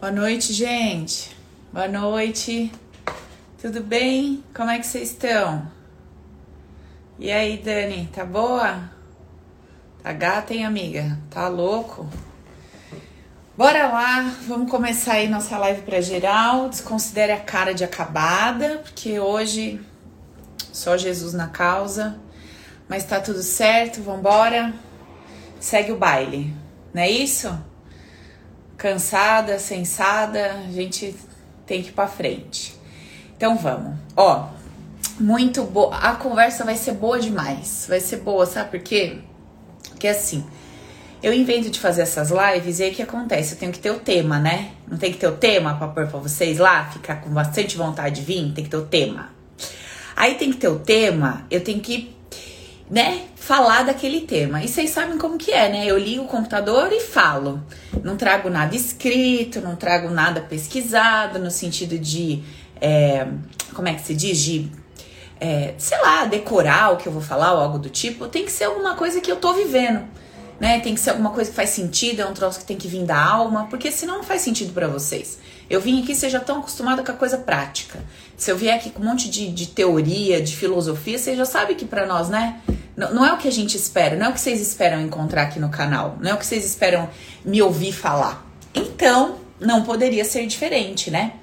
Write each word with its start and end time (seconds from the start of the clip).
Boa 0.00 0.10
noite, 0.10 0.54
gente. 0.54 1.36
Boa 1.70 1.86
noite. 1.86 2.72
Tudo 3.60 3.82
bem? 3.82 4.42
Como 4.54 4.70
é 4.70 4.78
que 4.78 4.86
vocês 4.86 5.10
estão? 5.10 5.70
E 7.18 7.30
aí, 7.30 7.58
Dani, 7.58 8.08
tá 8.10 8.24
boa? 8.24 8.90
Tá 10.02 10.10
gata, 10.10 10.54
hein, 10.54 10.64
amiga? 10.64 11.18
Tá 11.28 11.48
louco? 11.48 12.08
Bora 13.54 13.88
lá, 13.88 14.34
vamos 14.48 14.70
começar 14.70 15.12
aí 15.12 15.28
nossa 15.28 15.58
live 15.58 15.82
para 15.82 16.00
geral. 16.00 16.70
Desconsidere 16.70 17.32
a 17.32 17.40
cara 17.40 17.74
de 17.74 17.84
acabada, 17.84 18.78
porque 18.78 19.20
hoje 19.20 19.82
só 20.72 20.96
Jesus 20.96 21.34
na 21.34 21.48
causa. 21.48 22.18
Mas 22.88 23.04
tá 23.04 23.20
tudo 23.20 23.42
certo, 23.42 24.00
vambora. 24.00 24.72
Segue 25.60 25.92
o 25.92 25.98
baile, 25.98 26.56
não 26.94 27.02
é 27.02 27.10
isso? 27.10 27.69
Cansada, 28.80 29.58
sensada, 29.58 30.52
a 30.52 30.72
gente 30.72 31.14
tem 31.66 31.82
que 31.82 31.90
ir 31.90 31.92
pra 31.92 32.06
frente. 32.06 32.74
Então 33.36 33.54
vamos. 33.54 33.94
Ó, 34.16 34.48
muito 35.18 35.64
boa. 35.64 35.94
A 35.96 36.14
conversa 36.14 36.64
vai 36.64 36.76
ser 36.76 36.92
boa 36.92 37.20
demais. 37.20 37.84
Vai 37.86 38.00
ser 38.00 38.20
boa, 38.20 38.46
sabe 38.46 38.70
por 38.70 38.80
quê? 38.80 39.18
Porque 39.90 40.08
assim, 40.08 40.46
eu 41.22 41.30
invento 41.34 41.68
de 41.68 41.78
fazer 41.78 42.00
essas 42.00 42.30
lives 42.30 42.78
e 42.78 42.84
aí 42.84 42.90
o 42.92 42.94
que 42.94 43.02
acontece? 43.02 43.52
Eu 43.52 43.58
tenho 43.58 43.70
que 43.70 43.78
ter 43.78 43.90
o 43.90 44.00
tema, 44.00 44.38
né? 44.38 44.70
Não 44.88 44.96
tem 44.96 45.12
que 45.12 45.18
ter 45.18 45.28
o 45.28 45.36
tema 45.36 45.76
pra 45.76 45.88
pôr 45.88 46.06
pra 46.06 46.18
vocês 46.18 46.56
lá, 46.56 46.86
ficar 46.86 47.16
com 47.16 47.28
bastante 47.28 47.76
vontade 47.76 48.22
de 48.22 48.22
vir, 48.22 48.50
tem 48.54 48.64
que 48.64 48.70
ter 48.70 48.78
o 48.78 48.86
tema. 48.86 49.28
Aí 50.16 50.36
tem 50.36 50.50
que 50.50 50.56
ter 50.56 50.68
o 50.68 50.78
tema, 50.78 51.46
eu 51.50 51.62
tenho 51.62 51.80
que, 51.80 52.16
né, 52.90 53.26
falar 53.36 53.84
daquele 53.84 54.22
tema. 54.22 54.62
E 54.64 54.68
vocês 54.68 54.90
sabem 54.90 55.16
como 55.16 55.38
que 55.38 55.52
é, 55.52 55.68
né? 55.68 55.86
Eu 55.86 55.96
ligo 55.96 56.24
o 56.24 56.26
computador 56.26 56.92
e 56.92 57.00
falo. 57.00 57.62
Não 58.02 58.16
trago 58.16 58.50
nada 58.50 58.74
escrito, 58.74 59.60
não 59.60 59.76
trago 59.76 60.10
nada 60.10 60.40
pesquisado, 60.40 61.38
no 61.38 61.50
sentido 61.50 61.98
de, 61.98 62.42
é, 62.80 63.26
como 63.74 63.86
é 63.88 63.94
que 63.94 64.02
se 64.02 64.14
diz? 64.14 64.38
De 64.38 64.70
é, 65.40 65.74
sei 65.78 65.98
lá, 66.02 66.26
decorar 66.26 66.92
o 66.92 66.96
que 66.98 67.06
eu 67.06 67.12
vou 67.12 67.22
falar 67.22 67.54
ou 67.54 67.60
algo 67.60 67.78
do 67.78 67.88
tipo, 67.88 68.28
tem 68.28 68.44
que 68.44 68.52
ser 68.52 68.64
alguma 68.64 68.94
coisa 68.94 69.20
que 69.20 69.32
eu 69.32 69.36
tô 69.36 69.54
vivendo 69.54 70.02
né? 70.60 70.78
Tem 70.80 70.94
que 70.94 71.00
ser 71.00 71.10
alguma 71.10 71.30
coisa 71.30 71.48
que 71.48 71.56
faz 71.56 71.70
sentido, 71.70 72.20
é 72.20 72.26
um 72.26 72.34
troço 72.34 72.60
que 72.60 72.66
tem 72.66 72.76
que 72.76 72.86
vir 72.86 73.04
da 73.04 73.18
alma, 73.18 73.66
porque 73.70 73.90
senão 73.90 74.18
não 74.18 74.24
faz 74.24 74.42
sentido 74.42 74.74
para 74.74 74.86
vocês. 74.86 75.38
Eu 75.70 75.80
vim 75.80 76.02
aqui, 76.02 76.14
seja 76.14 76.38
tão 76.38 76.58
acostumada 76.58 77.02
com 77.02 77.10
a 77.10 77.14
coisa 77.14 77.38
prática. 77.38 77.98
Se 78.36 78.50
eu 78.50 78.56
vier 78.58 78.76
aqui 78.76 78.90
com 78.90 79.02
um 79.02 79.06
monte 79.06 79.30
de, 79.30 79.50
de 79.50 79.68
teoria, 79.68 80.40
de 80.42 80.54
filosofia, 80.54 81.18
você 81.18 81.34
já 81.34 81.46
sabe 81.46 81.74
que 81.74 81.86
para 81.86 82.06
nós, 82.06 82.28
né? 82.28 82.60
Não, 82.94 83.14
não 83.14 83.26
é 83.26 83.32
o 83.32 83.38
que 83.38 83.48
a 83.48 83.52
gente 83.52 83.74
espera, 83.76 84.16
não 84.16 84.26
é 84.26 84.28
o 84.28 84.32
que 84.34 84.40
vocês 84.40 84.60
esperam 84.60 85.00
encontrar 85.00 85.44
aqui 85.44 85.58
no 85.58 85.70
canal, 85.70 86.18
não 86.20 86.30
é 86.30 86.34
o 86.34 86.36
que 86.36 86.44
vocês 86.44 86.64
esperam 86.64 87.08
me 87.42 87.62
ouvir 87.62 87.92
falar. 87.92 88.46
Então, 88.74 89.36
não 89.58 89.82
poderia 89.82 90.24
ser 90.24 90.46
diferente, 90.46 91.10
né? 91.10 91.34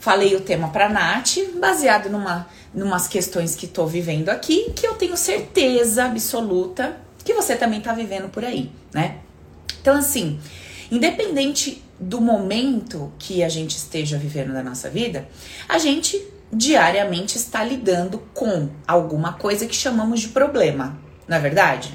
Falei 0.00 0.34
o 0.34 0.40
tema 0.40 0.68
para 0.68 0.88
Nath, 0.88 1.36
baseado 1.60 2.10
numa 2.10 2.48
numas 2.74 3.08
questões 3.08 3.54
que 3.54 3.66
tô 3.66 3.86
vivendo 3.86 4.28
aqui, 4.28 4.70
que 4.76 4.86
eu 4.86 4.94
tenho 4.94 5.16
certeza 5.16 6.04
absoluta 6.04 7.05
que 7.26 7.34
você 7.34 7.56
também 7.56 7.80
está 7.80 7.92
vivendo 7.92 8.30
por 8.30 8.44
aí, 8.44 8.70
né? 8.94 9.18
Então, 9.82 9.94
assim, 9.94 10.38
independente 10.90 11.82
do 11.98 12.20
momento 12.20 13.12
que 13.18 13.42
a 13.42 13.48
gente 13.48 13.76
esteja 13.76 14.16
vivendo 14.16 14.52
da 14.52 14.62
nossa 14.62 14.88
vida, 14.88 15.28
a 15.68 15.76
gente 15.76 16.24
diariamente 16.52 17.36
está 17.36 17.64
lidando 17.64 18.18
com 18.32 18.68
alguma 18.86 19.32
coisa 19.32 19.66
que 19.66 19.74
chamamos 19.74 20.20
de 20.20 20.28
problema, 20.28 20.98
não 21.26 21.36
é 21.36 21.40
verdade? 21.40 21.92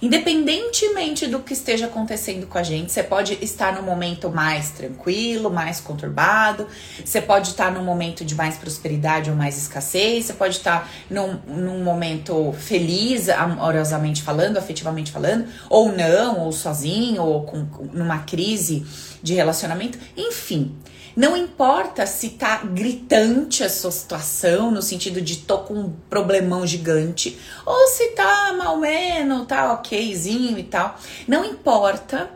Independentemente 0.00 1.26
do 1.26 1.40
que 1.40 1.52
esteja 1.52 1.86
acontecendo 1.86 2.46
com 2.46 2.58
a 2.58 2.62
gente, 2.62 2.92
você 2.92 3.02
pode 3.02 3.38
estar 3.42 3.74
no 3.74 3.82
momento 3.82 4.30
mais 4.30 4.70
tranquilo, 4.70 5.50
mais 5.50 5.80
conturbado, 5.80 6.66
você 7.04 7.20
pode 7.20 7.50
estar 7.50 7.72
num 7.72 7.84
momento 7.84 8.24
de 8.24 8.34
mais 8.34 8.56
prosperidade 8.56 9.30
ou 9.30 9.36
mais 9.36 9.56
escassez, 9.56 10.26
você 10.26 10.32
pode 10.32 10.56
estar 10.56 10.90
num, 11.10 11.38
num 11.46 11.82
momento 11.82 12.52
feliz, 12.58 13.28
amorosamente 13.28 14.22
falando, 14.22 14.56
afetivamente 14.56 15.10
falando, 15.10 15.46
ou 15.68 15.92
não, 15.92 16.40
ou 16.40 16.52
sozinho, 16.52 17.22
ou 17.22 17.42
com, 17.42 17.66
numa 17.92 18.18
crise 18.18 18.84
de 19.22 19.34
relacionamento, 19.34 19.98
enfim. 20.16 20.76
Não 21.16 21.36
importa 21.36 22.06
se 22.06 22.30
tá 22.30 22.56
gritante 22.64 23.62
a 23.62 23.70
sua 23.70 23.92
situação, 23.92 24.70
no 24.70 24.82
sentido 24.82 25.20
de 25.20 25.36
tô 25.38 25.58
com 25.58 25.74
um 25.74 25.90
problemão 26.10 26.66
gigante, 26.66 27.38
ou 27.64 27.86
se 27.88 28.08
tá 28.08 28.52
mal 28.58 28.78
menos, 28.78 29.46
tá 29.46 29.72
okzinho 29.72 30.58
e 30.58 30.64
tal. 30.64 30.98
Não 31.28 31.44
importa. 31.44 32.30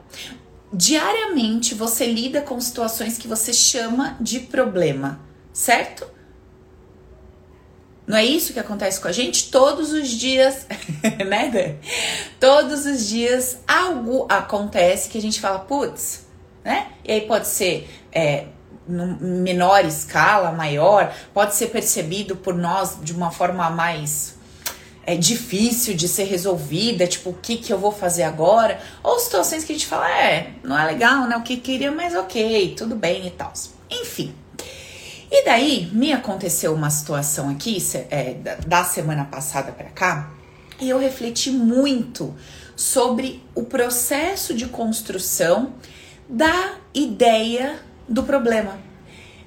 Diariamente 0.72 1.74
você 1.74 2.06
lida 2.06 2.42
com 2.42 2.60
situações 2.60 3.16
que 3.16 3.26
você 3.26 3.54
chama 3.54 4.16
de 4.20 4.40
problema, 4.40 5.18
certo? 5.50 6.06
Não 8.06 8.16
é 8.16 8.24
isso 8.24 8.52
que 8.52 8.60
acontece 8.60 9.00
com 9.00 9.08
a 9.08 9.12
gente? 9.12 9.50
Todos 9.50 9.92
os 9.92 10.08
dias, 10.08 10.66
né? 11.26 11.78
Todos 12.38 12.86
os 12.86 13.08
dias 13.08 13.58
algo 13.66 14.26
acontece 14.28 15.08
que 15.08 15.18
a 15.18 15.22
gente 15.22 15.40
fala, 15.40 15.58
putz, 15.60 16.26
né? 16.62 16.88
E 17.02 17.12
aí 17.12 17.20
pode 17.22 17.48
ser 17.48 17.88
é, 18.12 18.46
menor 18.88 19.84
escala, 19.84 20.52
maior, 20.52 21.14
pode 21.34 21.54
ser 21.54 21.68
percebido 21.68 22.34
por 22.36 22.54
nós 22.54 22.98
de 23.02 23.12
uma 23.12 23.30
forma 23.30 23.68
mais 23.70 24.38
é 25.08 25.16
difícil 25.16 25.94
de 25.94 26.06
ser 26.06 26.24
resolvida, 26.24 27.06
tipo, 27.06 27.30
o 27.30 27.32
que 27.32 27.56
que 27.56 27.72
eu 27.72 27.78
vou 27.78 27.90
fazer 27.90 28.24
agora? 28.24 28.78
Ou 29.02 29.18
situações 29.18 29.64
que 29.64 29.72
a 29.72 29.74
gente 29.74 29.86
fala, 29.86 30.06
é, 30.10 30.50
não 30.62 30.78
é 30.78 30.84
legal, 30.84 31.26
né? 31.26 31.34
O 31.34 31.42
que 31.42 31.56
queria, 31.56 31.90
mas 31.90 32.14
ok, 32.14 32.74
tudo 32.76 32.94
bem 32.94 33.26
e 33.26 33.30
tal. 33.30 33.50
Enfim. 33.90 34.34
E 35.30 35.46
daí, 35.46 35.88
me 35.94 36.12
aconteceu 36.12 36.74
uma 36.74 36.90
situação 36.90 37.48
aqui, 37.48 37.78
é, 38.10 38.34
da 38.66 38.84
semana 38.84 39.24
passada 39.24 39.72
para 39.72 39.88
cá, 39.88 40.30
e 40.78 40.90
eu 40.90 40.98
refleti 40.98 41.50
muito 41.50 42.36
sobre 42.76 43.42
o 43.54 43.62
processo 43.62 44.52
de 44.52 44.66
construção 44.66 45.72
da 46.28 46.74
ideia 46.92 47.80
do 48.08 48.22
problema. 48.22 48.78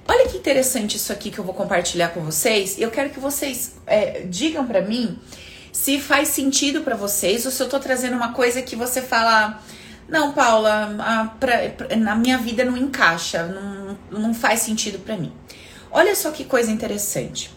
Olha 0.06 0.28
que 0.28 0.36
interessante 0.36 0.96
isso 0.96 1.12
aqui 1.12 1.30
que 1.30 1.38
eu 1.38 1.44
vou 1.44 1.54
compartilhar 1.54 2.08
com 2.08 2.20
vocês. 2.20 2.78
Eu 2.78 2.90
quero 2.90 3.10
que 3.10 3.20
vocês 3.20 3.76
é, 3.86 4.22
digam 4.22 4.66
para 4.66 4.82
mim 4.82 5.18
se 5.72 5.98
faz 6.00 6.28
sentido 6.28 6.82
para 6.82 6.96
vocês 6.96 7.46
ou 7.46 7.52
se 7.52 7.62
eu 7.62 7.68
tô 7.68 7.78
trazendo 7.78 8.16
uma 8.16 8.32
coisa 8.32 8.60
que 8.62 8.76
você 8.76 9.00
fala. 9.00 9.60
Não, 10.08 10.32
Paula, 10.32 10.96
a, 10.98 11.26
pra, 11.38 11.70
pra, 11.70 11.96
na 11.96 12.14
minha 12.14 12.36
vida 12.36 12.64
não 12.64 12.76
encaixa, 12.76 13.44
não, 13.46 13.98
não 14.10 14.34
faz 14.34 14.60
sentido 14.60 14.98
para 14.98 15.16
mim. 15.16 15.32
Olha 15.90 16.14
só 16.14 16.30
que 16.30 16.44
coisa 16.44 16.70
interessante. 16.70 17.50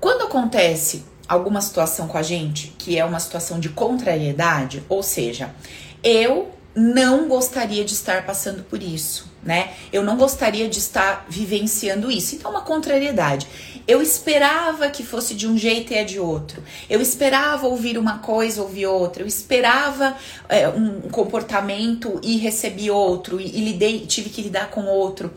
Quando 0.00 0.24
acontece 0.24 1.04
alguma 1.28 1.60
situação 1.60 2.08
com 2.08 2.18
a 2.18 2.22
gente, 2.22 2.74
que 2.76 2.98
é 2.98 3.04
uma 3.04 3.20
situação 3.20 3.60
de 3.60 3.68
contrariedade, 3.68 4.82
ou 4.88 5.02
seja, 5.02 5.54
eu 6.02 6.50
não 6.74 7.28
gostaria 7.28 7.84
de 7.84 7.92
estar 7.92 8.26
passando 8.26 8.64
por 8.64 8.82
isso, 8.82 9.29
né? 9.42 9.72
Eu 9.92 10.02
não 10.02 10.16
gostaria 10.16 10.68
de 10.68 10.78
estar 10.78 11.26
vivenciando 11.28 12.10
isso. 12.10 12.34
Então, 12.34 12.50
uma 12.50 12.62
contrariedade. 12.62 13.46
Eu 13.88 14.02
esperava 14.02 14.88
que 14.90 15.02
fosse 15.02 15.34
de 15.34 15.48
um 15.48 15.56
jeito 15.56 15.92
e 15.92 15.96
é 15.96 16.04
de 16.04 16.20
outro. 16.20 16.62
Eu 16.88 17.00
esperava 17.00 17.66
ouvir 17.66 17.98
uma 17.98 18.18
coisa, 18.18 18.62
ouvir 18.62 18.86
outra. 18.86 19.22
Eu 19.22 19.26
esperava 19.26 20.16
é, 20.48 20.68
um 20.68 21.00
comportamento 21.10 22.20
e 22.22 22.36
recebi 22.36 22.90
outro. 22.90 23.40
E, 23.40 23.46
e 23.46 23.64
lidei, 23.64 24.06
tive 24.06 24.30
que 24.30 24.42
lidar 24.42 24.70
com 24.70 24.84
outro. 24.84 25.32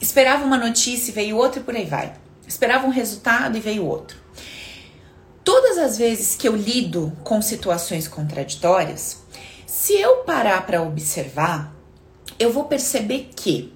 Esperava 0.00 0.44
uma 0.44 0.58
notícia 0.58 1.10
e 1.10 1.14
veio 1.14 1.36
outra 1.36 1.60
e 1.60 1.62
por 1.62 1.74
aí 1.74 1.86
vai. 1.86 2.12
Esperava 2.46 2.86
um 2.86 2.90
resultado 2.90 3.56
e 3.56 3.60
veio 3.60 3.86
outro. 3.86 4.18
Todas 5.44 5.78
as 5.78 5.98
vezes 5.98 6.36
que 6.36 6.46
eu 6.46 6.54
lido 6.54 7.12
com 7.24 7.42
situações 7.42 8.06
contraditórias, 8.06 9.22
se 9.66 9.94
eu 9.94 10.18
parar 10.18 10.64
para 10.64 10.82
observar, 10.82 11.74
eu 12.38 12.52
vou 12.52 12.64
perceber 12.64 13.30
que 13.34 13.72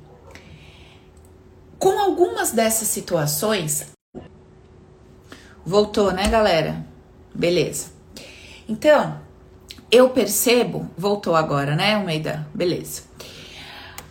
com 1.79 1.99
algumas 1.99 2.53
dessas 2.53 2.89
situações 2.89 3.87
voltou, 5.65 6.13
né, 6.13 6.29
galera? 6.29 6.87
Beleza. 7.35 7.89
Então, 8.69 9.21
eu 9.91 10.11
percebo, 10.11 10.89
voltou 10.97 11.37
agora, 11.37 11.77
né, 11.77 11.95
Almeida? 11.95 12.47
Beleza. 12.55 13.03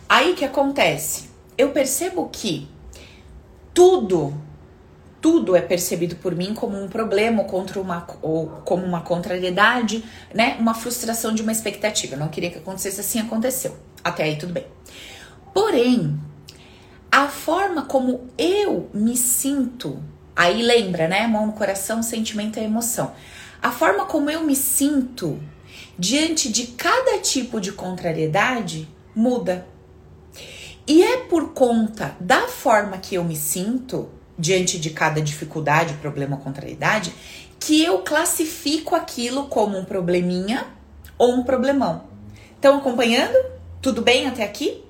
Aí 0.08 0.34
que 0.34 0.44
acontece? 0.44 1.28
Eu 1.58 1.70
percebo 1.70 2.28
que 2.30 2.68
tudo 3.74 4.32
tudo 5.20 5.56
é 5.56 5.60
percebido 5.60 6.16
por 6.16 6.34
mim 6.34 6.54
como 6.54 6.80
um 6.80 6.88
problema 6.88 7.42
ou, 7.42 7.48
contra 7.48 7.80
uma, 7.80 8.06
ou 8.22 8.46
como 8.64 8.84
uma 8.84 9.00
contrariedade, 9.00 10.04
né? 10.34 10.56
Uma 10.58 10.74
frustração 10.74 11.34
de 11.34 11.42
uma 11.42 11.52
expectativa. 11.52 12.14
Eu 12.14 12.20
não 12.20 12.28
queria 12.28 12.50
que 12.50 12.58
acontecesse 12.58 13.00
assim, 13.00 13.20
aconteceu. 13.20 13.76
Até 14.04 14.24
aí 14.24 14.36
tudo 14.36 14.52
bem. 14.52 14.66
Porém, 15.52 16.18
a 17.10 17.28
forma 17.28 17.82
como 17.82 18.28
eu 18.36 18.90
me 18.92 19.16
sinto, 19.16 20.02
aí 20.34 20.62
lembra, 20.62 21.08
né? 21.08 21.26
Mão 21.26 21.46
no 21.46 21.52
coração, 21.52 22.02
sentimento 22.02 22.58
e 22.58 22.64
emoção. 22.64 23.12
A 23.62 23.72
forma 23.72 24.04
como 24.04 24.30
eu 24.30 24.44
me 24.44 24.54
sinto 24.54 25.40
diante 25.98 26.52
de 26.52 26.68
cada 26.68 27.18
tipo 27.18 27.60
de 27.60 27.72
contrariedade 27.72 28.88
muda. 29.14 29.66
E 30.86 31.02
é 31.02 31.16
por 31.16 31.52
conta 31.52 32.14
da 32.20 32.46
forma 32.46 32.98
que 32.98 33.14
eu 33.14 33.24
me 33.24 33.34
sinto 33.34 34.10
diante 34.38 34.78
de 34.78 34.90
cada 34.90 35.20
dificuldade, 35.20 35.94
problema 35.94 36.36
contrariedade, 36.36 37.12
que 37.58 37.82
eu 37.82 37.98
classifico 37.98 38.94
aquilo 38.94 39.46
como 39.46 39.78
um 39.78 39.84
probleminha 39.84 40.66
ou 41.18 41.34
um 41.34 41.42
problemão. 41.42 42.04
Estão 42.54 42.78
acompanhando? 42.78 43.36
Tudo 43.80 44.02
bem 44.02 44.26
até 44.26 44.44
aqui? 44.44 44.82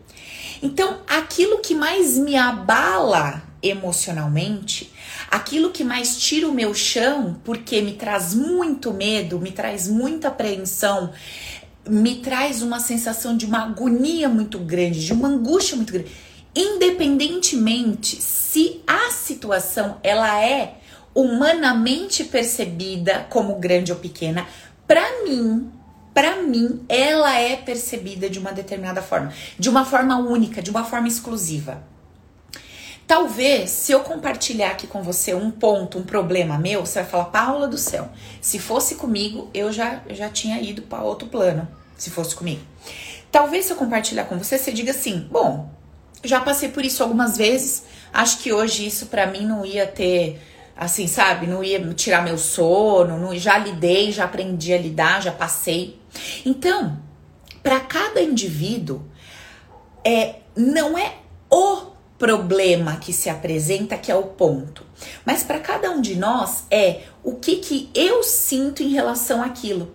Então, 0.62 0.98
aquilo 1.06 1.58
que 1.58 1.74
mais 1.74 2.16
me 2.16 2.36
abala 2.36 3.42
emocionalmente, 3.62 4.92
aquilo 5.30 5.70
que 5.70 5.84
mais 5.84 6.18
tira 6.18 6.48
o 6.48 6.52
meu 6.52 6.74
chão, 6.74 7.40
porque 7.44 7.80
me 7.82 7.94
traz 7.94 8.34
muito 8.34 8.92
medo, 8.92 9.38
me 9.38 9.50
traz 9.50 9.88
muita 9.88 10.28
apreensão, 10.28 11.12
me 11.88 12.16
traz 12.16 12.62
uma 12.62 12.80
sensação 12.80 13.36
de 13.36 13.46
uma 13.46 13.64
agonia 13.64 14.28
muito 14.28 14.58
grande, 14.58 15.04
de 15.04 15.12
uma 15.12 15.28
angústia 15.28 15.76
muito 15.76 15.92
grande, 15.92 16.10
independentemente 16.56 18.20
se 18.22 18.82
a 18.86 19.10
situação 19.10 19.98
ela 20.02 20.42
é 20.42 20.78
humanamente 21.14 22.24
percebida 22.24 23.26
como 23.30 23.56
grande 23.56 23.92
ou 23.92 23.98
pequena, 23.98 24.46
para 24.86 25.24
mim, 25.24 25.70
para 26.14 26.42
mim, 26.42 26.82
ela 26.88 27.38
é 27.38 27.56
percebida 27.56 28.30
de 28.30 28.38
uma 28.38 28.52
determinada 28.52 29.02
forma, 29.02 29.32
de 29.58 29.68
uma 29.68 29.84
forma 29.84 30.16
única, 30.16 30.62
de 30.62 30.70
uma 30.70 30.82
forma 30.84 31.06
exclusiva. 31.06 31.82
Talvez, 33.06 33.70
se 33.70 33.92
eu 33.92 34.00
compartilhar 34.00 34.70
aqui 34.70 34.86
com 34.86 35.02
você 35.02 35.32
um 35.34 35.50
ponto, 35.50 35.98
um 35.98 36.02
problema 36.02 36.58
meu, 36.58 36.84
você 36.84 37.00
vai 37.02 37.10
falar, 37.10 37.24
Paula 37.26 37.68
do 37.68 37.78
céu, 37.78 38.08
se 38.40 38.58
fosse 38.58 38.96
comigo, 38.96 39.48
eu 39.54 39.72
já, 39.72 40.00
já 40.10 40.28
tinha 40.28 40.60
ido 40.60 40.82
para 40.82 41.02
outro 41.02 41.28
plano, 41.28 41.68
se 41.96 42.10
fosse 42.10 42.34
comigo. 42.34 42.62
Talvez, 43.30 43.66
se 43.66 43.72
eu 43.72 43.76
compartilhar 43.76 44.24
com 44.24 44.38
você, 44.38 44.58
você 44.58 44.72
diga 44.72 44.90
assim: 44.90 45.28
bom, 45.30 45.70
já 46.24 46.40
passei 46.40 46.68
por 46.68 46.84
isso 46.84 47.02
algumas 47.02 47.36
vezes, 47.36 47.84
acho 48.12 48.38
que 48.38 48.52
hoje 48.52 48.86
isso 48.86 49.06
para 49.06 49.26
mim 49.26 49.46
não 49.46 49.64
ia 49.64 49.86
ter, 49.86 50.40
assim, 50.76 51.06
sabe, 51.06 51.46
não 51.46 51.62
ia 51.62 51.80
tirar 51.94 52.22
meu 52.22 52.38
sono, 52.38 53.18
não, 53.18 53.36
já 53.36 53.58
lidei, 53.58 54.12
já 54.12 54.24
aprendi 54.24 54.72
a 54.72 54.78
lidar, 54.78 55.22
já 55.22 55.32
passei. 55.32 56.00
Então, 56.44 56.98
para 57.62 57.80
cada 57.80 58.20
indivíduo, 58.20 59.04
é, 60.04 60.36
não 60.56 60.96
é 60.96 61.14
o 61.50 61.96
problema 62.18 62.96
que 62.96 63.12
se 63.12 63.28
apresenta 63.28 63.98
que 63.98 64.10
é 64.10 64.14
o 64.14 64.22
ponto. 64.22 64.84
Mas 65.24 65.42
para 65.42 65.60
cada 65.60 65.90
um 65.90 66.00
de 66.00 66.16
nós 66.16 66.64
é 66.70 67.02
o 67.22 67.34
que, 67.34 67.56
que 67.56 67.90
eu 67.94 68.22
sinto 68.22 68.82
em 68.82 68.88
relação 68.88 69.42
àquilo. 69.42 69.94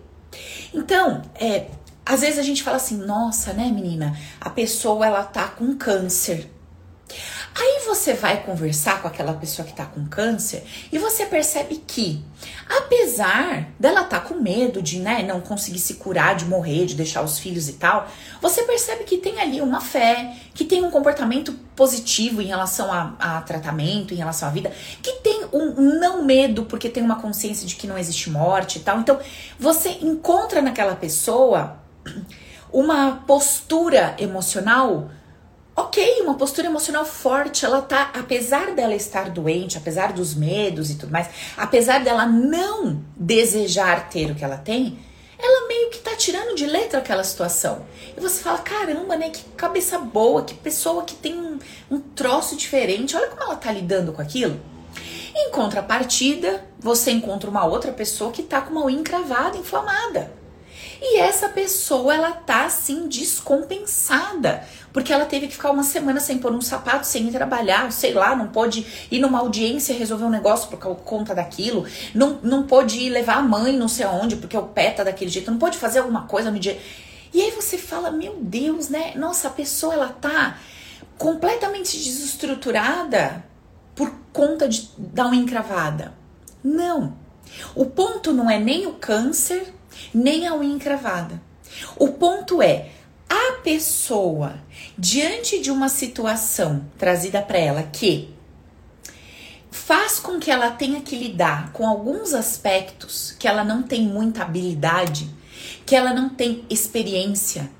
Então, 0.72 1.22
é, 1.34 1.66
às 2.04 2.20
vezes 2.20 2.38
a 2.38 2.42
gente 2.42 2.62
fala 2.62 2.76
assim, 2.76 2.96
nossa, 2.96 3.52
né, 3.52 3.70
menina, 3.70 4.16
a 4.40 4.50
pessoa 4.50 5.06
ela 5.06 5.22
tá 5.22 5.48
com 5.48 5.76
câncer. 5.76 6.50
Aí 7.54 7.82
você 7.86 8.14
vai 8.14 8.42
conversar 8.42 9.02
com 9.02 9.08
aquela 9.08 9.34
pessoa 9.34 9.66
que 9.66 9.74
tá 9.74 9.84
com 9.84 10.06
câncer 10.06 10.64
e 10.90 10.96
você 10.96 11.26
percebe 11.26 11.82
que, 11.86 12.24
apesar 12.66 13.68
dela 13.78 14.04
tá 14.04 14.18
com 14.20 14.36
medo 14.36 14.80
de 14.80 15.00
né, 15.00 15.22
não 15.22 15.38
conseguir 15.42 15.78
se 15.78 15.94
curar, 15.94 16.34
de 16.34 16.46
morrer, 16.46 16.86
de 16.86 16.94
deixar 16.94 17.20
os 17.20 17.38
filhos 17.38 17.68
e 17.68 17.74
tal, 17.74 18.08
você 18.40 18.62
percebe 18.62 19.04
que 19.04 19.18
tem 19.18 19.38
ali 19.38 19.60
uma 19.60 19.82
fé, 19.82 20.34
que 20.54 20.64
tem 20.64 20.82
um 20.82 20.90
comportamento 20.90 21.52
positivo 21.76 22.40
em 22.40 22.46
relação 22.46 22.90
a, 22.90 23.14
a 23.18 23.40
tratamento, 23.42 24.14
em 24.14 24.16
relação 24.16 24.48
à 24.48 24.50
vida, 24.50 24.72
que 25.02 25.12
tem 25.16 25.44
um 25.52 25.98
não 26.00 26.24
medo 26.24 26.64
porque 26.64 26.88
tem 26.88 27.02
uma 27.02 27.20
consciência 27.20 27.66
de 27.66 27.76
que 27.76 27.86
não 27.86 27.98
existe 27.98 28.30
morte 28.30 28.78
e 28.78 28.80
tal. 28.80 28.98
Então, 28.98 29.20
você 29.58 29.90
encontra 30.00 30.62
naquela 30.62 30.94
pessoa 30.94 31.81
uma 32.72 33.22
postura 33.26 34.14
emocional 34.18 35.10
ok, 35.74 36.20
uma 36.22 36.34
postura 36.34 36.66
emocional 36.66 37.04
forte, 37.04 37.64
ela 37.64 37.80
tá, 37.80 38.10
apesar 38.14 38.74
dela 38.74 38.94
estar 38.94 39.30
doente, 39.30 39.78
apesar 39.78 40.12
dos 40.12 40.34
medos 40.34 40.90
e 40.90 40.96
tudo 40.96 41.10
mais, 41.10 41.28
apesar 41.56 42.04
dela 42.04 42.26
não 42.26 43.02
desejar 43.16 44.10
ter 44.10 44.30
o 44.30 44.34
que 44.34 44.44
ela 44.44 44.58
tem, 44.58 44.98
ela 45.38 45.66
meio 45.66 45.90
que 45.90 45.98
tá 45.98 46.14
tirando 46.14 46.54
de 46.54 46.66
letra 46.66 47.00
aquela 47.00 47.24
situação. 47.24 47.84
E 48.16 48.20
você 48.20 48.40
fala, 48.42 48.58
caramba, 48.58 49.16
né, 49.16 49.30
que 49.30 49.44
cabeça 49.56 49.98
boa, 49.98 50.44
que 50.44 50.54
pessoa 50.54 51.04
que 51.04 51.14
tem 51.14 51.36
um, 51.36 51.58
um 51.90 51.98
troço 51.98 52.54
diferente, 52.56 53.16
olha 53.16 53.28
como 53.28 53.42
ela 53.42 53.56
tá 53.56 53.72
lidando 53.72 54.12
com 54.12 54.22
aquilo. 54.22 54.60
Em 55.34 55.50
contrapartida, 55.50 56.64
você 56.78 57.10
encontra 57.10 57.48
uma 57.48 57.64
outra 57.64 57.90
pessoa 57.90 58.30
que 58.30 58.42
tá 58.42 58.60
com 58.60 58.72
uma 58.72 58.84
unha 58.84 59.00
encravada, 59.00 59.56
inflamada. 59.56 60.41
E 61.04 61.18
essa 61.18 61.48
pessoa, 61.48 62.14
ela 62.14 62.30
tá 62.30 62.64
assim 62.64 63.08
descompensada, 63.08 64.62
porque 64.92 65.12
ela 65.12 65.24
teve 65.24 65.48
que 65.48 65.54
ficar 65.54 65.72
uma 65.72 65.82
semana 65.82 66.20
sem 66.20 66.38
pôr 66.38 66.52
um 66.52 66.60
sapato, 66.60 67.08
sem 67.08 67.26
ir 67.26 67.32
trabalhar, 67.32 67.90
sei 67.90 68.12
lá, 68.12 68.36
não 68.36 68.46
pode 68.46 68.86
ir 69.10 69.18
numa 69.18 69.40
audiência 69.40 69.96
resolver 69.96 70.26
um 70.26 70.30
negócio 70.30 70.68
por 70.68 70.78
conta 70.78 71.34
daquilo, 71.34 71.84
não, 72.14 72.38
não 72.40 72.62
pode 72.62 73.00
ir 73.00 73.10
levar 73.10 73.38
a 73.38 73.42
mãe 73.42 73.76
não 73.76 73.88
sei 73.88 74.06
aonde, 74.06 74.36
porque 74.36 74.56
o 74.56 74.62
pé 74.62 74.92
tá 74.92 75.02
daquele 75.02 75.28
jeito, 75.28 75.50
não 75.50 75.58
pode 75.58 75.76
fazer 75.76 75.98
alguma 75.98 76.22
coisa 76.28 76.52
no 76.52 76.58
dia. 76.60 76.80
E 77.34 77.42
aí 77.42 77.50
você 77.50 77.76
fala, 77.76 78.12
meu 78.12 78.36
Deus, 78.40 78.88
né? 78.88 79.12
Nossa, 79.16 79.48
a 79.48 79.50
pessoa 79.50 79.94
ela 79.94 80.08
tá 80.08 80.56
completamente 81.18 81.96
desestruturada 81.96 83.44
por 83.96 84.08
conta 84.32 84.68
de 84.68 84.88
dar 84.96 85.26
uma 85.26 85.34
encravada. 85.34 86.14
Não. 86.62 87.16
O 87.74 87.86
ponto 87.86 88.32
não 88.32 88.48
é 88.48 88.60
nem 88.60 88.86
o 88.86 88.92
câncer, 88.92 89.74
nem 90.12 90.46
a 90.46 90.54
unha 90.54 90.74
encravada. 90.74 91.40
O 91.96 92.08
ponto 92.08 92.60
é 92.62 92.90
a 93.28 93.60
pessoa 93.62 94.56
diante 94.96 95.60
de 95.60 95.70
uma 95.70 95.88
situação 95.88 96.84
trazida 96.98 97.40
para 97.40 97.58
ela 97.58 97.82
que 97.82 98.32
faz 99.70 100.18
com 100.18 100.38
que 100.38 100.50
ela 100.50 100.70
tenha 100.70 101.00
que 101.00 101.16
lidar 101.16 101.72
com 101.72 101.86
alguns 101.86 102.34
aspectos 102.34 103.34
que 103.38 103.48
ela 103.48 103.64
não 103.64 103.82
tem 103.82 104.02
muita 104.02 104.42
habilidade, 104.42 105.28
que 105.86 105.96
ela 105.96 106.12
não 106.12 106.28
tem 106.28 106.64
experiência, 106.68 107.70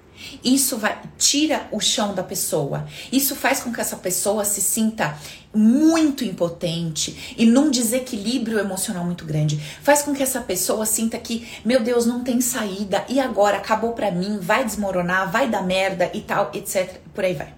isso 0.43 0.79
vai 0.79 1.01
tira 1.19 1.69
o 1.71 1.81
chão 1.81 2.15
da 2.15 2.23
pessoa. 2.23 2.87
Isso 3.11 3.35
faz 3.37 3.61
com 3.61 3.73
que 3.73 3.81
essa 3.81 3.97
pessoa 3.97 4.45
se 4.45 4.61
sinta 4.61 5.17
muito 5.55 6.25
impotente 6.25 7.35
e 7.37 7.45
num 7.45 7.71
desequilíbrio 7.71 8.59
emocional 8.59 9.05
muito 9.05 9.25
grande. 9.25 9.59
Faz 9.83 10.03
com 10.03 10.15
que 10.15 10.23
essa 10.23 10.41
pessoa 10.41 10.87
sinta 10.87 11.19
que, 11.19 11.47
meu 11.65 11.83
Deus, 11.83 12.07
não 12.07 12.25
tem 12.25 12.41
saída 12.41 13.05
e 13.09 13.21
agora 13.21 13.59
acabou 13.59 13.93
para 13.93 14.11
mim, 14.11 14.39
vai 14.41 14.65
desmoronar, 14.65 15.31
vai 15.31 15.49
dar 15.49 15.63
merda 15.63 16.11
e 16.15 16.21
tal, 16.21 16.51
etc. 16.55 17.01
Por 17.15 17.25
aí 17.25 17.35
vai. 17.35 17.55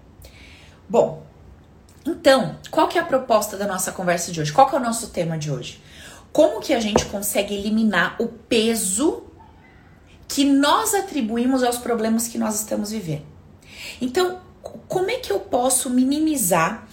Bom, 0.89 1.25
então, 2.07 2.57
qual 2.71 2.89
que 2.89 2.99
é 2.99 3.01
a 3.01 3.05
proposta 3.05 3.57
da 3.57 3.67
nossa 3.67 3.91
conversa 3.93 4.31
de 4.31 4.41
hoje? 4.41 4.53
Qual 4.53 4.69
que 4.69 4.75
é 4.75 4.79
o 4.79 4.83
nosso 4.83 5.09
tema 5.09 5.39
de 5.39 5.51
hoje? 5.51 5.81
Como 6.33 6.61
que 6.61 6.75
a 6.75 6.81
gente 6.81 7.07
consegue 7.07 7.55
eliminar 7.55 8.17
o 8.19 8.27
peso 8.27 9.23
que 10.35 10.45
nós 10.45 10.93
atribuímos 10.95 11.63
aos 11.63 11.79
problemas 11.79 12.27
que 12.27 12.37
nós 12.37 12.57
estamos 12.57 12.91
vivendo. 12.91 13.23
Então, 14.01 14.41
como 14.89 15.09
é 15.09 15.15
que 15.15 15.33
eu 15.33 15.39
posso 15.39 15.89
minimizar 15.89 16.89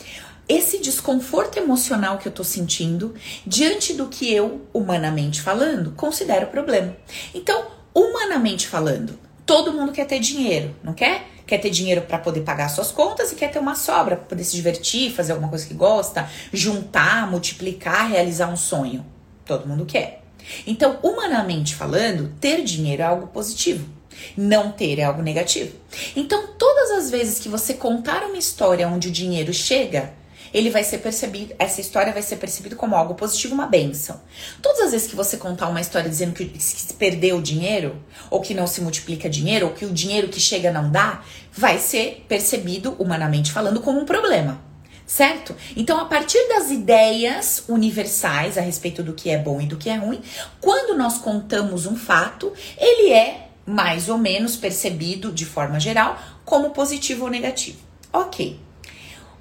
esse 0.47 0.77
desconforto 0.77 1.57
emocional 1.57 2.19
que 2.19 2.27
eu 2.27 2.31
tô 2.31 2.43
sentindo 2.43 3.15
diante 3.43 3.95
do 3.95 4.07
que 4.09 4.31
eu, 4.31 4.61
humanamente 4.71 5.41
falando, 5.41 5.91
considero 5.93 6.47
problema? 6.47 6.95
Então, 7.33 7.65
humanamente 7.95 8.67
falando, 8.67 9.17
todo 9.43 9.73
mundo 9.73 9.91
quer 9.91 10.05
ter 10.05 10.19
dinheiro, 10.19 10.75
não 10.83 10.93
quer? 10.93 11.25
Quer 11.47 11.57
ter 11.57 11.71
dinheiro 11.71 12.03
para 12.03 12.19
poder 12.19 12.41
pagar 12.41 12.69
suas 12.69 12.91
contas 12.91 13.31
e 13.31 13.35
quer 13.35 13.49
ter 13.49 13.57
uma 13.57 13.73
sobra 13.73 14.17
para 14.17 14.25
poder 14.27 14.43
se 14.43 14.55
divertir, 14.55 15.11
fazer 15.11 15.31
alguma 15.31 15.49
coisa 15.49 15.65
que 15.65 15.73
gosta, 15.73 16.29
juntar, 16.53 17.27
multiplicar, 17.27 18.07
realizar 18.07 18.49
um 18.49 18.55
sonho. 18.55 19.03
Todo 19.47 19.67
mundo 19.67 19.83
quer. 19.83 20.20
Então, 20.65 20.99
humanamente 21.01 21.75
falando, 21.75 22.33
ter 22.39 22.63
dinheiro 22.63 23.01
é 23.01 23.05
algo 23.05 23.27
positivo. 23.27 23.87
Não 24.35 24.71
ter 24.71 24.99
é 24.99 25.03
algo 25.03 25.21
negativo. 25.21 25.75
Então, 26.15 26.47
todas 26.57 26.91
as 26.91 27.09
vezes 27.09 27.39
que 27.39 27.49
você 27.49 27.73
contar 27.73 28.23
uma 28.23 28.37
história 28.37 28.87
onde 28.87 29.07
o 29.07 29.11
dinheiro 29.11 29.53
chega, 29.53 30.13
ele 30.53 30.69
vai 30.69 30.83
ser 30.83 30.97
percebido, 30.97 31.55
essa 31.57 31.79
história 31.79 32.11
vai 32.11 32.21
ser 32.21 32.35
percebida 32.35 32.75
como 32.75 32.95
algo 32.95 33.15
positivo, 33.15 33.53
uma 33.53 33.67
benção. 33.67 34.19
Todas 34.61 34.81
as 34.81 34.91
vezes 34.91 35.07
que 35.07 35.15
você 35.15 35.37
contar 35.37 35.69
uma 35.69 35.79
história 35.79 36.09
dizendo 36.09 36.33
que, 36.33 36.61
se 36.61 36.93
perdeu 36.93 37.41
dinheiro, 37.41 38.03
ou 38.29 38.41
que 38.41 38.53
não 38.53 38.67
se 38.67 38.81
multiplica 38.81 39.29
dinheiro, 39.29 39.67
ou 39.67 39.73
que 39.73 39.85
o 39.85 39.93
dinheiro 39.93 40.27
que 40.27 40.39
chega 40.39 40.71
não 40.71 40.91
dá, 40.91 41.23
vai 41.53 41.79
ser 41.79 42.25
percebido, 42.27 42.95
humanamente 42.99 43.51
falando, 43.51 43.79
como 43.79 43.99
um 43.99 44.05
problema 44.05 44.70
certo? 45.11 45.53
Então, 45.75 45.99
a 45.99 46.05
partir 46.05 46.39
das 46.47 46.71
ideias 46.71 47.65
universais 47.67 48.57
a 48.57 48.61
respeito 48.61 49.03
do 49.03 49.11
que 49.11 49.29
é 49.29 49.37
bom 49.37 49.59
e 49.59 49.65
do 49.65 49.75
que 49.75 49.89
é 49.89 49.97
ruim, 49.97 50.21
quando 50.61 50.97
nós 50.97 51.17
contamos 51.17 51.85
um 51.85 51.97
fato, 51.97 52.53
ele 52.77 53.11
é 53.11 53.49
mais 53.65 54.07
ou 54.07 54.17
menos 54.17 54.55
percebido 54.55 55.29
de 55.29 55.45
forma 55.45 55.81
geral 55.81 56.17
como 56.45 56.69
positivo 56.69 57.25
ou 57.25 57.29
negativo. 57.29 57.79
Ok. 58.13 58.57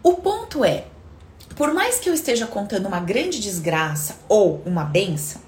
O 0.03 0.15
ponto 0.15 0.65
é, 0.65 0.87
por 1.55 1.73
mais 1.73 2.01
que 2.01 2.11
eu 2.11 2.15
esteja 2.15 2.49
contando 2.49 2.87
uma 2.87 2.99
grande 2.99 3.39
desgraça 3.39 4.19
ou 4.29 4.61
uma 4.67 4.83
benção, 4.83 5.41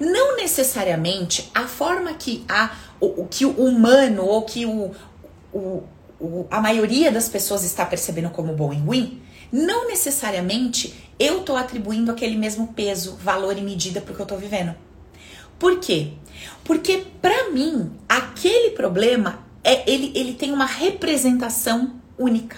não 0.00 0.36
necessariamente 0.36 1.50
a 1.54 1.64
forma 1.64 2.14
que 2.14 2.46
a, 2.48 2.74
o, 2.98 3.26
que 3.26 3.44
o 3.44 3.50
humano 3.50 4.24
ou 4.24 4.40
que 4.40 4.64
o, 4.64 4.92
o 5.52 5.82
o, 6.20 6.46
a 6.50 6.60
maioria 6.60 7.12
das 7.12 7.28
pessoas 7.28 7.62
está 7.64 7.84
percebendo 7.84 8.30
como 8.30 8.54
bom 8.54 8.72
e 8.72 8.76
ruim, 8.76 9.22
não 9.52 9.88
necessariamente 9.88 10.94
eu 11.18 11.40
estou 11.40 11.56
atribuindo 11.56 12.10
aquele 12.10 12.36
mesmo 12.36 12.68
peso, 12.68 13.16
valor 13.16 13.56
e 13.56 13.62
medida 13.62 14.00
para 14.00 14.12
o 14.12 14.14
que 14.14 14.20
eu 14.20 14.24
estou 14.24 14.38
vivendo. 14.38 14.74
Por 15.58 15.80
quê? 15.80 16.12
Porque 16.64 17.04
para 17.22 17.50
mim, 17.50 17.90
aquele 18.08 18.70
problema 18.70 19.44
é 19.64 19.90
ele, 19.90 20.12
ele 20.14 20.34
tem 20.34 20.52
uma 20.52 20.66
representação 20.66 21.94
única. 22.18 22.56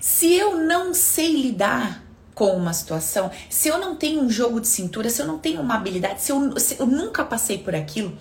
Se 0.00 0.32
eu 0.32 0.58
não 0.58 0.94
sei 0.94 1.32
lidar 1.32 2.02
com 2.34 2.50
uma 2.56 2.72
situação, 2.72 3.30
se 3.48 3.68
eu 3.68 3.78
não 3.78 3.96
tenho 3.96 4.22
um 4.22 4.30
jogo 4.30 4.60
de 4.60 4.68
cintura, 4.68 5.08
se 5.08 5.20
eu 5.20 5.26
não 5.26 5.38
tenho 5.38 5.60
uma 5.60 5.74
habilidade, 5.74 6.22
se 6.22 6.30
eu, 6.30 6.58
se 6.58 6.78
eu 6.78 6.86
nunca 6.86 7.24
passei 7.24 7.58
por 7.58 7.74
aquilo, 7.74 8.16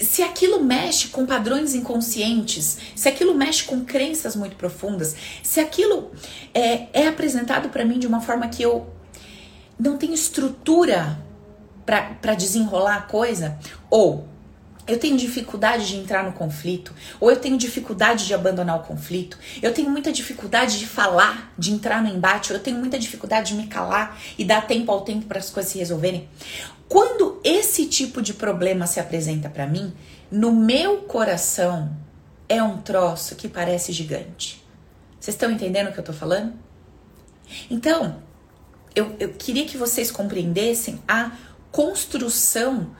se 0.00 0.22
aquilo 0.22 0.62
mexe 0.62 1.08
com 1.08 1.26
padrões 1.26 1.74
inconscientes, 1.74 2.78
se 2.94 3.08
aquilo 3.08 3.34
mexe 3.34 3.64
com 3.64 3.84
crenças 3.84 4.36
muito 4.36 4.56
profundas, 4.56 5.16
se 5.42 5.60
aquilo 5.60 6.10
é, 6.54 6.86
é 6.92 7.08
apresentado 7.08 7.68
para 7.68 7.84
mim 7.84 7.98
de 7.98 8.06
uma 8.06 8.20
forma 8.20 8.48
que 8.48 8.62
eu 8.62 8.86
não 9.78 9.96
tenho 9.96 10.14
estrutura 10.14 11.18
para 11.84 12.34
desenrolar 12.34 12.96
a 12.96 13.02
coisa, 13.02 13.58
ou 13.90 14.28
eu 14.88 14.98
tenho 14.98 15.16
dificuldade 15.16 15.86
de 15.86 15.96
entrar 15.96 16.24
no 16.24 16.32
conflito, 16.32 16.94
ou 17.20 17.30
eu 17.30 17.36
tenho 17.36 17.58
dificuldade 17.58 18.26
de 18.26 18.32
abandonar 18.32 18.78
o 18.78 18.82
conflito, 18.82 19.38
eu 19.62 19.72
tenho 19.72 19.90
muita 19.90 20.10
dificuldade 20.10 20.78
de 20.78 20.86
falar, 20.86 21.52
de 21.58 21.70
entrar 21.70 22.02
no 22.02 22.08
embate, 22.08 22.52
ou 22.52 22.58
eu 22.58 22.62
tenho 22.62 22.78
muita 22.78 22.98
dificuldade 22.98 23.52
de 23.52 23.54
me 23.54 23.66
calar 23.66 24.18
e 24.38 24.44
dar 24.44 24.66
tempo 24.66 24.90
ao 24.90 25.02
tempo 25.02 25.26
para 25.26 25.38
as 25.38 25.50
coisas 25.50 25.70
se 25.70 25.78
resolverem. 25.78 26.28
Quando 26.88 27.38
esse 27.44 27.84
tipo 27.86 28.22
de 28.22 28.32
problema 28.32 28.86
se 28.86 28.98
apresenta 28.98 29.50
para 29.50 29.66
mim, 29.66 29.92
no 30.30 30.52
meu 30.52 30.98
coração 31.02 31.94
é 32.48 32.62
um 32.62 32.78
troço 32.78 33.36
que 33.36 33.46
parece 33.46 33.92
gigante. 33.92 34.64
Vocês 35.20 35.34
estão 35.34 35.50
entendendo 35.50 35.88
o 35.88 35.92
que 35.92 36.00
eu 36.00 36.04
tô 36.04 36.14
falando? 36.14 36.54
Então, 37.70 38.22
eu, 38.94 39.14
eu 39.20 39.34
queria 39.34 39.66
que 39.66 39.76
vocês 39.76 40.10
compreendessem 40.10 41.02
a 41.06 41.32
construção 41.70 42.90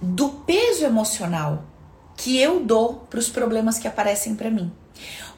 do 0.00 0.28
peso 0.28 0.84
emocional 0.84 1.64
que 2.16 2.38
eu 2.38 2.64
dou 2.64 3.06
para 3.10 3.18
os 3.18 3.28
problemas 3.28 3.78
que 3.78 3.86
aparecem 3.86 4.34
para 4.34 4.50
mim. 4.50 4.72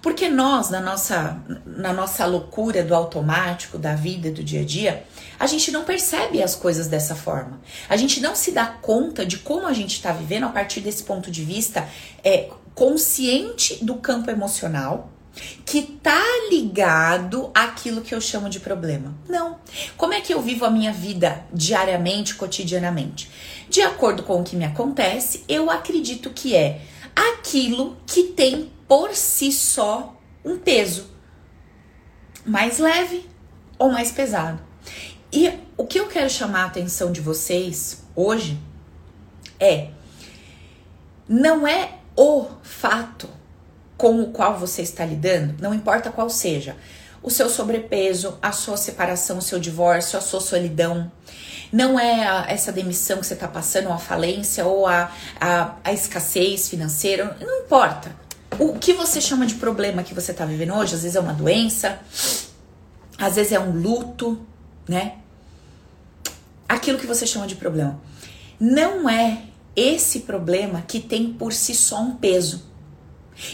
Porque 0.00 0.29
nós, 0.29 0.71
na 0.71 0.81
nossa, 0.81 1.43
na 1.67 1.93
nossa 1.93 2.25
loucura 2.25 2.85
do 2.85 2.95
automático, 2.95 3.77
da 3.77 3.95
vida, 3.95 4.31
do 4.31 4.45
dia 4.45 4.61
a 4.61 4.65
dia, 4.65 5.05
a 5.38 5.47
gente 5.47 5.73
não 5.73 5.85
percebe 5.85 6.41
as 6.43 6.55
coisas 6.55 6.87
dessa 6.87 7.17
forma. 7.17 7.61
A 7.88 7.97
gente 7.97 8.21
não 8.21 8.35
se 8.35 8.53
dá 8.53 8.67
conta 8.67 9.27
de 9.27 9.38
como 9.38 9.67
a 9.67 9.73
gente 9.73 9.95
está 9.95 10.12
vivendo 10.12 10.45
a 10.45 10.50
partir 10.50 10.81
desse 10.81 11.03
ponto 11.03 11.31
de 11.31 11.45
vista 11.45 11.88
é, 12.23 12.49
consciente 12.75 13.85
do 13.85 13.97
campo 13.97 14.31
emocional 14.31 15.11
que 15.64 15.83
tá 15.83 16.23
ligado 16.50 17.50
àquilo 17.54 18.00
que 18.00 18.14
eu 18.14 18.21
chamo 18.21 18.49
de 18.49 18.61
problema. 18.61 19.14
Não. 19.28 19.59
Como 19.97 20.14
é 20.14 20.21
que 20.21 20.33
eu 20.33 20.40
vivo 20.40 20.64
a 20.64 20.71
minha 20.71 20.92
vida 20.92 21.45
diariamente, 21.52 22.35
cotidianamente? 22.35 23.30
De 23.68 23.83
acordo 23.83 24.23
com 24.23 24.40
o 24.40 24.45
que 24.45 24.57
me 24.57 24.64
acontece, 24.64 25.45
eu 25.49 25.71
acredito 25.71 26.30
que 26.30 26.57
é 26.57 26.80
aquilo 27.14 27.97
que 28.07 28.25
tem 28.25 28.71
por 28.87 29.14
si 29.14 29.52
só 29.52 30.16
um 30.45 30.57
peso 30.59 31.11
mais 32.47 32.78
leve 32.78 33.28
ou 33.78 33.90
mais 33.90 34.11
pesado. 34.11 34.61
E 35.30 35.52
o 35.76 35.87
que 35.87 36.00
eu 36.00 36.09
quero 36.09 36.30
chamar 36.30 36.62
a 36.62 36.66
atenção 36.66 37.12
de 37.12 37.21
vocês 37.21 38.02
hoje 38.16 38.59
é 39.61 39.90
não 41.28 41.66
é 41.66 41.99
o 42.16 42.47
fato 42.62 43.28
com 43.99 44.23
o 44.23 44.31
qual 44.31 44.57
você 44.57 44.81
está 44.81 45.05
lidando, 45.05 45.57
não 45.61 45.75
importa 45.75 46.11
qual 46.11 46.31
seja, 46.31 46.76
o 47.23 47.31
seu 47.31 47.50
sobrepeso, 47.50 48.38
a 48.40 48.52
sua 48.52 48.76
separação, 48.76 49.38
o 49.38 49.43
seu 49.43 49.59
divórcio, 49.59 50.17
a 50.17 50.23
sua 50.23 50.40
solidão. 50.40 51.11
Não 51.73 51.99
é 51.99 52.26
a, 52.26 52.47
essa 52.49 52.73
demissão 52.73 53.19
que 53.19 53.26
você 53.26 53.35
está 53.35 53.49
passando, 53.49 53.88
ou 53.88 53.93
a 53.93 53.99
falência, 53.99 54.64
ou 54.64 54.87
a, 54.87 55.12
a, 55.40 55.75
a 55.85 55.93
escassez 55.93 56.69
financeira, 56.69 57.37
não 57.40 57.61
importa. 57.61 58.14
O 58.59 58.78
que 58.78 58.93
você 58.93 59.21
chama 59.21 59.47
de 59.47 59.57
problema 59.57 60.02
que 60.02 60.14
você 60.14 60.31
está 60.31 60.47
vivendo 60.47 60.75
hoje, 60.75 60.95
às 60.95 61.02
vezes 61.02 61.17
é 61.17 61.21
uma 61.21 61.35
doença, 61.35 61.99
às 63.19 63.35
vezes 63.35 63.52
é 63.52 63.61
um 63.61 63.73
luto, 63.73 64.40
né? 64.88 65.17
Aquilo 66.69 66.99
que 66.99 67.07
você 67.07 67.26
chama 67.26 67.47
de 67.47 67.57
problema. 67.57 68.00
Não 68.59 69.09
é 69.09 69.43
esse 69.75 70.21
problema 70.21 70.83
que 70.83 71.00
tem 71.00 71.33
por 71.33 71.52
si 71.52 71.75
só 71.75 72.00
um 72.00 72.14
peso. 72.14 72.67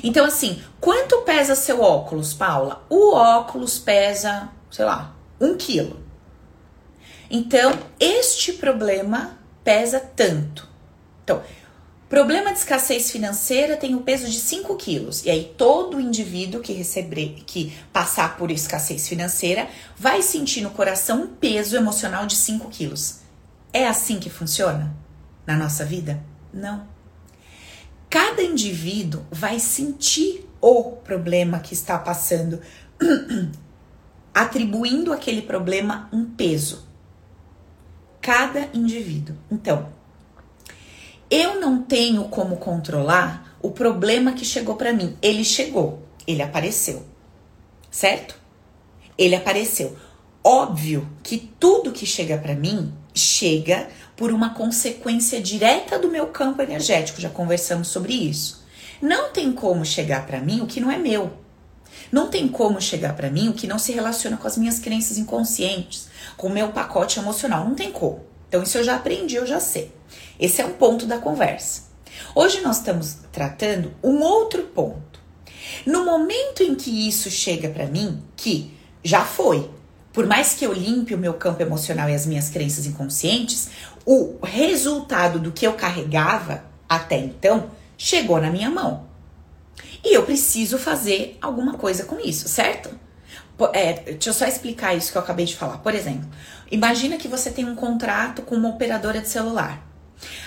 Então, 0.03 0.25
assim, 0.25 0.63
quanto 0.81 1.23
pesa 1.23 1.55
seu 1.55 1.81
óculos, 1.81 2.33
Paula? 2.33 2.85
O 2.89 3.15
óculos 3.15 3.79
pesa, 3.79 4.49
sei 4.71 4.85
lá, 4.85 5.15
um 5.41 5.57
quilo. 5.57 6.03
Então, 7.31 7.73
este 7.99 8.53
problema 8.53 9.39
pesa 9.63 10.01
tanto. 10.01 10.69
Então, 11.23 11.43
problema 12.09 12.53
de 12.53 12.59
escassez 12.59 13.11
financeira 13.11 13.77
tem 13.77 13.95
o 13.95 14.03
peso 14.03 14.29
de 14.29 14.39
5 14.39 14.77
quilos. 14.77 15.25
E 15.25 15.31
aí, 15.31 15.55
todo 15.57 16.01
indivíduo 16.01 16.61
que 16.61 16.73
receber, 16.73 17.43
que 17.47 17.77
passar 17.93 18.37
por 18.37 18.51
escassez 18.51 19.09
financeira, 19.09 19.69
vai 19.97 20.23
sentir 20.23 20.61
no 20.61 20.71
coração 20.71 21.23
um 21.23 21.27
peso 21.27 21.77
emocional 21.77 22.27
de 22.27 22.37
5 22.37 22.69
quilos. 22.69 23.21
É 23.73 23.87
assim 23.87 24.19
que 24.19 24.31
funciona 24.31 24.95
na 25.47 25.57
nossa 25.57 25.85
vida? 25.85 26.23
Não 26.53 26.94
cada 28.15 28.45
indivíduo 28.45 29.27
vai 29.29 29.59
sentir 29.59 30.49
o 30.61 30.93
problema 30.93 31.59
que 31.59 31.75
está 31.75 31.99
passando, 31.99 32.61
atribuindo 34.33 35.13
aquele 35.13 35.43
problema 35.43 36.09
um 36.13 36.25
peso. 36.25 36.87
Cada 38.21 38.69
indivíduo. 38.73 39.35
Então, 39.51 39.89
eu 41.29 41.59
não 41.59 41.83
tenho 41.83 42.29
como 42.29 42.59
controlar 42.59 43.57
o 43.61 43.73
problema 43.73 44.33
que 44.33 44.45
chegou 44.45 44.77
para 44.77 44.93
mim. 44.93 45.17
Ele 45.21 45.43
chegou, 45.43 46.01
ele 46.25 46.41
apareceu. 46.41 47.05
Certo? 47.91 48.39
Ele 49.19 49.35
apareceu. 49.35 49.97
Óbvio 50.45 51.09
que 51.21 51.51
tudo 51.59 51.91
que 51.91 52.07
chega 52.07 52.39
para 52.39 52.55
mim 52.55 52.95
chega 53.13 53.89
por 54.17 54.33
uma 54.33 54.55
consequência 54.55 55.41
direta 55.41 55.99
do 55.99 56.09
meu 56.09 56.29
campo 56.29 56.63
energético, 56.63 57.21
já 57.21 57.29
conversamos 57.29 57.89
sobre 57.89 58.13
isso. 58.13 58.65
Não 59.01 59.31
tem 59.31 59.53
como 59.53 59.85
chegar 59.85 60.27
para 60.27 60.41
mim 60.41 60.61
o 60.61 60.67
que 60.67 60.81
não 60.81 60.91
é 60.91 60.97
meu. 60.97 61.33
Não 62.11 62.29
tem 62.29 62.47
como 62.47 62.81
chegar 62.81 63.15
para 63.15 63.31
mim 63.31 63.49
o 63.49 63.55
que 63.55 63.67
não 63.67 63.79
se 63.79 63.93
relaciona 63.93 64.37
com 64.37 64.47
as 64.47 64.57
minhas 64.57 64.79
crenças 64.79 65.19
inconscientes, 65.19 66.09
com 66.37 66.47
o 66.47 66.53
meu 66.53 66.69
pacote 66.69 67.19
emocional. 67.19 67.65
Não 67.65 67.75
tem 67.75 67.91
como. 67.91 68.25
Então, 68.49 68.63
isso 68.63 68.79
eu 68.79 68.85
já 68.85 68.97
aprendi, 68.97 69.35
eu 69.35 69.47
já 69.47 69.59
sei. 69.59 69.93
Esse 70.39 70.63
é 70.63 70.65
um 70.65 70.75
ponto 70.75 71.07
da 71.07 71.19
conversa. 71.19 71.83
Hoje 72.35 72.61
nós 72.61 72.79
estamos 72.79 73.19
tratando 73.33 73.93
um 74.03 74.21
outro 74.21 74.63
ponto. 74.63 75.21
No 75.85 76.05
momento 76.05 76.63
em 76.63 76.75
que 76.75 77.09
isso 77.09 77.31
chega 77.31 77.69
para 77.69 77.87
mim, 77.87 78.23
que 78.37 78.73
já 79.03 79.25
foi, 79.25 79.69
por 80.15 80.27
mais 80.27 80.55
que 80.55 80.65
eu 80.65 80.73
limpe 80.73 81.13
o 81.13 81.19
meu 81.19 81.35
campo 81.35 81.61
emocional 81.61 82.09
e 82.09 82.15
as 82.15 82.25
minhas 82.25 82.49
crenças 82.49 82.87
inconscientes, 82.87 83.69
o 84.07 84.39
resultado 84.45 85.41
do 85.41 85.51
que 85.51 85.67
eu 85.67 85.73
carregava 85.73 86.65
até 86.89 87.19
então 87.19 87.71
chegou 87.99 88.41
na 88.41 88.49
minha 88.49 88.71
mão. 88.71 89.07
E 90.05 90.15
eu 90.15 90.23
preciso 90.23 90.79
fazer 90.79 91.37
alguma 91.43 91.75
coisa 91.75 92.05
com 92.05 92.21
isso, 92.21 92.49
certo? 92.49 92.91
É, 93.73 93.93
deixa 93.95 94.31
eu 94.31 94.35
só 94.35 94.47
explicar 94.47 94.95
isso 94.95 95.11
que 95.11 95.19
eu 95.19 95.23
acabei 95.23 95.47
de 95.47 95.57
falar. 95.57 95.79
Por 95.79 95.95
exemplo, 95.95 96.29
imagina 96.71 97.17
que 97.17 97.27
você 97.27 97.51
tem 97.51 97.65
um 97.65 97.75
contrato 97.75 98.43
com 98.43 98.55
uma 98.55 98.69
operadora 98.69 99.21
de 99.21 99.29
celular. 99.29 99.85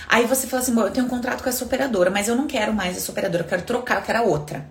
Aí 0.07 0.25
você 0.25 0.47
fala 0.47 0.61
assim: 0.63 0.73
Bom, 0.73 0.81
eu 0.81 0.91
tenho 0.91 1.05
um 1.05 1.09
contrato 1.09 1.43
com 1.43 1.49
essa 1.49 1.65
operadora, 1.65 2.09
mas 2.09 2.27
eu 2.29 2.35
não 2.35 2.47
quero 2.47 2.73
mais 2.73 2.95
essa 2.95 3.11
operadora, 3.11 3.43
eu 3.43 3.47
quero 3.47 3.63
trocar, 3.63 3.97
eu 3.97 4.01
quero 4.03 4.29
outra. 4.29 4.65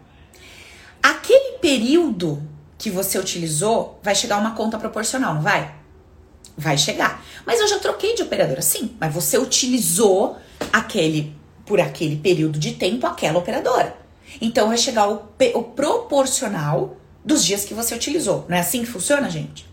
Aquele 1.02 1.58
período 1.58 2.55
que 2.78 2.90
você 2.90 3.18
utilizou, 3.18 3.98
vai 4.02 4.14
chegar 4.14 4.38
uma 4.38 4.54
conta 4.54 4.78
proporcional, 4.78 5.34
não 5.34 5.42
vai? 5.42 5.74
Vai 6.56 6.76
chegar. 6.76 7.24
Mas 7.44 7.60
eu 7.60 7.68
já 7.68 7.78
troquei 7.78 8.14
de 8.14 8.22
operadora, 8.22 8.62
sim. 8.62 8.96
Mas 9.00 9.12
você 9.12 9.38
utilizou 9.38 10.36
aquele 10.72 11.34
por 11.64 11.80
aquele 11.80 12.16
período 12.16 12.58
de 12.58 12.72
tempo 12.72 13.06
aquela 13.06 13.38
operadora. 13.38 13.96
Então 14.40 14.68
vai 14.68 14.78
chegar 14.78 15.08
o, 15.08 15.28
o 15.54 15.62
proporcional 15.62 16.96
dos 17.24 17.44
dias 17.44 17.64
que 17.64 17.74
você 17.74 17.94
utilizou. 17.94 18.46
Não 18.48 18.56
é 18.56 18.60
assim 18.60 18.80
que 18.80 18.86
funciona, 18.86 19.28
gente? 19.28 19.66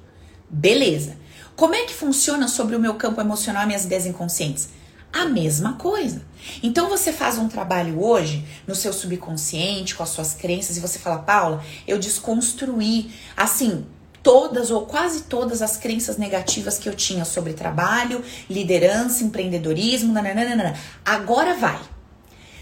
Beleza. 0.49 1.17
Como 1.55 1.75
é 1.75 1.83
que 1.83 1.93
funciona 1.93 2.47
sobre 2.47 2.75
o 2.75 2.79
meu 2.79 2.95
campo 2.95 3.21
emocional 3.21 3.63
e 3.63 3.67
minhas 3.67 3.85
ideias 3.85 4.07
inconscientes? 4.07 4.69
A 5.13 5.25
mesma 5.25 5.73
coisa. 5.73 6.23
Então 6.61 6.89
você 6.89 7.13
faz 7.13 7.37
um 7.37 7.47
trabalho 7.47 8.03
hoje 8.03 8.43
no 8.67 8.73
seu 8.73 8.91
subconsciente, 8.91 9.95
com 9.95 10.03
as 10.03 10.09
suas 10.09 10.33
crenças, 10.33 10.75
e 10.75 10.79
você 10.79 10.97
fala, 10.97 11.19
Paula, 11.19 11.63
eu 11.87 11.99
desconstruí, 11.99 13.11
assim, 13.37 13.85
todas 14.23 14.71
ou 14.71 14.85
quase 14.85 15.23
todas 15.23 15.61
as 15.61 15.77
crenças 15.77 16.17
negativas 16.17 16.79
que 16.79 16.89
eu 16.89 16.95
tinha 16.95 17.23
sobre 17.23 17.53
trabalho, 17.53 18.23
liderança, 18.49 19.23
empreendedorismo, 19.23 20.11
nananana. 20.11 20.75
Agora 21.05 21.55
vai. 21.55 21.79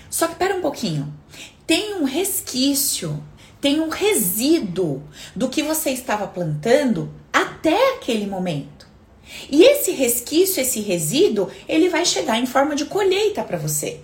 Só 0.10 0.28
que 0.28 0.36
pera 0.36 0.56
um 0.56 0.62
pouquinho. 0.62 1.12
Tem 1.66 1.96
um 1.96 2.04
resquício 2.04 3.24
tem 3.62 3.80
um 3.80 3.90
resíduo 3.90 5.04
do 5.36 5.48
que 5.48 5.62
você 5.62 5.92
estava 5.92 6.26
plantando 6.26 7.14
até 7.32 7.94
aquele 7.94 8.26
momento. 8.26 8.71
E 9.50 9.64
esse 9.64 9.92
resquício, 9.92 10.62
esse 10.62 10.82
resíduo, 10.82 11.50
ele 11.68 11.90
vai 11.90 12.06
chegar 12.06 12.38
em 12.38 12.46
forma 12.46 12.76
de 12.76 12.86
colheita 12.86 13.44
para 13.44 13.58
você. 13.58 14.00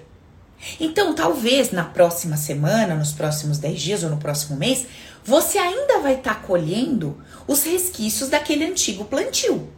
Então, 0.79 1.13
talvez 1.13 1.71
na 1.71 1.83
próxima 1.83 2.35
semana, 2.35 2.95
nos 2.95 3.13
próximos 3.13 3.57
10 3.57 3.81
dias 3.81 4.03
ou 4.03 4.09
no 4.09 4.17
próximo 4.17 4.57
mês, 4.57 4.87
você 5.23 5.57
ainda 5.57 5.99
vai 5.99 6.15
estar 6.15 6.35
tá 6.35 6.41
colhendo 6.41 7.21
os 7.47 7.63
resquícios 7.63 8.29
daquele 8.29 8.65
antigo 8.65 9.05
plantio. 9.05 9.69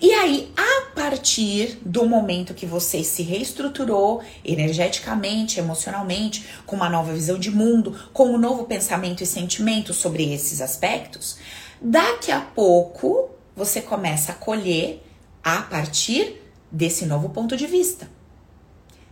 E 0.00 0.12
aí, 0.12 0.52
a 0.56 0.90
partir 0.90 1.78
do 1.82 2.04
momento 2.04 2.52
que 2.52 2.66
você 2.66 3.04
se 3.04 3.22
reestruturou 3.22 4.20
energeticamente, 4.44 5.60
emocionalmente, 5.60 6.44
com 6.66 6.74
uma 6.74 6.88
nova 6.88 7.12
visão 7.12 7.38
de 7.38 7.50
mundo, 7.50 7.96
com 8.12 8.32
um 8.32 8.38
novo 8.38 8.64
pensamento 8.64 9.22
e 9.22 9.26
sentimento 9.26 9.94
sobre 9.94 10.32
esses 10.32 10.60
aspectos, 10.60 11.38
daqui 11.80 12.32
a 12.32 12.40
pouco 12.40 13.30
você 13.58 13.82
começa 13.82 14.30
a 14.30 14.34
colher 14.36 15.02
a 15.42 15.62
partir 15.62 16.40
desse 16.70 17.04
novo 17.04 17.30
ponto 17.30 17.56
de 17.56 17.66
vista. 17.66 18.08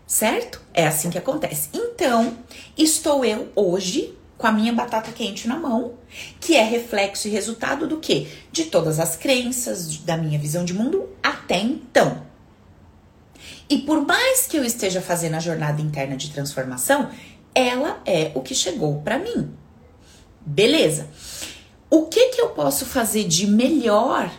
Certo? 0.07 0.63
É 0.73 0.87
assim 0.87 1.11
que 1.11 1.19
acontece. 1.19 1.69
Então, 1.75 2.39
estou 2.79 3.25
eu 3.25 3.51
hoje 3.57 4.15
com 4.39 4.47
a 4.47 4.53
minha 4.53 4.73
batata 4.73 5.11
quente 5.11 5.49
na 5.49 5.59
mão, 5.59 5.95
que 6.39 6.55
é 6.55 6.63
reflexo 6.63 7.27
e 7.27 7.31
resultado 7.31 7.89
do 7.89 7.99
que? 7.99 8.29
De 8.53 8.67
todas 8.67 9.01
as 9.01 9.17
crenças, 9.17 9.97
da 9.97 10.17
minha 10.17 10.39
visão 10.39 10.65
de 10.65 10.73
mundo 10.73 11.09
até 11.23 11.59
então. 11.59 12.23
E 13.69 13.79
por 13.79 14.07
mais 14.07 14.47
que 14.47 14.57
eu 14.57 14.65
esteja 14.65 15.01
fazendo 15.01 15.35
a 15.35 15.41
jornada 15.41 15.83
interna 15.83 16.17
de 16.17 16.31
transformação, 16.31 17.11
ela 17.53 18.01
é 18.07 18.31
o 18.35 18.43
que 18.43 18.55
chegou 18.55 19.01
para 19.01 19.19
mim. 19.19 19.51
Beleza. 20.45 21.09
O 21.89 22.07
que 22.07 22.29
que 22.29 22.41
eu 22.41 22.51
posso 22.51 22.85
fazer 22.85 23.25
de 23.25 23.47
melhor 23.47 24.31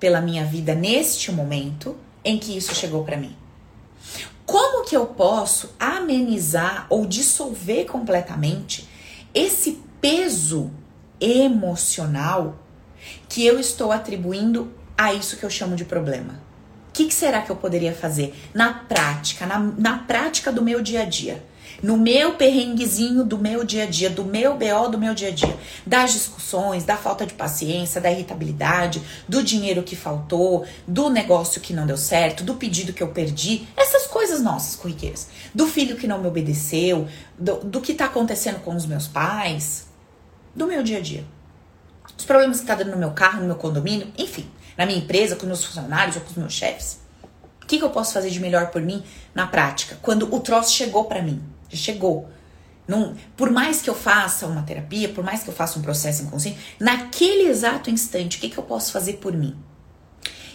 pela 0.00 0.20
minha 0.20 0.44
vida 0.44 0.74
neste 0.74 1.30
momento 1.30 1.96
em 2.24 2.38
que 2.38 2.56
isso 2.56 2.74
chegou 2.74 3.04
para 3.04 3.16
mim? 3.16 3.36
Como 4.46 4.84
que 4.84 4.96
eu 4.96 5.06
posso 5.06 5.74
amenizar 5.78 6.86
ou 6.90 7.06
dissolver 7.06 7.86
completamente 7.86 8.88
esse 9.34 9.82
peso 10.00 10.70
emocional 11.20 12.58
que 13.28 13.44
eu 13.44 13.58
estou 13.58 13.92
atribuindo 13.92 14.72
a 14.96 15.12
isso 15.12 15.36
que 15.36 15.44
eu 15.44 15.50
chamo 15.50 15.76
de 15.76 15.84
problema. 15.84 16.34
O 16.88 16.92
que, 16.92 17.06
que, 17.06 17.14
será 17.14 17.42
que 17.42 17.50
eu 17.50 17.56
poderia 17.56 17.92
fazer 17.92 18.34
na 18.54 18.72
prática, 18.72 19.46
na, 19.46 19.58
na 19.58 19.98
prática 19.98 20.52
do 20.52 20.62
meu 20.62 20.80
dia 20.80 21.02
a 21.02 21.04
dia? 21.04 21.44
No 21.82 21.96
meu 21.96 22.34
perrenguezinho 22.34 23.24
do 23.24 23.38
meu 23.38 23.64
dia 23.64 23.84
a 23.84 23.86
dia, 23.86 24.08
do 24.08 24.24
meu 24.24 24.56
BO 24.56 24.88
do 24.90 24.98
meu 24.98 25.14
dia 25.14 25.28
a 25.28 25.30
dia, 25.30 25.56
das 25.86 26.12
discussões, 26.12 26.84
da 26.84 26.96
falta 26.96 27.26
de 27.26 27.34
paciência, 27.34 28.00
da 28.00 28.10
irritabilidade, 28.10 29.02
do 29.28 29.42
dinheiro 29.42 29.82
que 29.82 29.96
faltou, 29.96 30.64
do 30.86 31.10
negócio 31.10 31.60
que 31.60 31.72
não 31.72 31.86
deu 31.86 31.96
certo, 31.96 32.44
do 32.44 32.54
pedido 32.54 32.92
que 32.92 33.02
eu 33.02 33.08
perdi, 33.08 33.66
essas 33.76 34.06
coisas 34.06 34.40
nossas 34.40 34.76
corriqueiras, 34.76 35.28
do 35.54 35.66
filho 35.66 35.96
que 35.96 36.06
não 36.06 36.18
me 36.18 36.28
obedeceu, 36.28 37.08
do, 37.38 37.56
do 37.56 37.80
que 37.80 37.94
tá 37.94 38.06
acontecendo 38.06 38.60
com 38.60 38.74
os 38.74 38.86
meus 38.86 39.06
pais, 39.06 39.86
do 40.54 40.66
meu 40.66 40.82
dia 40.82 40.98
a 40.98 41.00
dia. 41.00 41.24
Os 42.16 42.24
problemas 42.24 42.60
que 42.60 42.66
tá 42.66 42.74
dando 42.74 42.92
no 42.92 42.96
meu 42.96 43.10
carro, 43.10 43.40
no 43.40 43.46
meu 43.46 43.56
condomínio, 43.56 44.12
enfim, 44.16 44.48
na 44.76 44.86
minha 44.86 44.98
empresa, 44.98 45.36
com 45.36 45.42
os 45.42 45.48
meus 45.48 45.64
funcionários 45.64 46.16
ou 46.16 46.22
com 46.22 46.30
os 46.30 46.36
meus 46.36 46.52
chefes. 46.52 47.00
O 47.62 47.66
que, 47.66 47.78
que 47.78 47.84
eu 47.84 47.90
posso 47.90 48.12
fazer 48.12 48.30
de 48.30 48.40
melhor 48.40 48.70
por 48.70 48.82
mim 48.82 49.02
na 49.34 49.46
prática? 49.46 49.98
Quando 50.02 50.32
o 50.32 50.40
troço 50.40 50.72
chegou 50.72 51.04
para 51.06 51.22
mim, 51.22 51.42
chegou. 51.76 52.28
Não, 52.86 53.16
por 53.36 53.50
mais 53.50 53.80
que 53.80 53.88
eu 53.88 53.94
faça 53.94 54.46
uma 54.46 54.62
terapia, 54.62 55.08
por 55.08 55.24
mais 55.24 55.42
que 55.42 55.48
eu 55.48 55.54
faça 55.54 55.78
um 55.78 55.82
processo 55.82 56.22
inconsciente, 56.22 56.58
naquele 56.78 57.48
exato 57.48 57.90
instante, 57.90 58.36
o 58.36 58.40
que, 58.40 58.50
que 58.50 58.58
eu 58.58 58.64
posso 58.64 58.92
fazer 58.92 59.14
por 59.14 59.32
mim? 59.32 59.56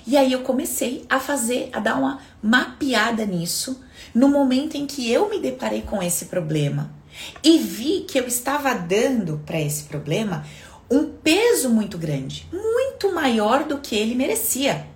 E 0.06 0.16
aí 0.16 0.32
eu 0.32 0.42
comecei 0.42 1.06
a 1.10 1.20
fazer, 1.20 1.70
a 1.74 1.80
dar 1.80 1.96
uma 1.96 2.20
mapeada 2.42 3.26
nisso, 3.26 3.84
no 4.14 4.28
momento 4.28 4.76
em 4.76 4.86
que 4.86 5.12
eu 5.12 5.30
me 5.30 5.40
deparei 5.40 5.82
com 5.82 6.02
esse 6.02 6.26
problema 6.26 6.92
e 7.44 7.58
vi 7.58 8.02
que 8.02 8.20
eu 8.20 8.28
estava 8.28 8.74
dando 8.74 9.42
para 9.46 9.60
esse 9.60 9.84
problema 9.84 10.46
um 10.90 11.12
peso 11.12 11.70
muito 11.70 11.98
grande, 11.98 12.48
muito 12.52 13.14
maior 13.14 13.64
do 13.64 13.78
que 13.80 13.96
ele 13.96 14.16
merecia. 14.16 14.88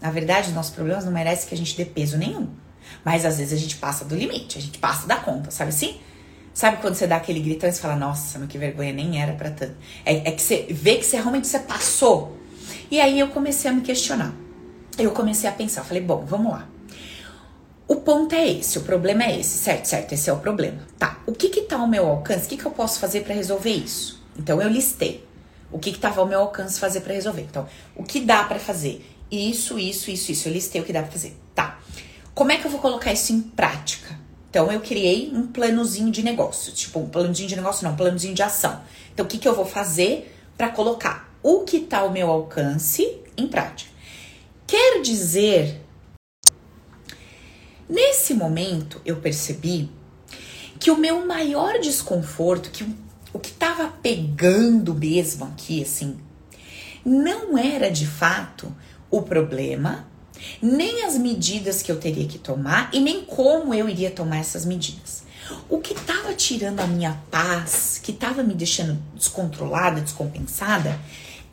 Na 0.00 0.10
verdade, 0.10 0.48
os 0.48 0.54
nossos 0.54 0.74
problemas 0.74 1.04
não 1.04 1.12
merecem 1.12 1.48
que 1.48 1.54
a 1.54 1.58
gente 1.58 1.76
dê 1.76 1.84
peso 1.84 2.16
nenhum. 2.16 2.48
Mas 3.04 3.24
às 3.24 3.38
vezes 3.38 3.52
a 3.52 3.56
gente 3.56 3.76
passa 3.76 4.04
do 4.04 4.14
limite, 4.14 4.58
a 4.58 4.60
gente 4.60 4.78
passa 4.78 5.06
da 5.06 5.16
conta, 5.16 5.50
sabe 5.50 5.70
assim? 5.70 6.00
Sabe 6.52 6.76
quando 6.78 6.94
você 6.94 7.06
dá 7.06 7.16
aquele 7.16 7.40
gritão 7.40 7.68
e 7.68 7.72
você 7.72 7.80
fala, 7.80 7.96
nossa, 7.96 8.38
mas 8.38 8.48
que 8.48 8.56
vergonha, 8.56 8.92
nem 8.92 9.20
era 9.20 9.32
pra 9.32 9.50
tanto. 9.50 9.74
É, 10.04 10.28
é 10.28 10.32
que 10.32 10.40
você 10.40 10.66
vê 10.70 10.96
que 10.96 11.04
você 11.04 11.16
realmente 11.16 11.46
você 11.48 11.58
passou. 11.58 12.38
E 12.90 13.00
aí 13.00 13.18
eu 13.18 13.28
comecei 13.28 13.70
a 13.70 13.74
me 13.74 13.82
questionar. 13.82 14.32
Eu 14.96 15.10
comecei 15.10 15.50
a 15.50 15.52
pensar, 15.52 15.82
falei, 15.82 16.02
bom, 16.02 16.24
vamos 16.24 16.52
lá. 16.52 16.68
O 17.86 17.96
ponto 17.96 18.34
é 18.34 18.48
esse, 18.48 18.78
o 18.78 18.82
problema 18.82 19.24
é 19.24 19.40
esse, 19.40 19.58
certo, 19.58 19.86
certo, 19.86 20.12
esse 20.12 20.30
é 20.30 20.32
o 20.32 20.38
problema. 20.38 20.78
Tá, 20.98 21.18
o 21.26 21.32
que 21.32 21.48
que 21.48 21.62
tá 21.62 21.76
ao 21.76 21.88
meu 21.88 22.06
alcance? 22.06 22.46
O 22.46 22.48
que 22.48 22.56
que 22.56 22.64
eu 22.64 22.70
posso 22.70 22.98
fazer 22.98 23.22
para 23.22 23.34
resolver 23.34 23.70
isso? 23.70 24.24
Então 24.38 24.62
eu 24.62 24.68
listei 24.68 25.26
o 25.74 25.78
que 25.78 25.90
que 25.90 25.98
tava 25.98 26.20
ao 26.20 26.26
meu 26.26 26.38
alcance 26.38 26.78
fazer 26.78 27.00
para 27.00 27.12
resolver. 27.12 27.42
Então, 27.42 27.66
o 27.96 28.04
que 28.04 28.20
dá 28.20 28.44
para 28.44 28.60
fazer? 28.60 29.04
Isso, 29.28 29.76
isso, 29.76 30.08
isso, 30.08 30.30
isso. 30.30 30.48
Eu 30.48 30.52
listei 30.52 30.80
o 30.80 30.84
que 30.84 30.92
dá 30.92 31.02
para 31.02 31.10
fazer. 31.10 31.36
Tá. 31.52 31.80
Como 32.34 32.50
é 32.50 32.56
que 32.56 32.66
eu 32.66 32.70
vou 32.70 32.80
colocar 32.80 33.12
isso 33.12 33.32
em 33.32 33.40
prática? 33.40 34.18
Então, 34.50 34.70
eu 34.70 34.80
criei 34.80 35.30
um 35.32 35.46
planozinho 35.46 36.10
de 36.10 36.20
negócio. 36.20 36.72
Tipo, 36.72 36.98
um 36.98 37.08
planozinho 37.08 37.48
de 37.48 37.54
negócio, 37.54 37.84
não, 37.84 37.92
um 37.92 37.96
planozinho 37.96 38.34
de 38.34 38.42
ação. 38.42 38.82
Então, 39.12 39.24
o 39.24 39.28
que, 39.28 39.38
que 39.38 39.46
eu 39.46 39.54
vou 39.54 39.64
fazer 39.64 40.36
para 40.56 40.68
colocar 40.68 41.32
o 41.42 41.60
que 41.60 41.76
está 41.76 41.98
ao 41.98 42.10
meu 42.10 42.28
alcance 42.30 43.20
em 43.36 43.46
prática? 43.46 43.92
Quer 44.66 45.00
dizer, 45.00 45.80
nesse 47.88 48.34
momento 48.34 49.00
eu 49.04 49.16
percebi 49.16 49.88
que 50.80 50.90
o 50.90 50.96
meu 50.96 51.24
maior 51.24 51.78
desconforto, 51.78 52.70
que 52.70 52.84
o 53.32 53.38
que 53.38 53.50
estava 53.50 53.88
pegando 53.88 54.92
mesmo 54.92 55.44
aqui, 55.44 55.82
assim, 55.82 56.18
não 57.04 57.56
era 57.56 57.90
de 57.90 58.06
fato 58.06 58.74
o 59.10 59.22
problema, 59.22 60.08
nem 60.60 61.04
as 61.04 61.16
medidas 61.16 61.82
que 61.82 61.90
eu 61.90 61.98
teria 61.98 62.26
que 62.26 62.38
tomar 62.38 62.90
e 62.92 63.00
nem 63.00 63.24
como 63.24 63.74
eu 63.74 63.88
iria 63.88 64.10
tomar 64.10 64.38
essas 64.38 64.64
medidas. 64.64 65.24
O 65.68 65.78
que 65.78 65.92
estava 65.92 66.32
tirando 66.32 66.80
a 66.80 66.86
minha 66.86 67.20
paz, 67.30 68.00
que 68.02 68.12
estava 68.12 68.42
me 68.42 68.54
deixando 68.54 68.98
descontrolada, 69.14 70.00
descompensada, 70.00 70.98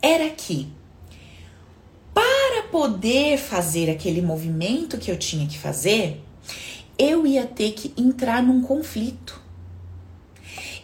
era 0.01 0.29
que 0.29 0.67
para 2.13 2.63
poder 2.71 3.37
fazer 3.37 3.89
aquele 3.89 4.21
movimento 4.21 4.97
que 4.97 5.11
eu 5.11 5.17
tinha 5.17 5.47
que 5.47 5.57
fazer, 5.57 6.23
eu 6.97 7.25
ia 7.27 7.45
ter 7.45 7.71
que 7.73 7.93
entrar 7.97 8.41
num 8.41 8.61
conflito. 8.61 9.41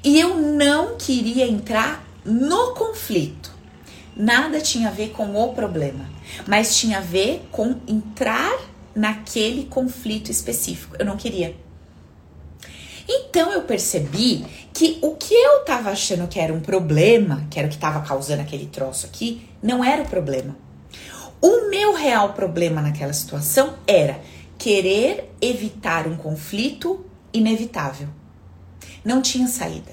E 0.04 0.20
eu 0.20 0.38
não 0.38 0.98
queria 0.98 1.48
entrar 1.48 2.06
no 2.26 2.74
conflito. 2.74 3.52
Nada 4.16 4.60
tinha 4.60 4.90
a 4.90 4.92
ver 4.92 5.10
com 5.10 5.36
o 5.36 5.54
problema 5.54 6.17
mas 6.48 6.76
tinha 6.78 7.00
a 7.00 7.02
ver 7.02 7.48
com 7.52 7.76
entrar 7.88 8.58
naquele 8.96 9.66
conflito 9.66 10.32
específico. 10.32 10.96
Eu 10.98 11.06
não 11.06 11.18
queria. 11.18 11.56
Então 13.08 13.52
eu 13.54 13.62
percebi 13.62 14.46
que 14.74 15.00
o 15.02 15.16
que 15.16 15.34
eu 15.34 15.64
tava 15.64 15.92
achando 15.92 16.28
que 16.28 16.40
era 16.40 16.54
um 16.54 16.60
problema, 16.60 17.48
que 17.50 17.58
era 17.58 17.68
o 17.68 17.72
que 17.72 17.78
tava 17.78 18.02
causando 18.02 18.42
aquele 18.42 18.66
troço 18.66 19.06
aqui, 19.06 19.48
não 19.62 19.84
era 19.84 20.04
o 20.04 20.08
problema. 20.08 20.56
O 21.40 21.70
meu 21.70 21.94
real 21.94 22.34
problema 22.34 22.82
naquela 22.82 23.14
situação 23.14 23.76
era 23.86 24.20
querer 24.58 25.32
evitar 25.40 26.08
um 26.08 26.18
conflito 26.18 27.06
inevitável. 27.32 28.10
Não 29.06 29.22
tinha 29.22 29.48
saída. 29.48 29.92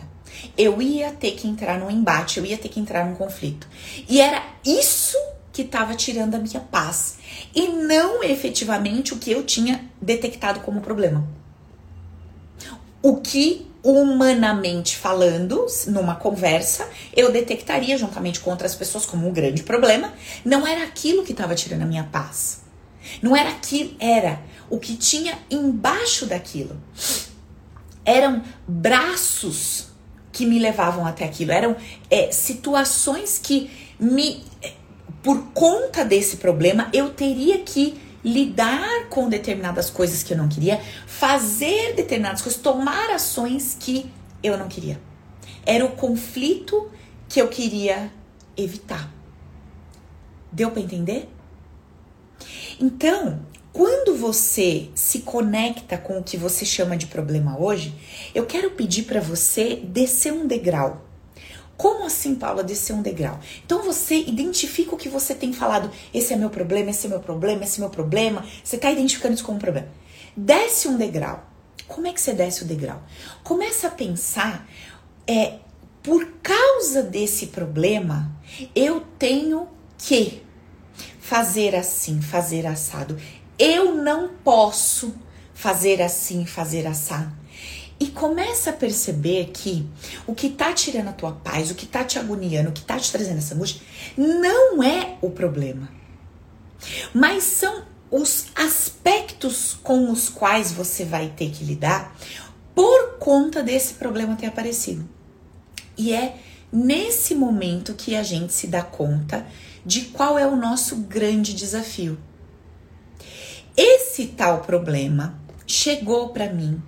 Eu 0.57 0.83
ia 0.83 1.12
ter 1.12 1.33
que 1.33 1.47
entrar 1.47 1.79
num 1.79 1.90
embate, 1.90 2.38
eu 2.38 2.47
ia 2.47 2.59
ter 2.59 2.68
que 2.68 2.81
entrar 2.81 3.07
num 3.07 3.14
conflito. 3.14 3.68
E 4.09 4.20
era 4.20 4.42
isso 4.64 5.16
que 5.55 5.62
estava 5.62 5.95
tirando 5.95 6.35
a 6.35 6.38
minha 6.38 6.61
paz 6.61 7.17
e 7.55 7.69
não 7.69 8.25
efetivamente 8.25 9.14
o 9.14 9.19
que 9.19 9.31
eu 9.31 9.45
tinha 9.45 9.88
detectado 10.03 10.61
como 10.61 10.81
problema. 10.81 11.27
O 13.01 13.19
que 13.19 13.71
humanamente 13.85 14.97
falando, 14.97 15.67
numa 15.87 16.17
conversa, 16.17 16.88
eu 17.14 17.31
detectaria 17.31 17.97
juntamente 17.97 18.40
com 18.40 18.51
outras 18.51 18.75
pessoas 18.75 19.07
como 19.07 19.29
um 19.29 19.33
grande 19.33 19.62
problema, 19.62 20.12
não 20.45 20.67
era 20.67 20.83
aquilo 20.83 21.23
que 21.23 21.33
estava 21.33 21.55
tirando 21.55 21.83
a 21.83 21.87
minha 21.87 22.05
paz. 22.05 22.62
Não 23.23 23.37
era 23.37 23.51
aquilo, 23.51 23.95
era 24.01 24.40
o 24.69 24.81
que 24.81 24.97
tinha 24.97 25.38
embaixo 25.51 26.27
daquilo. 26.27 26.81
Eram 28.05 28.43
braços 28.67 29.88
que 30.33 30.47
me 30.47 30.59
levavam 30.59 31.07
até 31.07 31.25
aquilo, 31.25 31.53
eram 31.53 31.77
é, 32.11 32.33
situações 32.33 33.38
que 33.38 33.71
me 34.01 34.43
por 35.24 35.42
conta 35.54 36.04
desse 36.04 36.37
problema, 36.37 36.90
eu 36.92 37.08
teria 37.08 37.58
que 37.60 37.98
lidar 38.22 39.08
com 39.08 39.26
determinadas 39.26 39.88
coisas 39.88 40.22
que 40.22 40.34
eu 40.34 40.37
não 40.37 40.48
queria, 40.48 40.80
fazer 41.06 41.94
determinadas 41.94 42.42
coisas, 42.42 42.60
tomar 42.60 43.10
ações 43.10 43.74
que 43.80 44.10
eu 44.42 44.58
não 44.58 44.68
queria. 44.68 45.00
Era 45.64 45.82
o 45.82 45.92
conflito 45.92 46.90
que 47.26 47.40
eu 47.40 47.48
queria 47.48 48.12
evitar. 48.54 49.10
Deu 50.52 50.70
para 50.70 50.82
entender? 50.82 51.28
Então, 52.78 53.40
quando 53.72 54.14
você 54.16 54.90
se 54.94 55.20
conecta 55.20 55.96
com 55.96 56.18
o 56.18 56.22
que 56.22 56.37
você 56.37 56.66
chama 56.66 56.98
de 56.98 57.06
problema 57.06 57.58
hoje, 57.58 57.94
eu 58.34 58.44
quero 58.44 58.72
pedir 58.72 59.04
para 59.04 59.20
você 59.20 59.76
descer 59.76 60.34
um 60.34 60.46
degrau. 60.46 61.04
Como 61.85 62.07
assim, 62.07 62.35
Paula, 62.35 62.64
descer 62.64 62.94
um 62.94 63.03
degrau? 63.03 63.38
Então 63.62 63.83
você 63.83 64.14
identifica 64.16 64.94
o 64.94 64.97
que 64.97 65.07
você 65.07 65.35
tem 65.35 65.53
falado. 65.53 65.90
Esse 66.14 66.33
é 66.33 66.37
meu 66.37 66.49
problema, 66.49 66.88
esse 66.88 67.07
é 67.07 67.11
meu 67.11 67.20
problema, 67.20 67.62
esse 67.62 67.79
é 67.79 67.81
meu 67.81 67.90
problema. 67.90 68.42
Você 68.64 68.77
está 68.77 68.90
identificando 68.90 69.35
isso 69.35 69.44
como 69.44 69.59
um 69.59 69.61
problema. 69.61 69.88
Desce 70.35 70.88
um 70.88 70.97
degrau. 70.97 71.47
Como 71.87 72.07
é 72.07 72.12
que 72.14 72.23
você 72.23 72.33
desce 72.33 72.62
o 72.62 72.66
degrau? 72.66 73.03
Começa 73.42 73.88
a 73.88 73.90
pensar, 73.90 74.66
é, 75.27 75.59
por 76.03 76.27
causa 76.42 77.03
desse 77.03 77.49
problema, 77.49 78.35
eu 78.75 79.03
tenho 79.18 79.68
que 79.99 80.42
fazer 81.20 81.77
assim, 81.77 82.23
fazer 82.23 82.64
assado. 82.64 83.20
Eu 83.59 83.94
não 83.94 84.31
posso 84.42 85.14
fazer 85.53 86.01
assim, 86.01 86.47
fazer 86.47 86.87
assado. 86.87 87.43
E 88.05 88.09
começa 88.09 88.69
a 88.69 88.73
perceber 88.75 89.47
que 89.47 89.88
o 90.27 90.35
que 90.35 90.51
tá 90.51 90.75
tirando 90.75 91.09
a 91.09 91.12
tua 91.14 91.33
paz, 91.33 91.71
o 91.71 91.75
que 91.75 91.87
tá 91.87 92.05
te 92.05 92.19
agoniando, 92.19 92.69
o 92.69 92.73
que 92.73 92.83
tá 92.83 92.99
te 92.99 93.11
trazendo 93.11 93.38
essa 93.38 93.55
angústia, 93.55 93.81
não 94.14 94.83
é 94.83 95.17
o 95.23 95.31
problema. 95.31 95.88
Mas 97.14 97.45
são 97.45 97.87
os 98.11 98.49
aspectos 98.55 99.79
com 99.83 100.12
os 100.12 100.29
quais 100.29 100.71
você 100.71 101.03
vai 101.03 101.33
ter 101.35 101.51
que 101.51 101.64
lidar 101.64 102.14
por 102.75 103.17
conta 103.19 103.62
desse 103.62 103.95
problema 103.95 104.37
ter 104.37 104.49
aparecido. 104.49 105.09
E 105.97 106.12
é 106.12 106.37
nesse 106.71 107.35
momento 107.35 107.95
que 107.95 108.14
a 108.14 108.23
gente 108.23 108.53
se 108.53 108.67
dá 108.67 108.83
conta 108.83 109.47
de 109.83 110.03
qual 110.03 110.38
é 110.38 110.47
o 110.47 110.57
nosso 110.57 110.97
grande 110.97 111.55
desafio. 111.55 112.19
Esse 113.75 114.27
tal 114.27 114.61
problema 114.61 115.40
chegou 115.67 116.29
para 116.29 116.53
mim, 116.53 116.83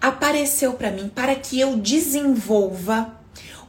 apareceu 0.00 0.74
para 0.74 0.90
mim 0.90 1.08
para 1.08 1.34
que 1.34 1.58
eu 1.58 1.76
desenvolva 1.76 3.20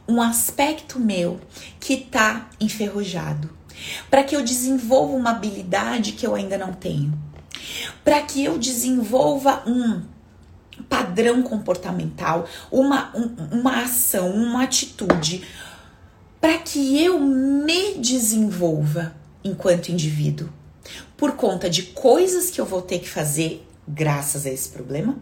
um 0.06 0.20
aspecto 0.20 0.98
meu 0.98 1.40
que 1.80 1.94
está 1.94 2.48
enferrujado, 2.60 3.50
para 4.10 4.22
que 4.22 4.36
eu 4.36 4.42
desenvolva 4.42 5.14
uma 5.14 5.30
habilidade 5.30 6.12
que 6.12 6.26
eu 6.26 6.34
ainda 6.34 6.58
não 6.58 6.72
tenho, 6.72 7.16
para 8.04 8.20
que 8.22 8.44
eu 8.44 8.58
desenvolva 8.58 9.62
um 9.66 10.02
padrão 10.88 11.42
comportamental, 11.42 12.46
uma, 12.70 13.10
um, 13.16 13.58
uma 13.58 13.82
ação, 13.82 14.30
uma 14.30 14.64
atitude, 14.64 15.46
para 16.40 16.58
que 16.58 17.02
eu 17.02 17.18
me 17.18 17.94
desenvolva 17.94 19.14
enquanto 19.42 19.88
indivíduo. 19.88 20.50
Por 21.16 21.32
conta 21.32 21.70
de 21.70 21.84
coisas 21.84 22.50
que 22.50 22.60
eu 22.60 22.66
vou 22.66 22.82
ter 22.82 22.98
que 22.98 23.08
fazer 23.08 23.66
graças 23.86 24.44
a 24.44 24.50
esse 24.50 24.68
problema 24.68 25.16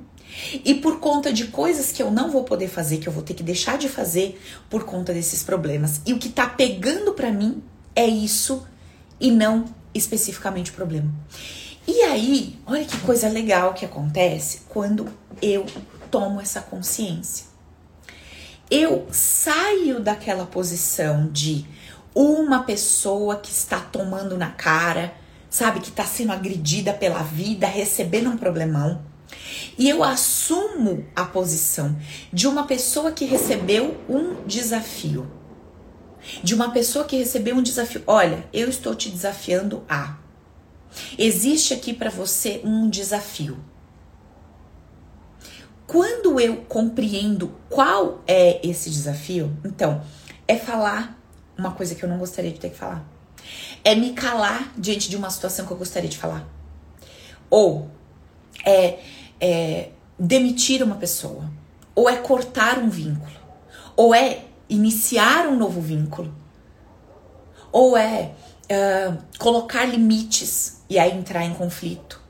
e 0.65 0.75
por 0.75 1.01
conta 1.01 1.33
de 1.33 1.47
coisas 1.49 1.93
que 1.93 2.03
eu 2.03 2.11
não 2.11 2.31
vou 2.31 2.45
poder 2.45 2.69
fazer, 2.69 2.99
que 2.99 3.09
eu 3.09 3.13
vou 3.13 3.23
ter 3.23 3.35
que 3.35 3.43
deixar 3.43 3.79
de 3.79 3.89
fazer 3.89 4.41
por 4.71 4.85
conta 4.85 5.13
desses 5.13 5.43
problemas. 5.43 6.01
E 6.07 6.13
o 6.13 6.19
que 6.19 6.29
tá 6.29 6.47
pegando 6.47 7.13
para 7.13 7.31
mim 7.31 7.63
é 7.95 8.07
isso 8.07 8.67
e 9.21 9.31
não 9.31 9.67
especificamente 9.95 10.71
o 10.71 10.75
problema. 10.75 11.13
E 11.87 12.01
aí, 12.03 12.59
olha 12.67 12.85
que 12.85 12.99
coisa 12.99 13.29
legal 13.29 13.75
que 13.75 13.85
acontece 13.85 14.63
quando 14.69 15.09
eu 15.41 15.67
tomo 16.11 16.41
essa 16.41 16.61
consciência. 16.61 17.47
Eu 18.71 19.07
saio 19.11 20.01
daquela 20.01 20.47
posição 20.47 21.29
de 21.31 21.67
uma 22.15 22.63
pessoa 22.63 23.37
que 23.37 23.51
está 23.51 23.81
tomando 23.81 24.37
na 24.39 24.51
cara, 24.51 25.13
sabe, 25.51 25.81
que 25.81 25.89
está 25.89 26.05
sendo 26.05 26.33
agredida 26.33 26.93
pela 26.93 27.23
vida, 27.23 27.67
recebendo 27.67 28.31
um 28.31 28.37
problemão. 28.37 29.03
E 29.79 29.89
eu 29.89 30.03
assumo 30.05 31.07
a 31.15 31.25
posição 31.25 31.97
de 32.33 32.47
uma 32.47 32.67
pessoa 32.67 33.13
que 33.13 33.25
recebeu 33.25 33.97
um 34.09 34.45
desafio. 34.47 35.31
De 36.43 36.55
uma 36.55 36.71
pessoa 36.71 37.05
que 37.05 37.17
recebeu 37.17 37.57
um 37.57 37.63
desafio. 37.63 38.03
Olha, 38.07 38.47
eu 38.53 38.69
estou 38.69 38.95
te 38.95 39.11
desafiando 39.11 39.85
a. 39.89 40.17
Existe 41.19 41.75
aqui 41.75 41.93
para 41.93 42.11
você 42.11 42.61
um 42.65 42.89
desafio. 42.89 43.59
Quando 45.87 46.39
eu 46.39 46.57
compreendo 46.69 47.53
qual 47.69 48.23
é 48.27 48.67
esse 48.67 48.89
desafio, 48.89 49.55
então, 49.65 50.03
é 50.47 50.57
falar 50.57 51.19
uma 51.59 51.73
coisa 51.73 51.95
que 51.95 52.03
eu 52.03 52.09
não 52.09 52.19
gostaria 52.19 52.51
de 52.51 52.61
ter 52.61 52.71
que 52.71 52.77
falar 52.77 53.07
é 53.85 53.95
me 53.95 54.13
calar 54.13 54.73
diante 54.77 55.09
de 55.09 55.17
uma 55.17 55.31
situação 55.31 55.67
que 55.67 55.73
eu 55.73 55.77
gostaria 55.77 56.09
de 56.09 56.17
falar. 56.17 56.47
Ou 57.51 57.91
é, 58.65 58.99
é 59.43 59.91
demitir 60.19 60.83
uma 60.83 60.95
pessoa. 60.95 61.51
Ou 61.95 62.09
é 62.09 62.17
cortar 62.17 62.79
um 62.79 62.89
vínculo. 62.89 63.33
Ou 63.97 64.15
é 64.15 64.45
iniciar 64.69 65.49
um 65.49 65.57
novo 65.57 65.81
vínculo. 65.81 66.33
Ou 67.73 67.97
é 67.97 68.31
colocar 69.39 69.85
limites 69.85 70.83
e 70.89 70.99
aí 70.99 71.13
entrar 71.13 71.45
em 71.45 71.53
conflito. 71.53 72.21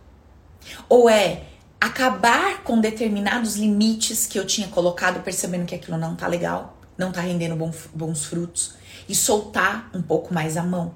Ou 0.89 1.09
é 1.09 1.45
acabar 1.81 2.63
com 2.63 2.81
determinados 2.81 3.57
limites 3.57 4.27
que 4.27 4.39
eu 4.39 4.47
tinha 4.47 4.69
colocado, 4.69 5.23
percebendo 5.23 5.67
que 5.67 5.75
aquilo 5.75 5.99
não 5.99 6.17
tá 6.17 6.27
legal, 6.27 6.79
não 6.97 7.13
tá 7.13 7.21
rendendo 7.21 7.57
bons 7.95 8.25
frutos, 8.25 8.75
e 9.09 9.15
soltar 9.15 9.91
um 9.93 10.01
pouco 10.01 10.33
mais 10.33 10.57
a 10.57 10.63
mão. 10.63 10.95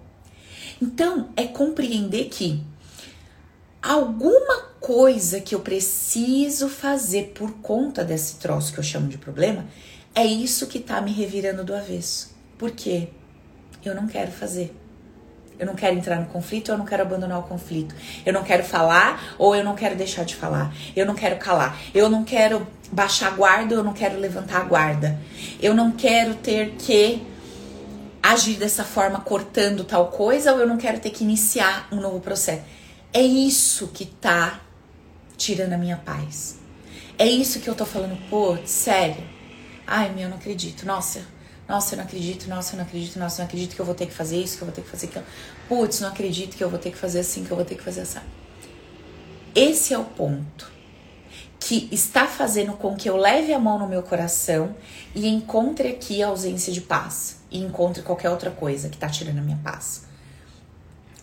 Então, 0.81 1.31
é 1.37 1.45
compreender 1.45 2.25
que 2.27 2.63
alguma 3.87 4.67
coisa 4.81 5.41
que 5.41 5.55
eu 5.55 5.61
preciso 5.61 6.69
fazer 6.69 7.33
por 7.35 7.53
conta 7.63 8.05
desse 8.05 8.37
troço 8.37 8.73
que 8.73 8.79
eu 8.79 8.85
chamo 8.85 9.09
de 9.09 9.19
problema, 9.19 9.65
é 10.15 10.25
isso 10.25 10.67
que 10.67 10.81
tá 10.81 11.01
me 11.01 11.13
revirando 11.13 11.65
do 11.65 11.75
avesso. 11.75 12.35
Por 12.59 12.71
quê? 12.71 13.09
Eu 13.85 13.95
não 13.95 14.07
quero 14.07 14.33
fazer. 14.33 14.75
Eu 15.59 15.67
não 15.67 15.75
quero 15.75 15.97
entrar 15.97 16.21
no 16.21 16.27
conflito, 16.27 16.71
eu 16.71 16.77
não 16.77 16.85
quero 16.85 17.03
abandonar 17.03 17.39
o 17.39 17.43
conflito. 17.45 17.95
Eu 18.25 18.33
não 18.33 18.43
quero 18.43 18.63
falar 18.63 19.35
ou 19.39 19.55
eu 19.55 19.65
não 19.65 19.75
quero 19.75 19.97
deixar 19.97 20.25
de 20.25 20.35
falar. 20.35 20.75
Eu 20.95 21.07
não 21.07 21.15
quero 21.15 21.37
calar. 21.37 21.79
Eu 21.95 22.11
não 22.11 22.25
quero 22.25 22.67
baixar 22.93 23.29
a 23.29 23.31
guarda, 23.31 23.75
eu 23.75 23.83
não 23.83 23.93
quero 23.93 24.19
levantar 24.19 24.61
a 24.61 24.65
guarda. 24.65 25.19
Eu 25.61 25.75
não 25.75 25.93
quero 25.93 26.35
ter 26.35 26.75
que 26.79 27.27
agir 28.23 28.57
dessa 28.57 28.85
forma 28.85 29.21
cortando 29.21 29.85
tal 29.85 30.09
coisa 30.09 30.53
ou 30.53 30.61
eu 30.61 30.67
não 30.67 30.77
quero 30.77 30.99
ter 30.99 31.11
que 31.11 31.23
iniciar 31.25 31.89
um 31.93 32.01
novo 32.01 32.21
processo. 32.21 32.63
É 33.13 33.23
isso 33.23 33.89
que 33.89 34.07
tá 34.07 34.61
tirando 35.37 35.73
a 35.73 35.79
minha 35.79 35.97
paz. 35.97 36.59
É 37.19 37.27
isso 37.27 37.61
que 37.61 37.69
eu 37.69 37.75
tô 37.75 37.87
falando, 37.87 38.19
pô, 38.29 38.57
sério. 38.67 39.25
Ai, 39.87 40.13
meu, 40.13 40.25
eu 40.25 40.29
não 40.29 40.37
acredito. 40.37 40.85
Nossa, 40.85 41.23
nossa, 41.69 41.95
eu 41.95 41.99
não 41.99 42.05
acredito, 42.05 42.49
nossa, 42.49 42.75
eu 42.75 42.79
não 42.79 42.85
acredito, 42.85 43.19
nossa, 43.19 43.37
eu 43.37 43.39
não 43.45 43.47
acredito 43.47 43.75
que 43.75 43.81
eu 43.81 43.87
vou 43.87 43.95
ter 43.95 44.07
que 44.07 44.15
fazer 44.15 44.41
isso, 44.41 44.57
que 44.57 44.63
eu 44.63 44.67
vou 44.67 44.75
ter 44.75 44.83
que 44.83 44.91
fazer 44.91 45.07
aquilo. 45.07 45.25
Putz, 45.69 46.01
não 46.01 46.09
acredito 46.09 46.57
que 46.57 46.63
eu 46.63 46.71
vou 46.71 46.79
ter 46.79 46.91
que 46.91 46.99
fazer 46.99 47.21
assim, 47.21 47.45
que 47.45 47.51
eu 47.51 47.57
vou 47.57 47.65
ter 47.65 47.75
que 47.75 47.83
fazer 47.83 48.03
assim. 48.03 48.21
Esse 49.55 49.93
é 49.93 49.99
o 49.99 50.05
ponto 50.05 50.71
que 51.59 51.89
está 51.91 52.27
fazendo 52.27 52.75
com 52.75 52.95
que 52.95 53.11
eu 53.11 53.17
leve 53.17 53.53
a 53.53 53.59
mão 53.59 53.79
no 53.79 53.89
meu 53.89 54.03
coração 54.03 54.77
e 55.15 55.27
encontre 55.27 55.89
aqui 55.89 56.23
a 56.23 56.29
ausência 56.29 56.73
de 56.73 56.81
paz 56.81 57.39
e 57.51 57.59
encontre 57.59 58.03
qualquer 58.03 58.31
outra 58.31 58.51
coisa 58.51 58.89
que 58.89 58.95
está 58.95 59.09
tirando 59.09 59.39
a 59.39 59.43
minha 59.43 59.59
paz. 59.65 60.06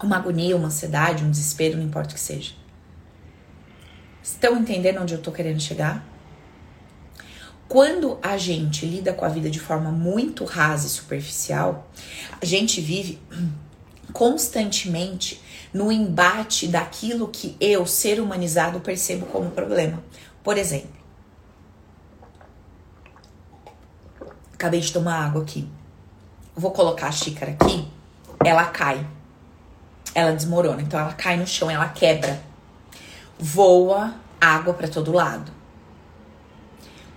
Uma 0.03 0.17
agonia, 0.17 0.55
uma 0.57 0.67
ansiedade, 0.67 1.23
um 1.23 1.31
desespero, 1.31 1.77
não 1.77 1.83
importa 1.85 2.11
o 2.11 2.13
que 2.13 2.19
seja. 2.19 2.53
Estão 4.21 4.57
entendendo 4.57 5.01
onde 5.01 5.13
eu 5.13 5.17
estou 5.17 5.33
querendo 5.33 5.61
chegar? 5.61 6.05
Quando 7.69 8.19
a 8.21 8.37
gente 8.37 8.85
lida 8.85 9.13
com 9.13 9.23
a 9.23 9.29
vida 9.29 9.49
de 9.49 9.59
forma 9.59 9.91
muito 9.91 10.43
rasa 10.43 10.87
e 10.87 10.89
superficial, 10.89 11.89
a 12.41 12.45
gente 12.45 12.81
vive 12.81 13.17
constantemente 14.11 15.41
no 15.73 15.89
embate 15.91 16.67
daquilo 16.67 17.29
que 17.29 17.55
eu, 17.59 17.85
ser 17.85 18.19
humanizado, 18.19 18.81
percebo 18.81 19.25
como 19.27 19.51
problema. 19.51 20.03
Por 20.43 20.57
exemplo, 20.57 20.91
acabei 24.53 24.81
de 24.81 24.91
tomar 24.91 25.25
água 25.25 25.41
aqui. 25.41 25.67
Vou 26.53 26.71
colocar 26.71 27.07
a 27.07 27.11
xícara 27.11 27.51
aqui, 27.51 27.87
ela 28.45 28.65
cai. 28.65 29.07
Ela 30.15 30.31
desmorona, 30.31 30.81
então 30.81 30.99
ela 30.99 31.13
cai 31.13 31.37
no 31.37 31.47
chão, 31.47 31.69
ela 31.69 31.89
quebra. 31.89 32.39
Voa 33.39 34.15
água 34.39 34.73
para 34.73 34.87
todo 34.87 35.11
lado. 35.11 35.51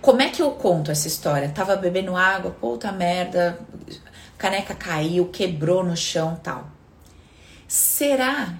Como 0.01 0.21
é 0.21 0.29
que 0.29 0.41
eu 0.41 0.51
conto 0.51 0.91
essa 0.91 1.07
história? 1.07 1.49
Tava 1.49 1.75
bebendo 1.75 2.15
água, 2.15 2.51
puta 2.51 2.91
merda, 2.91 3.59
caneca 4.37 4.73
caiu, 4.73 5.27
quebrou 5.29 5.83
no 5.83 5.97
chão, 5.97 6.39
tal. 6.41 6.69
Será 7.67 8.53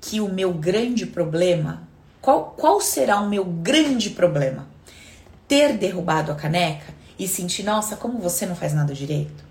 que 0.00 0.20
o 0.20 0.28
meu 0.28 0.52
grande 0.52 1.06
problema 1.06 1.88
qual, 2.24 2.54
qual 2.56 2.80
será 2.80 3.20
o 3.20 3.28
meu 3.28 3.44
grande 3.44 4.08
problema? 4.08 4.66
Ter 5.46 5.76
derrubado 5.76 6.32
a 6.32 6.34
caneca 6.34 6.94
e 7.18 7.28
sentir, 7.28 7.62
nossa, 7.62 7.96
como 7.96 8.18
você 8.18 8.46
não 8.46 8.56
faz 8.56 8.72
nada 8.72 8.94
direito? 8.94 9.43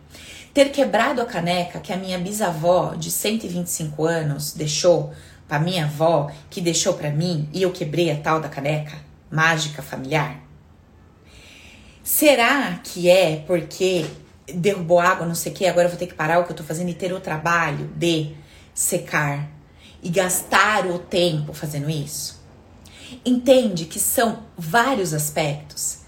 Ter 0.53 0.69
quebrado 0.69 1.19
a 1.19 1.25
caneca 1.25 1.79
que 1.79 1.91
a 1.91 1.97
minha 1.97 2.19
bisavó 2.19 2.93
de 2.93 3.09
125 3.09 4.05
anos 4.05 4.53
deixou 4.53 5.11
para 5.47 5.59
minha 5.59 5.85
avó, 5.85 6.31
que 6.47 6.61
deixou 6.61 6.93
para 6.93 7.09
mim, 7.09 7.49
e 7.51 7.63
eu 7.63 7.71
quebrei 7.71 8.11
a 8.11 8.17
tal 8.17 8.39
da 8.39 8.47
caneca 8.47 8.97
mágica 9.31 9.81
familiar? 9.81 10.39
Será 12.03 12.79
que 12.83 13.09
é 13.09 13.37
porque 13.47 14.05
derrubou 14.53 14.99
água, 14.99 15.25
não 15.25 15.33
sei 15.33 15.51
o 15.51 15.55
que, 15.55 15.65
agora 15.65 15.87
eu 15.87 15.89
vou 15.89 15.97
ter 15.97 16.05
que 16.05 16.13
parar 16.13 16.39
o 16.39 16.43
que 16.43 16.51
eu 16.51 16.55
tô 16.55 16.63
fazendo 16.63 16.89
e 16.89 16.93
ter 16.93 17.11
o 17.13 17.19
trabalho 17.19 17.87
de 17.95 18.35
secar 18.75 19.49
e 20.03 20.09
gastar 20.09 20.85
o 20.85 20.99
tempo 20.99 21.51
fazendo 21.53 21.89
isso? 21.89 22.43
Entende 23.25 23.85
que 23.85 23.99
são 23.99 24.43
vários 24.55 25.15
aspectos 25.15 26.02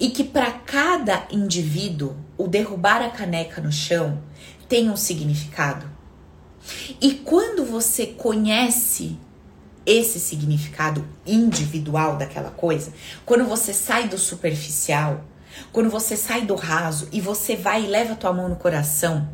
e 0.00 0.10
que 0.10 0.24
para 0.24 0.50
cada 0.50 1.26
indivíduo 1.30 2.16
o 2.36 2.46
derrubar 2.46 3.02
a 3.02 3.10
caneca 3.10 3.60
no 3.60 3.72
chão 3.72 4.20
tem 4.68 4.90
um 4.90 4.96
significado. 4.96 5.86
E 7.00 7.12
quando 7.14 7.64
você 7.64 8.06
conhece 8.06 9.16
esse 9.84 10.18
significado 10.18 11.06
individual 11.24 12.16
daquela 12.16 12.50
coisa, 12.50 12.92
quando 13.24 13.44
você 13.44 13.72
sai 13.72 14.08
do 14.08 14.18
superficial, 14.18 15.24
quando 15.72 15.88
você 15.88 16.16
sai 16.16 16.42
do 16.42 16.56
raso 16.56 17.08
e 17.12 17.20
você 17.20 17.56
vai 17.56 17.84
e 17.84 17.86
leva 17.86 18.16
tua 18.16 18.32
mão 18.32 18.48
no 18.48 18.56
coração 18.56 19.28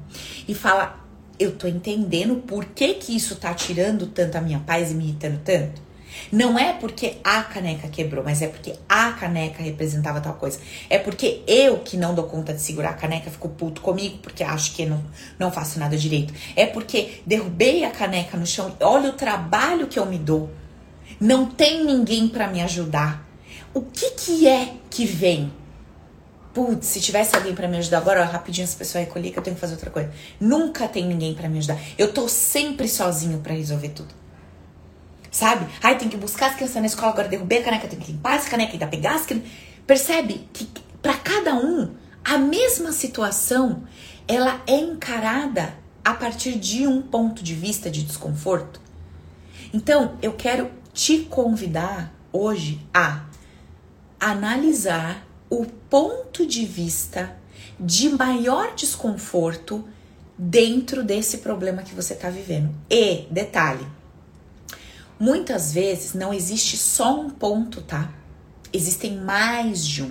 e 0.47 0.55
fala: 0.55 1.01
Eu 1.38 1.57
tô 1.57 1.67
entendendo 1.67 2.37
por 2.37 2.67
que, 2.67 2.95
que 2.95 3.17
isso 3.17 3.37
tá 3.37 3.55
tirando 3.55 4.07
tanto 4.07 4.37
a 4.37 4.41
minha 4.41 4.61
paz 4.61 4.91
e 4.91 4.95
me 4.95 5.05
irritando 5.05 5.41
tanto. 5.43 5.91
Não 6.31 6.59
é 6.59 6.72
porque 6.72 7.16
a 7.22 7.42
caneca 7.42 7.88
quebrou, 7.88 8.25
mas 8.25 8.42
é 8.42 8.48
porque 8.48 8.75
a 8.88 9.12
caneca 9.12 9.62
representava 9.62 10.20
tal 10.20 10.35
coisa. 10.35 10.59
É 10.88 10.98
porque 10.98 11.42
eu 11.46 11.79
que 11.79 11.96
não 11.96 12.14
dou 12.14 12.25
conta 12.25 12.53
de 12.53 12.61
segurar 12.61 12.90
a 12.90 12.94
caneca 12.94 13.31
fico 13.31 13.48
puto 13.48 13.81
comigo 13.81 14.18
porque 14.18 14.42
acho 14.42 14.75
que 14.75 14.87
não, 14.87 15.03
não 15.38 15.51
faço 15.51 15.79
nada 15.79 15.96
direito. 15.96 16.33
É 16.57 16.66
porque 16.66 17.22
derrubei 17.27 17.85
a 17.85 17.90
caneca 17.90 18.37
no 18.37 18.46
chão. 18.46 18.77
Olha 18.81 19.11
o 19.11 19.14
trabalho 19.14 19.87
que 19.87 19.98
eu 19.98 20.07
me 20.07 20.18
dou. 20.18 20.51
Não 21.20 21.46
tem 21.46 21.85
ninguém 21.85 22.29
para 22.29 22.48
me 22.48 22.61
ajudar. 22.62 23.27
O 23.75 23.83
que 23.83 24.11
que 24.11 24.48
é 24.48 24.75
que 24.90 25.07
vem? 25.07 25.53
Putz, 26.53 26.87
se 26.87 27.01
tivesse 27.01 27.35
alguém 27.35 27.55
para 27.55 27.66
me 27.66 27.79
ajudar 27.79 27.98
agora, 27.98 28.22
ó, 28.22 28.25
rapidinho 28.25 28.64
essa 28.64 28.77
pessoa 28.77 29.03
recolher 29.03 29.31
que 29.31 29.38
eu 29.38 29.42
tenho 29.42 29.55
que 29.55 29.61
fazer 29.61 29.72
outra 29.72 29.90
coisa. 29.90 30.11
Nunca 30.38 30.87
tem 30.87 31.07
ninguém 31.07 31.33
para 31.33 31.48
me 31.48 31.59
ajudar. 31.59 31.81
Eu 31.96 32.12
tô 32.12 32.29
sempre 32.29 32.88
sozinho 32.88 33.38
para 33.38 33.55
resolver 33.55 33.88
tudo. 33.90 34.21
Sabe? 35.33 35.66
Ai, 35.83 35.97
tem 35.97 36.11
que 36.11 36.16
buscar 36.18 36.51
as 36.51 36.57
crianças 36.57 36.77
na 36.77 36.87
escola, 36.87 37.11
agora 37.11 37.27
derrubei 37.27 37.61
a 37.61 37.62
caneca, 37.64 37.88
tem 37.88 37.99
que 37.99 38.12
limpar 38.12 38.37
essa 38.37 38.51
caneca, 38.51 38.75
ainda 38.75 38.87
pegar 38.87 39.14
as 39.14 39.25
crianças. 39.25 39.51
Percebe 39.87 40.47
que 40.53 40.68
para 41.01 41.14
cada 41.14 41.55
um, 41.55 41.95
a 42.23 42.37
mesma 42.37 42.92
situação, 42.92 43.83
ela 44.29 44.62
é 44.66 44.77
encarada 44.77 45.75
a 46.05 46.12
partir 46.12 46.59
de 46.59 46.87
um 46.87 47.01
ponto 47.01 47.42
de 47.42 47.55
vista 47.55 47.90
de 47.90 48.03
desconforto. 48.03 48.79
Então, 49.73 50.18
eu 50.21 50.35
quero 50.35 50.71
te 50.92 51.21
convidar 51.21 52.14
hoje 52.31 52.87
a 52.92 53.25
analisar 54.21 55.27
o 55.49 55.64
ponto 55.64 56.47
de 56.47 56.66
vista 56.66 57.35
de 57.81 58.11
maior 58.11 58.75
desconforto 58.75 59.88
dentro 60.37 61.03
desse 61.03 61.38
problema 61.38 61.83
que 61.83 61.95
você 61.95 62.12
está 62.12 62.29
vivendo. 62.29 62.75
E, 62.90 63.27
detalhe, 63.31 63.87
muitas 65.22 65.72
vezes 65.72 66.14
não 66.14 66.35
existe 66.35 66.76
só 66.76 67.20
um 67.20 67.30
ponto, 67.30 67.80
tá? 67.80 68.12
Existem 68.72 69.18
mais 69.18 69.87
de 69.87 70.02
um. 70.02 70.11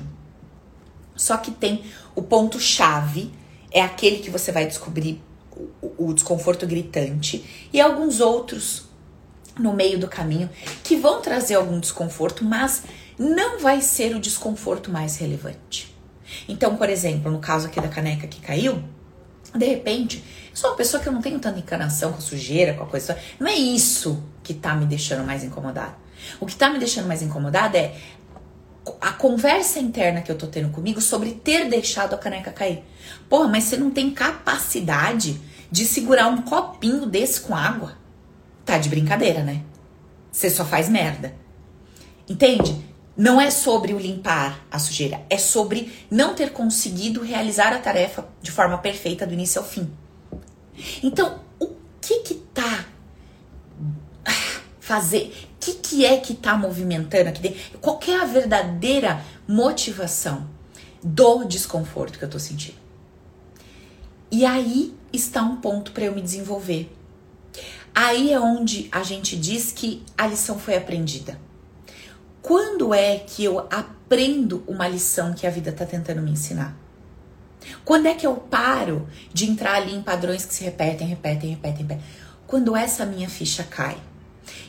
Só 1.18 1.36
que 1.36 1.52
tem 1.52 1.84
o 2.16 2.22
ponto 2.22 2.58
chave, 2.58 3.30
é 3.70 3.82
aquele 3.82 4.20
que 4.20 4.30
você 4.30 4.54
vai 4.54 4.66
descobrir 4.66 5.22
o, 5.82 6.08
o 6.08 6.14
desconforto 6.14 6.66
gritante, 6.66 7.44
e 7.74 7.82
alguns 7.82 8.22
outros 8.22 8.86
no 9.60 9.74
meio 9.74 10.00
do 10.00 10.08
caminho 10.08 10.50
que 10.82 10.96
vão 10.96 11.22
trazer 11.22 11.56
algum 11.56 11.78
desconforto, 11.78 12.46
mas 12.46 12.84
não 13.20 13.60
vai 13.60 13.82
ser 13.82 14.16
o 14.16 14.20
desconforto 14.20 14.90
mais 14.90 15.18
relevante. 15.18 15.94
Então, 16.48 16.78
por 16.78 16.90
exemplo, 16.90 17.30
no 17.30 17.40
caso 17.40 17.68
aqui 17.68 17.82
da 17.82 17.90
caneca 17.90 18.28
que 18.28 18.40
caiu, 18.40 18.82
de 19.54 19.66
repente, 19.66 20.24
sou 20.54 20.70
uma 20.70 20.78
pessoa 20.78 21.04
que 21.04 21.10
eu 21.10 21.14
não 21.14 21.22
tenho 21.22 21.38
tanta 21.38 21.60
encanação 21.60 22.14
com 22.14 22.22
sujeira, 22.22 22.76
com 22.76 22.84
a 22.84 22.88
coisa. 22.88 23.20
Não 23.38 23.48
é 23.48 23.56
isso 23.56 24.31
que 24.54 24.60
tá 24.60 24.76
me 24.76 24.86
deixando 24.86 25.26
mais 25.26 25.44
incomodada. 25.44 25.96
O 26.40 26.46
que 26.46 26.56
tá 26.56 26.70
me 26.70 26.78
deixando 26.78 27.08
mais 27.08 27.22
incomodada 27.22 27.78
é 27.78 27.96
a 29.00 29.12
conversa 29.12 29.80
interna 29.80 30.22
que 30.22 30.32
eu 30.32 30.38
tô 30.38 30.48
tendo 30.48 30.70
comigo 30.70 31.00
sobre 31.00 31.32
ter 31.32 31.70
deixado 31.70 32.14
a 32.14 32.18
caneca 32.18 32.52
cair. 32.52 32.84
Porra, 33.30 33.48
mas 33.48 33.66
você 33.66 33.78
não 33.78 33.92
tem 33.92 34.12
capacidade 34.12 35.40
de 35.72 35.86
segurar 35.86 36.28
um 36.28 36.42
copinho 36.42 37.06
desse 37.06 37.42
com 37.42 37.56
água. 37.56 37.98
Tá 38.66 38.78
de 38.78 38.90
brincadeira, 38.90 39.44
né? 39.44 39.64
Você 40.32 40.50
só 40.50 40.66
faz 40.66 40.90
merda. 40.90 41.34
Entende? 42.28 42.76
Não 43.16 43.40
é 43.40 43.52
sobre 43.52 43.94
o 43.94 44.00
limpar 44.00 44.66
a 44.72 44.80
sujeira, 44.80 45.22
é 45.30 45.38
sobre 45.38 45.92
não 46.10 46.34
ter 46.34 46.52
conseguido 46.52 47.22
realizar 47.22 47.74
a 47.74 47.80
tarefa 47.80 48.28
de 48.42 48.52
forma 48.52 48.78
perfeita 48.78 49.28
do 49.28 49.34
início 49.34 49.62
ao 49.62 49.68
fim. 49.68 49.92
Então, 51.04 51.40
o 51.60 51.68
que 52.00 52.20
que 52.20 52.36
tá 52.36 52.86
fazer? 54.92 55.48
O 55.56 55.60
que 55.62 55.74
que 55.76 56.06
é 56.06 56.18
que 56.18 56.34
tá 56.34 56.58
movimentando 56.58 57.30
aqui 57.30 57.42
dentro? 57.42 57.80
Qual 57.80 57.98
é 58.06 58.16
a 58.18 58.26
verdadeira 58.26 59.24
motivação 59.48 60.50
do 61.02 61.46
desconforto 61.46 62.20
que 62.20 62.26
eu 62.26 62.30
tô 62.30 62.38
sentindo? 62.38 62.78
E 64.30 64.46
aí 64.46 64.94
está 65.14 65.42
um 65.42 65.56
ponto 65.58 65.94
para 65.94 66.04
eu 66.04 66.14
me 66.14 66.22
desenvolver. 66.22 66.94
Aí 67.96 68.34
é 68.34 68.40
onde 68.40 68.90
a 68.92 69.02
gente 69.02 69.38
diz 69.38 69.72
que 69.72 70.04
a 70.18 70.28
lição 70.28 70.60
foi 70.60 70.76
aprendida. 70.76 71.40
Quando 72.42 72.94
é 72.94 73.20
que 73.20 73.46
eu 73.46 73.60
aprendo 73.60 74.62
uma 74.68 74.90
lição 74.90 75.34
que 75.34 75.48
a 75.48 75.50
vida 75.50 75.70
está 75.70 75.86
tentando 75.86 76.22
me 76.22 76.32
ensinar? 76.32 76.76
Quando 77.86 78.08
é 78.08 78.14
que 78.14 78.28
eu 78.28 78.36
paro 78.36 79.08
de 79.34 79.50
entrar 79.50 79.76
ali 79.76 79.94
em 79.96 80.02
padrões 80.02 80.44
que 80.44 80.54
se 80.54 80.66
repetem, 80.66 81.08
repetem, 81.08 81.52
repetem, 81.52 81.84
repetem? 81.84 82.04
Quando 82.46 82.76
essa 82.76 83.06
minha 83.06 83.30
ficha 83.30 83.64
cai. 83.64 84.11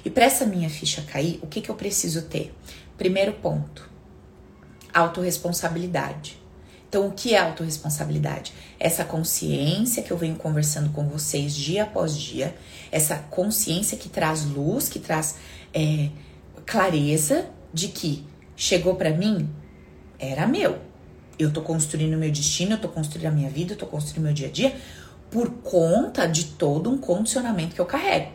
E 0.05 0.11
para 0.11 0.25
essa 0.25 0.47
minha 0.47 0.69
ficha 0.69 1.03
cair, 1.03 1.39
o 1.43 1.47
que, 1.47 1.61
que 1.61 1.71
eu 1.71 1.75
preciso 1.75 2.23
ter? 2.23 2.55
Primeiro 2.97 3.33
ponto: 3.35 3.89
autorresponsabilidade. 4.93 6.41
Então, 6.89 7.07
o 7.07 7.13
que 7.13 7.35
é 7.35 7.39
autorresponsabilidade? 7.39 8.53
Essa 8.79 9.03
consciência 9.03 10.03
que 10.03 10.11
eu 10.11 10.17
venho 10.19 10.37
conversando 10.37 10.91
com 10.91 11.09
vocês 11.09 11.55
dia 11.55 11.85
após 11.85 12.15
dia, 12.15 12.55
essa 12.91 13.17
consciência 13.17 13.97
que 13.97 14.11
traz 14.11 14.45
luz, 14.45 14.91
que 14.91 14.99
traz 14.99 15.37
é, 15.73 16.11
clareza 16.67 17.47
de 17.73 17.89
que 17.89 18.27
chegou 18.55 18.95
para 18.97 19.11
mim, 19.11 19.49
era 20.19 20.47
meu. 20.47 20.79
Eu 21.39 21.51
tô 21.51 21.63
construindo 21.63 22.19
meu 22.19 22.31
destino, 22.31 22.73
eu 22.73 22.79
tô 22.79 22.89
construindo 22.89 23.27
a 23.27 23.31
minha 23.31 23.49
vida, 23.49 23.73
eu 23.73 23.79
tô 23.79 23.87
construindo 23.87 24.27
meu 24.27 24.35
dia 24.35 24.49
a 24.49 24.51
dia 24.51 24.77
por 25.31 25.49
conta 25.63 26.27
de 26.29 26.45
todo 26.45 26.91
um 26.91 26.99
condicionamento 26.99 27.75
que 27.75 27.81
eu 27.81 27.87
carrego. 27.87 28.31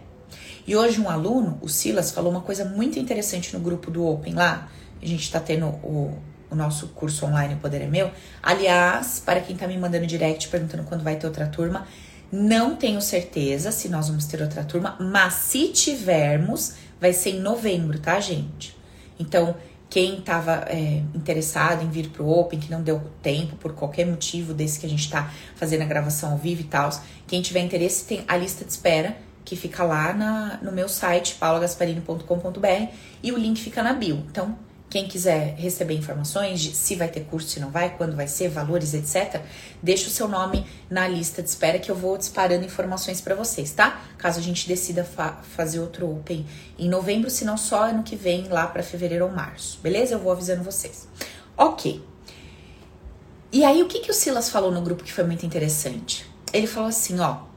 E 0.68 0.76
hoje 0.76 1.00
um 1.00 1.10
aluno, 1.10 1.58
o 1.62 1.70
Silas, 1.70 2.12
falou 2.12 2.30
uma 2.30 2.42
coisa 2.42 2.66
muito 2.66 3.00
interessante 3.00 3.54
no 3.54 3.60
grupo 3.62 3.90
do 3.90 4.06
Open 4.06 4.34
lá. 4.34 4.70
A 5.02 5.06
gente 5.06 5.32
tá 5.32 5.40
tendo 5.40 5.68
o, 5.68 6.14
o 6.52 6.56
nosso 6.56 6.90
curso 6.90 7.26
online 7.26 7.54
O 7.54 7.58
Poder 7.58 7.84
é 7.84 7.88
Meu. 7.88 8.12
Aliás, 8.44 9.24
para 9.26 9.40
quem 9.40 9.56
tá 9.56 9.66
me 9.66 9.78
mandando 9.78 10.06
direct 10.06 10.50
perguntando 10.50 10.84
quando 10.84 11.06
vai 11.06 11.16
ter 11.16 11.26
outra 11.26 11.48
turma, 11.48 11.88
não 12.30 12.76
tenho 12.76 13.00
certeza 13.00 13.72
se 13.72 13.88
nós 13.88 14.10
vamos 14.10 14.26
ter 14.26 14.42
outra 14.42 14.62
turma, 14.66 14.98
mas 15.00 15.36
se 15.36 15.70
tivermos, 15.70 16.74
vai 17.00 17.14
ser 17.14 17.30
em 17.30 17.40
novembro, 17.40 17.98
tá, 17.98 18.20
gente? 18.20 18.76
Então, 19.18 19.56
quem 19.90 20.20
estava 20.20 20.66
é, 20.68 21.02
interessado 21.16 21.82
em 21.82 21.90
vir 21.90 22.10
para 22.10 22.24
o 22.24 22.30
Open, 22.30 22.60
que 22.60 22.70
não 22.70 22.84
deu 22.84 23.02
tempo 23.22 23.56
por 23.56 23.72
qualquer 23.72 24.06
motivo 24.06 24.54
desse 24.54 24.82
que 24.82 24.86
a 24.86 24.90
gente 24.90 25.06
está 25.06 25.32
fazendo 25.56 25.84
a 25.84 25.86
gravação 25.86 26.34
ao 26.34 26.38
vivo 26.38 26.60
e 26.60 26.66
tal, 26.66 26.90
quem 27.26 27.42
tiver 27.42 27.62
interesse 27.62 28.04
tem 28.04 28.26
a 28.28 28.36
lista 28.36 28.66
de 28.66 28.72
espera 28.72 29.16
que 29.48 29.56
fica 29.56 29.82
lá 29.82 30.12
na, 30.12 30.60
no 30.62 30.74
meu 30.74 30.90
site 30.90 31.36
paulagasparini.com.br 31.36 32.94
e 33.24 33.32
o 33.32 33.38
link 33.38 33.62
fica 33.62 33.82
na 33.82 33.94
bio. 33.94 34.18
Então, 34.30 34.60
quem 34.90 35.08
quiser 35.08 35.56
receber 35.56 35.94
informações 35.94 36.60
de 36.60 36.76
se 36.76 36.96
vai 36.96 37.08
ter 37.08 37.22
curso, 37.22 37.48
se 37.48 37.60
não 37.62 37.72
vai, 37.72 37.96
quando 37.96 38.14
vai 38.14 38.28
ser, 38.28 38.50
valores, 38.50 38.94
etc., 38.94 39.42
deixa 39.82 40.10
o 40.10 40.12
seu 40.12 40.28
nome 40.28 40.68
na 40.90 41.08
lista 41.08 41.42
de 41.42 41.48
espera 41.48 41.80
que 41.80 41.90
eu 41.90 41.96
vou 41.96 42.18
disparando 42.18 42.66
informações 42.66 43.22
para 43.22 43.36
vocês, 43.36 43.72
tá? 43.72 44.02
Caso 44.18 44.38
a 44.38 44.44
gente 44.44 44.68
decida 44.68 45.06
fa 45.06 45.40
fazer 45.56 45.80
outro 45.80 46.12
Open 46.12 46.46
em 46.78 46.90
novembro, 46.90 47.30
se 47.30 47.46
não 47.46 47.56
só 47.56 47.86
ano 47.86 48.04
que 48.04 48.18
vem, 48.18 48.50
lá 48.50 48.68
para 48.68 48.84
fevereiro 48.84 49.24
ou 49.24 49.32
março, 49.32 49.80
beleza? 49.82 50.16
Eu 50.16 50.20
vou 50.20 50.34
avisando 50.34 50.62
vocês. 50.62 51.08
Ok. 51.56 52.04
E 53.50 53.64
aí, 53.64 53.82
o 53.82 53.88
que, 53.88 54.02
que 54.02 54.12
o 54.12 54.14
Silas 54.14 54.50
falou 54.50 54.74
no 54.74 54.82
grupo 54.82 55.06
que 55.06 55.14
foi 55.14 55.24
muito 55.24 55.46
interessante? 55.46 56.30
Ele 56.52 56.68
falou 56.68 56.90
assim: 56.90 57.18
ó, 57.22 57.48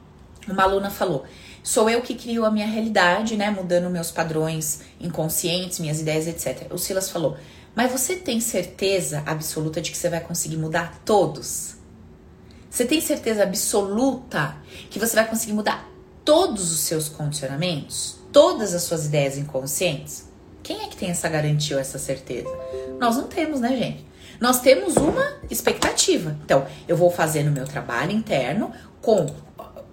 uma 0.47 0.63
aluna 0.63 0.89
falou. 0.89 1.25
Sou 1.63 1.89
eu 1.89 2.01
que 2.01 2.15
crio 2.15 2.43
a 2.43 2.51
minha 2.51 2.65
realidade, 2.65 3.37
né? 3.37 3.51
Mudando 3.51 3.89
meus 3.89 4.09
padrões 4.09 4.81
inconscientes, 4.99 5.79
minhas 5.79 5.99
ideias, 5.99 6.27
etc. 6.27 6.71
O 6.71 6.77
Silas 6.77 7.09
falou: 7.09 7.37
Mas 7.75 7.91
você 7.91 8.15
tem 8.15 8.41
certeza 8.41 9.23
absoluta 9.25 9.79
de 9.79 9.91
que 9.91 9.97
você 9.97 10.09
vai 10.09 10.19
conseguir 10.21 10.57
mudar 10.57 10.99
todos? 11.05 11.75
Você 12.69 12.85
tem 12.85 13.01
certeza 13.01 13.43
absoluta 13.43 14.55
que 14.89 14.97
você 14.97 15.15
vai 15.15 15.27
conseguir 15.27 15.53
mudar 15.53 15.87
todos 16.23 16.71
os 16.71 16.79
seus 16.79 17.09
condicionamentos? 17.09 18.17
Todas 18.31 18.73
as 18.73 18.83
suas 18.83 19.05
ideias 19.05 19.37
inconscientes? 19.37 20.29
Quem 20.63 20.81
é 20.81 20.87
que 20.87 20.95
tem 20.95 21.09
essa 21.09 21.27
garantia 21.27 21.75
ou 21.75 21.81
essa 21.81 21.99
certeza? 21.99 22.49
Nós 22.99 23.17
não 23.17 23.27
temos, 23.27 23.59
né, 23.59 23.75
gente? 23.75 24.05
Nós 24.39 24.61
temos 24.61 24.95
uma 24.95 25.33
expectativa. 25.49 26.35
Então, 26.43 26.65
eu 26.87 26.95
vou 26.95 27.11
fazer 27.11 27.43
no 27.43 27.51
meu 27.51 27.65
trabalho 27.65 28.11
interno 28.11 28.71
com 29.01 29.27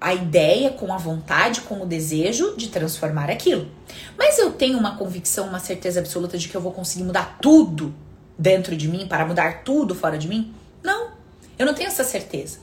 a 0.00 0.14
ideia, 0.14 0.70
com 0.70 0.92
a 0.92 0.96
vontade, 0.96 1.62
com 1.62 1.82
o 1.82 1.87
desejo 1.87 2.56
de 2.56 2.68
transformar 2.68 3.30
aquilo. 3.30 3.68
Mas 4.16 4.38
eu 4.38 4.52
tenho 4.52 4.78
uma 4.78 4.96
convicção, 4.96 5.48
uma 5.48 5.58
certeza 5.58 6.00
absoluta 6.00 6.38
de 6.38 6.48
que 6.48 6.54
eu 6.54 6.61
vou 6.61 6.72
conseguir 6.72 7.04
mudar 7.04 7.38
tudo 7.40 7.94
dentro 8.38 8.76
de 8.76 8.88
mim, 8.88 9.06
para 9.08 9.26
mudar 9.26 9.64
tudo 9.64 9.94
fora 9.94 10.16
de 10.16 10.28
mim? 10.28 10.54
Não, 10.82 11.11
eu 11.58 11.66
não 11.66 11.74
tenho 11.74 11.88
essa 11.88 12.04
certeza. 12.04 12.58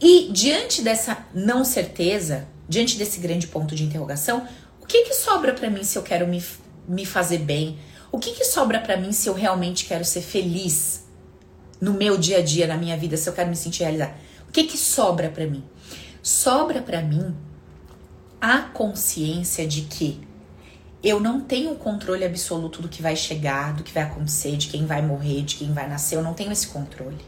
E 0.00 0.30
diante 0.32 0.82
dessa 0.82 1.18
não 1.34 1.64
certeza, 1.64 2.48
diante 2.68 2.96
desse 2.96 3.20
grande 3.20 3.46
ponto 3.46 3.74
de 3.74 3.84
interrogação, 3.84 4.46
o 4.80 4.86
que, 4.86 5.02
que 5.04 5.14
sobra 5.14 5.52
para 5.52 5.68
mim 5.68 5.84
se 5.84 5.98
eu 5.98 6.02
quero 6.02 6.26
me, 6.26 6.42
me 6.88 7.04
fazer 7.04 7.38
bem? 7.38 7.78
O 8.10 8.18
que, 8.18 8.32
que 8.32 8.44
sobra 8.44 8.80
para 8.80 8.96
mim 8.96 9.12
se 9.12 9.28
eu 9.28 9.34
realmente 9.34 9.84
quero 9.84 10.04
ser 10.04 10.22
feliz 10.22 11.04
no 11.80 11.92
meu 11.92 12.16
dia 12.16 12.38
a 12.38 12.42
dia, 12.42 12.66
na 12.66 12.76
minha 12.76 12.96
vida, 12.96 13.16
se 13.16 13.28
eu 13.28 13.32
quero 13.32 13.48
me 13.48 13.56
sentir 13.56 13.82
realizada? 13.82 14.14
O 14.48 14.52
que, 14.52 14.64
que 14.64 14.76
sobra 14.76 15.28
para 15.30 15.46
mim? 15.46 15.64
Sobra 16.22 16.80
para 16.80 17.02
mim 17.02 17.34
a 18.40 18.58
consciência 18.58 19.66
de 19.66 19.82
que 19.82 20.20
eu 21.02 21.18
não 21.18 21.40
tenho 21.40 21.74
controle 21.74 22.24
absoluto 22.24 22.80
do 22.80 22.88
que 22.88 23.02
vai 23.02 23.16
chegar, 23.16 23.74
do 23.74 23.82
que 23.82 23.92
vai 23.92 24.04
acontecer, 24.04 24.56
de 24.56 24.68
quem 24.68 24.86
vai 24.86 25.02
morrer, 25.02 25.42
de 25.42 25.56
quem 25.56 25.72
vai 25.72 25.88
nascer, 25.88 26.16
eu 26.16 26.22
não 26.22 26.32
tenho 26.32 26.52
esse 26.52 26.68
controle. 26.68 27.18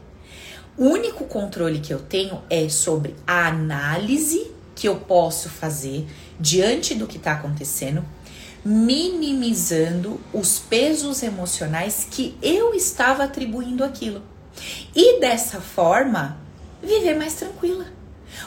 O 0.77 0.85
único 0.85 1.25
controle 1.25 1.79
que 1.79 1.93
eu 1.93 1.99
tenho 1.99 2.41
é 2.49 2.67
sobre 2.69 3.15
a 3.27 3.47
análise 3.47 4.51
que 4.73 4.87
eu 4.87 4.97
posso 4.97 5.49
fazer 5.49 6.05
diante 6.39 6.93
do 6.95 7.07
que 7.07 7.17
está 7.17 7.33
acontecendo, 7.33 8.03
minimizando 8.63 10.19
os 10.33 10.59
pesos 10.59 11.21
emocionais 11.23 12.07
que 12.09 12.37
eu 12.41 12.73
estava 12.73 13.23
atribuindo 13.23 13.83
aquilo. 13.83 14.21
E 14.93 15.19
dessa 15.19 15.61
forma, 15.61 16.37
viver 16.81 17.15
mais 17.15 17.35
tranquila. 17.35 17.94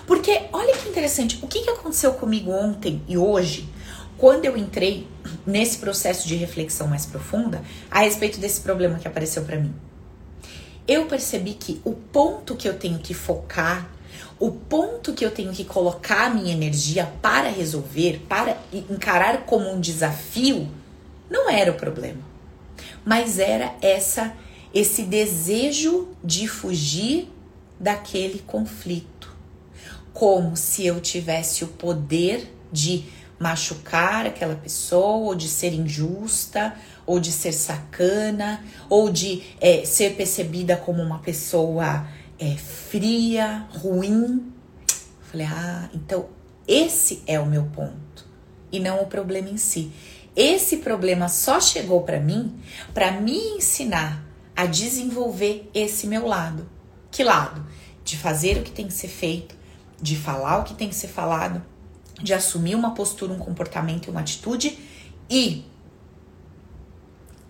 Porque 0.07 0.42
olha 0.53 0.77
que 0.77 0.88
interessante, 0.88 1.38
o 1.42 1.46
que, 1.46 1.62
que 1.62 1.70
aconteceu 1.70 2.12
comigo 2.14 2.51
ontem 2.51 3.03
e 3.09 3.16
hoje, 3.16 3.68
quando 4.16 4.44
eu 4.44 4.57
entrei 4.57 5.07
nesse 5.46 5.79
processo 5.79 6.27
de 6.27 6.35
reflexão 6.35 6.88
mais 6.88 7.07
profunda 7.07 7.62
a 7.90 8.01
respeito 8.01 8.38
desse 8.38 8.61
problema 8.61 8.98
que 8.98 9.09
apareceu 9.09 9.44
para 9.44 9.59
mim. 9.59 9.74
Eu 10.87 11.07
percebi 11.07 11.55
que 11.55 11.81
o 11.85 11.92
ponto 11.92 12.57
que 12.57 12.68
eu 12.68 12.74
tenho 12.79 12.98
que 12.98 13.14
focar, 13.14 13.90
o 14.38 14.51
ponto 14.51 15.12
que 15.12 15.24
eu 15.24 15.31
tenho 15.31 15.53
que 15.53 15.64
colocar 15.64 16.27
a 16.27 16.31
minha 16.31 16.53
energia 16.53 17.12
para 17.20 17.48
resolver, 17.51 18.24
para 18.29 18.57
encarar 18.72 19.44
como 19.44 19.70
um 19.70 19.81
desafio, 19.81 20.68
não 21.29 21.48
era 21.51 21.70
o 21.70 21.74
problema, 21.74 22.22
mas 23.05 23.38
era 23.38 23.74
essa 23.83 24.35
esse 24.74 25.03
desejo 25.03 26.09
de 26.22 26.46
fugir 26.46 27.31
daquele 27.81 28.38
conflito 28.40 29.17
como 30.12 30.56
se 30.56 30.86
eu 30.86 31.00
tivesse 31.00 31.64
o 31.64 31.68
poder 31.68 32.54
de 32.72 33.04
machucar 33.38 34.26
aquela 34.26 34.56
pessoa, 34.56 35.28
ou 35.28 35.34
de 35.34 35.48
ser 35.48 35.72
injusta, 35.72 36.74
ou 37.06 37.20
de 37.20 37.30
ser 37.30 37.52
sacana, 37.52 38.64
ou 38.88 39.10
de 39.10 39.42
é, 39.60 39.84
ser 39.84 40.16
percebida 40.16 40.76
como 40.76 41.02
uma 41.02 41.20
pessoa 41.20 42.06
é, 42.38 42.56
fria, 42.56 43.66
ruim. 43.70 44.52
Falei, 45.22 45.46
ah, 45.46 45.88
então 45.94 46.28
esse 46.66 47.22
é 47.26 47.38
o 47.38 47.46
meu 47.46 47.64
ponto 47.64 48.26
e 48.70 48.80
não 48.80 49.00
o 49.00 49.06
problema 49.06 49.48
em 49.48 49.56
si. 49.56 49.92
Esse 50.36 50.78
problema 50.78 51.28
só 51.28 51.60
chegou 51.60 52.02
para 52.02 52.20
mim 52.20 52.60
para 52.92 53.12
me 53.12 53.56
ensinar 53.56 54.24
a 54.54 54.66
desenvolver 54.66 55.68
esse 55.72 56.06
meu 56.06 56.26
lado. 56.26 56.68
Que 57.10 57.24
lado? 57.24 57.66
De 58.04 58.16
fazer 58.16 58.58
o 58.58 58.62
que 58.62 58.70
tem 58.70 58.86
que 58.86 58.92
ser 58.92 59.08
feito, 59.08 59.56
de 60.00 60.16
falar 60.16 60.58
o 60.58 60.64
que 60.64 60.74
tem 60.74 60.88
que 60.88 60.94
ser 60.94 61.08
falado, 61.08 61.62
de 62.22 62.32
assumir 62.32 62.74
uma 62.74 62.94
postura, 62.94 63.32
um 63.32 63.38
comportamento 63.38 64.06
e 64.06 64.11
uma 64.11 64.20
atitude 64.20 64.78
e 65.30 65.64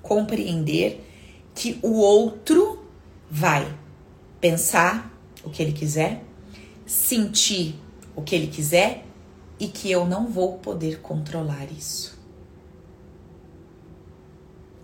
compreender 0.02 1.04
que 1.54 1.78
o 1.82 1.94
outro 1.98 2.82
vai 3.30 3.76
pensar 4.40 5.12
o 5.44 5.50
que 5.50 5.62
ele 5.62 5.72
quiser, 5.72 6.22
sentir 6.86 7.78
o 8.14 8.22
que 8.22 8.34
ele 8.34 8.46
quiser 8.46 9.04
e 9.58 9.68
que 9.68 9.90
eu 9.90 10.06
não 10.06 10.28
vou 10.28 10.58
poder 10.58 11.00
controlar 11.00 11.70
isso. 11.70 12.18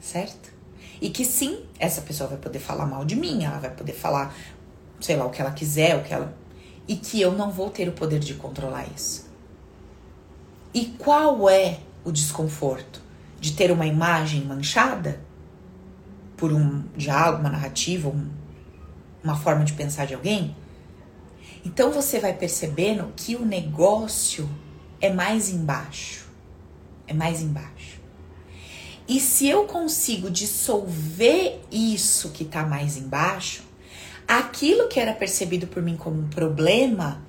Certo? 0.00 0.53
E 1.00 1.09
que 1.11 1.24
sim, 1.24 1.64
essa 1.79 2.03
pessoa 2.03 2.29
vai 2.29 2.38
poder 2.38 2.59
falar 2.59 2.87
mal 2.87 3.05
de 3.05 3.16
mim, 3.16 3.44
ela 3.44 3.59
vai 3.59 3.70
poder 3.70 3.92
falar, 3.92 4.35
sei 5.00 5.16
lá, 5.16 5.24
o 5.24 5.31
que 5.31 5.40
ela 5.40 5.53
quiser, 5.53 5.96
o 5.96 6.03
que 6.03 6.12
ela 6.12 6.37
e 6.87 6.97
que 6.97 7.20
eu 7.20 7.33
não 7.33 7.51
vou 7.51 7.70
ter 7.70 7.88
o 7.88 7.92
poder 7.92 8.20
de 8.20 8.35
controlar 8.35 8.87
isso. 8.94 9.27
E 10.73 10.87
qual 10.99 11.49
é 11.49 11.81
o 12.05 12.11
desconforto? 12.11 13.03
De 13.40 13.53
ter 13.53 13.70
uma 13.70 13.87
imagem 13.87 14.44
manchada 14.44 15.20
por 16.37 16.53
um 16.53 16.85
diálogo, 16.97 17.40
uma 17.40 17.51
narrativa, 17.51 18.09
um, 18.09 18.29
uma 19.23 19.37
forma 19.37 19.64
de 19.64 19.73
pensar 19.73 20.07
de 20.07 20.14
alguém? 20.14 20.57
Então 21.64 21.90
você 21.90 22.18
vai 22.18 22.35
percebendo 22.35 23.12
que 23.16 23.37
o 23.37 23.44
negócio 23.44 24.49
é 25.01 25.12
mais 25.12 25.51
embaixo. 25.51 26.27
É 27.07 27.14
mais 27.14 27.42
embaixo. 27.42 28.01
E 29.07 29.20
se 29.20 29.47
eu 29.47 29.64
consigo 29.64 30.31
dissolver 30.31 31.61
isso 31.70 32.31
que 32.31 32.42
está 32.42 32.64
mais 32.64 32.97
embaixo, 32.97 33.62
aquilo 34.26 34.88
que 34.88 34.98
era 34.98 35.12
percebido 35.12 35.66
por 35.66 35.82
mim 35.82 35.96
como 35.96 36.20
um 36.20 36.28
problema 36.28 37.22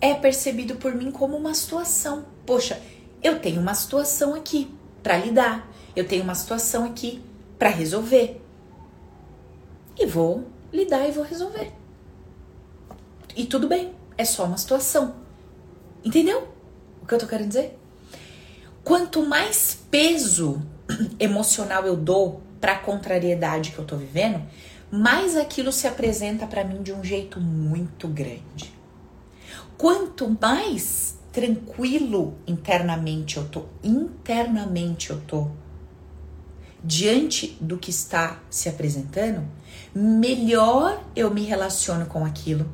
é 0.00 0.14
percebido 0.14 0.76
por 0.76 0.94
mim 0.94 1.10
como 1.10 1.36
uma 1.36 1.54
situação. 1.54 2.24
Poxa, 2.44 2.80
eu 3.22 3.38
tenho 3.38 3.60
uma 3.60 3.74
situação 3.74 4.34
aqui 4.34 4.68
para 5.02 5.16
lidar, 5.16 5.70
eu 5.94 6.06
tenho 6.06 6.24
uma 6.24 6.34
situação 6.34 6.84
aqui 6.84 7.22
para 7.58 7.68
resolver. 7.68 8.40
E 9.98 10.06
vou 10.06 10.46
lidar 10.72 11.06
e 11.08 11.12
vou 11.12 11.24
resolver. 11.24 11.72
E 13.36 13.46
tudo 13.46 13.68
bem, 13.68 13.94
é 14.18 14.24
só 14.24 14.44
uma 14.44 14.58
situação. 14.58 15.14
Entendeu 16.04 16.48
o 17.00 17.06
que 17.06 17.14
eu 17.14 17.18
tô 17.18 17.26
querendo 17.26 17.48
dizer? 17.48 17.78
Quanto 18.82 19.24
mais 19.24 19.78
peso 19.90 20.60
emocional 21.20 21.86
eu 21.86 21.96
dou 21.96 22.42
para 22.60 22.72
a 22.72 22.78
contrariedade 22.78 23.70
que 23.70 23.78
eu 23.78 23.84
tô 23.84 23.96
vivendo, 23.96 24.42
mais 24.92 25.38
aquilo 25.38 25.72
se 25.72 25.86
apresenta 25.86 26.46
para 26.46 26.62
mim 26.62 26.82
de 26.82 26.92
um 26.92 27.02
jeito 27.02 27.40
muito 27.40 28.06
grande. 28.06 28.74
Quanto 29.78 30.36
mais 30.38 31.18
tranquilo 31.32 32.34
internamente 32.46 33.38
eu 33.38 33.48
tô, 33.48 33.64
internamente 33.82 35.08
eu 35.08 35.18
tô, 35.22 35.48
diante 36.84 37.56
do 37.58 37.78
que 37.78 37.88
está 37.88 38.38
se 38.50 38.68
apresentando, 38.68 39.48
melhor 39.94 41.02
eu 41.16 41.32
me 41.32 41.42
relaciono 41.42 42.04
com 42.04 42.22
aquilo, 42.22 42.70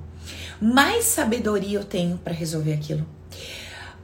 mais 0.60 1.04
sabedoria 1.04 1.78
eu 1.78 1.84
tenho 1.84 2.18
para 2.18 2.34
resolver 2.34 2.72
aquilo, 2.72 3.06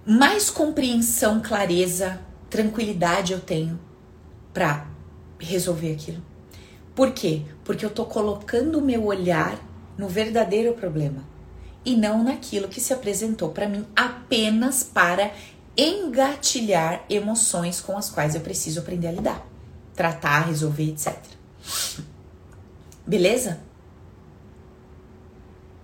mais 0.07 0.50
compreensão, 0.50 1.42
clareza, 1.42 2.20
tranquilidade 2.48 3.33
eu 3.33 3.40
tenho 3.40 3.81
para 4.53 4.86
resolver 5.41 5.93
aquilo. 5.93 6.34
Por 6.95 7.12
quê? 7.12 7.42
Porque 7.64 7.84
eu 7.84 7.90
tô 7.90 8.05
colocando 8.05 8.78
o 8.78 8.82
meu 8.82 9.05
olhar 9.05 9.59
no 9.99 10.09
verdadeiro 10.09 10.74
problema 10.74 11.24
e 11.84 11.97
não 11.97 12.22
naquilo 12.22 12.68
que 12.68 12.80
se 12.80 12.92
apresentou 12.92 13.51
para 13.51 13.68
mim 13.68 13.86
apenas 13.95 14.82
para 14.82 15.32
engatilhar 15.76 17.05
emoções 17.11 17.80
com 17.80 17.97
as 17.97 18.09
quais 18.11 18.34
eu 18.34 18.40
preciso 18.40 18.80
aprender 18.80 19.09
a 19.09 19.12
lidar, 19.12 19.47
tratar, 19.95 20.47
resolver, 20.47 20.90
etc. 20.90 21.16
Beleza? 23.07 23.61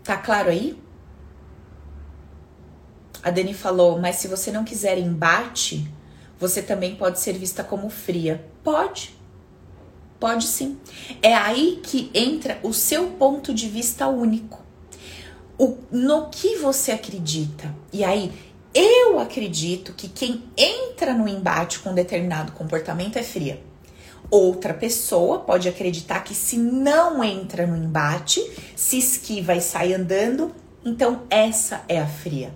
Tá 0.04 0.16
claro 0.16 0.48
aí? 0.48 0.80
A 3.22 3.30
Dani 3.30 3.52
falou, 3.52 3.98
mas 3.98 4.16
se 4.16 4.28
você 4.28 4.50
não 4.50 4.64
quiser 4.64 4.96
embate, 4.96 5.92
você 6.38 6.62
também 6.62 6.96
pode 6.96 7.20
ser 7.20 7.34
vista 7.34 7.62
como 7.62 7.90
fria. 7.90 8.44
Pode. 8.64 9.19
Pode 10.20 10.46
sim. 10.46 10.78
É 11.22 11.34
aí 11.34 11.80
que 11.82 12.10
entra 12.14 12.60
o 12.62 12.74
seu 12.74 13.08
ponto 13.12 13.54
de 13.54 13.68
vista 13.68 14.06
único. 14.06 14.60
O, 15.58 15.78
no 15.90 16.28
que 16.28 16.56
você 16.56 16.92
acredita. 16.92 17.74
E 17.90 18.04
aí, 18.04 18.30
eu 18.74 19.18
acredito 19.18 19.94
que 19.94 20.08
quem 20.08 20.44
entra 20.56 21.14
no 21.14 21.26
embate 21.26 21.80
com 21.80 21.90
um 21.90 21.94
determinado 21.94 22.52
comportamento 22.52 23.16
é 23.18 23.22
fria. 23.22 23.62
outra 24.30 24.72
pessoa 24.72 25.40
pode 25.40 25.68
acreditar 25.68 26.20
que 26.20 26.34
se 26.34 26.56
não 26.56 27.24
entra 27.24 27.66
no 27.66 27.76
embate, 27.76 28.40
se 28.76 28.96
esquiva 28.96 29.56
e 29.56 29.60
sai 29.60 29.92
andando, 29.92 30.54
então 30.84 31.22
essa 31.28 31.82
é 31.88 31.98
a 31.98 32.06
fria. 32.06 32.54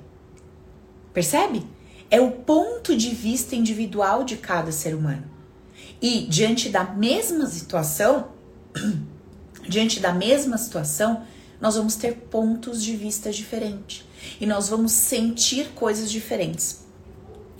Percebe? 1.12 1.66
É 2.10 2.20
o 2.20 2.30
ponto 2.30 2.96
de 2.96 3.10
vista 3.10 3.56
individual 3.56 4.22
de 4.22 4.36
cada 4.36 4.70
ser 4.70 4.94
humano. 4.94 5.33
E 6.04 6.26
diante 6.26 6.68
da 6.68 6.84
mesma 6.84 7.46
situação, 7.46 8.28
diante 9.66 10.00
da 10.00 10.12
mesma 10.12 10.58
situação, 10.58 11.22
nós 11.58 11.76
vamos 11.76 11.94
ter 11.96 12.12
pontos 12.30 12.84
de 12.84 12.94
vista 12.94 13.30
diferentes 13.30 14.04
e 14.38 14.44
nós 14.44 14.68
vamos 14.68 14.92
sentir 14.92 15.68
coisas 15.74 16.10
diferentes. 16.10 16.84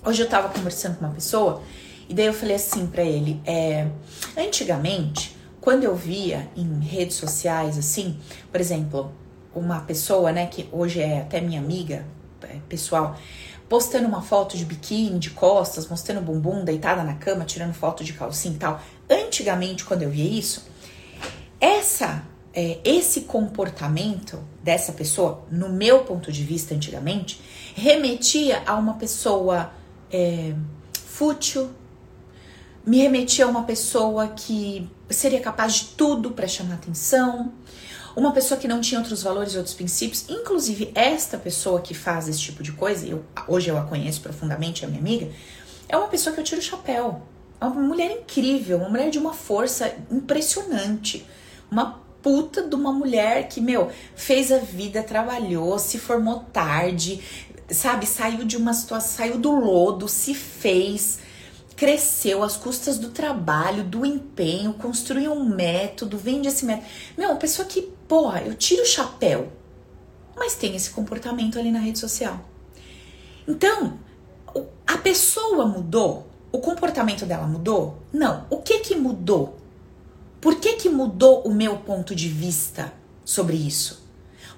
Hoje 0.04 0.22
eu 0.22 0.28
tava 0.28 0.50
conversando 0.50 0.98
com 0.98 1.06
uma 1.06 1.14
pessoa 1.14 1.62
e 2.06 2.12
daí 2.12 2.26
eu 2.26 2.34
falei 2.34 2.56
assim 2.56 2.86
para 2.86 3.02
ele: 3.02 3.40
é, 3.46 3.88
antigamente, 4.36 5.34
quando 5.58 5.84
eu 5.84 5.96
via 5.96 6.46
em 6.54 6.80
redes 6.80 7.16
sociais 7.16 7.78
assim, 7.78 8.18
por 8.52 8.60
exemplo, 8.60 9.10
uma 9.54 9.80
pessoa, 9.80 10.32
né, 10.32 10.48
que 10.48 10.68
hoje 10.70 11.00
é 11.00 11.22
até 11.22 11.40
minha 11.40 11.60
amiga 11.60 12.04
é, 12.42 12.58
pessoal, 12.68 13.18
postando 13.68 14.06
uma 14.06 14.22
foto 14.22 14.56
de 14.56 14.64
biquíni, 14.64 15.18
de 15.18 15.30
costas, 15.30 15.88
mostrando 15.88 16.18
o 16.18 16.22
bumbum, 16.22 16.64
deitada 16.64 17.02
na 17.02 17.14
cama, 17.14 17.44
tirando 17.44 17.72
foto 17.74 18.04
de 18.04 18.12
calcinha 18.12 18.54
e 18.54 18.58
tal. 18.58 18.80
Antigamente, 19.08 19.84
quando 19.84 20.02
eu 20.02 20.10
via 20.10 20.38
isso, 20.38 20.66
essa 21.60 22.22
é, 22.54 22.78
esse 22.84 23.22
comportamento 23.22 24.38
dessa 24.62 24.92
pessoa, 24.92 25.44
no 25.50 25.68
meu 25.68 26.04
ponto 26.04 26.30
de 26.30 26.44
vista 26.44 26.74
antigamente, 26.74 27.40
remetia 27.74 28.62
a 28.64 28.76
uma 28.76 28.94
pessoa 28.94 29.72
é, 30.10 30.54
fútil, 31.04 31.70
me 32.86 32.98
remetia 32.98 33.46
a 33.46 33.48
uma 33.48 33.64
pessoa 33.64 34.28
que 34.28 34.88
seria 35.10 35.40
capaz 35.40 35.74
de 35.74 35.84
tudo 35.96 36.30
para 36.30 36.46
chamar 36.46 36.74
atenção, 36.74 37.52
uma 38.16 38.32
pessoa 38.32 38.58
que 38.58 38.68
não 38.68 38.80
tinha 38.80 39.00
outros 39.00 39.22
valores 39.22 39.54
e 39.54 39.56
outros 39.56 39.74
princípios. 39.74 40.24
Inclusive, 40.28 40.92
esta 40.94 41.36
pessoa 41.36 41.80
que 41.80 41.94
faz 41.94 42.28
esse 42.28 42.40
tipo 42.40 42.62
de 42.62 42.72
coisa, 42.72 43.06
eu, 43.06 43.24
hoje 43.48 43.68
eu 43.68 43.78
a 43.78 43.82
conheço 43.82 44.20
profundamente, 44.20 44.84
é 44.84 44.88
minha 44.88 45.00
amiga, 45.00 45.30
é 45.88 45.96
uma 45.96 46.08
pessoa 46.08 46.34
que 46.34 46.40
eu 46.40 46.44
tiro 46.44 46.60
o 46.60 46.64
chapéu. 46.64 47.22
É 47.60 47.64
uma 47.64 47.80
mulher 47.80 48.10
incrível, 48.10 48.78
uma 48.78 48.88
mulher 48.88 49.10
de 49.10 49.18
uma 49.18 49.32
força 49.32 49.94
impressionante, 50.10 51.26
uma 51.70 52.02
puta 52.22 52.62
de 52.62 52.74
uma 52.74 52.92
mulher 52.92 53.48
que, 53.48 53.60
meu, 53.60 53.90
fez 54.14 54.50
a 54.50 54.58
vida, 54.58 55.02
trabalhou, 55.02 55.78
se 55.78 55.98
formou 55.98 56.40
tarde, 56.52 57.20
sabe, 57.70 58.06
saiu 58.06 58.44
de 58.44 58.56
uma 58.56 58.72
situação, 58.72 59.16
saiu 59.16 59.38
do 59.38 59.50
lodo, 59.50 60.08
se 60.08 60.34
fez, 60.34 61.18
cresceu 61.76 62.42
às 62.42 62.56
custas 62.56 62.98
do 62.98 63.10
trabalho, 63.10 63.84
do 63.84 64.06
empenho, 64.06 64.74
construiu 64.74 65.32
um 65.32 65.44
método, 65.44 66.16
vende 66.16 66.48
esse 66.48 66.64
método. 66.64 66.86
Meu, 67.16 67.30
uma 67.30 67.36
pessoa 67.36 67.66
que, 67.66 67.92
porra, 68.08 68.42
eu 68.42 68.54
tiro 68.54 68.82
o 68.82 68.86
chapéu, 68.86 69.52
mas 70.36 70.54
tem 70.54 70.74
esse 70.74 70.90
comportamento 70.90 71.58
ali 71.58 71.70
na 71.70 71.78
rede 71.78 71.98
social. 71.98 72.40
Então, 73.46 73.98
a 74.86 74.98
pessoa 74.98 75.66
mudou, 75.66 76.28
o 76.52 76.58
comportamento 76.58 77.26
dela 77.26 77.46
mudou? 77.46 77.98
Não. 78.12 78.46
O 78.50 78.58
que 78.58 78.80
que 78.80 78.94
mudou? 78.94 79.58
Por 80.40 80.56
que, 80.56 80.74
que 80.74 80.90
mudou 80.90 81.40
o 81.42 81.54
meu 81.54 81.78
ponto 81.78 82.14
de 82.14 82.28
vista 82.28 82.92
sobre 83.24 83.56
isso? 83.56 84.06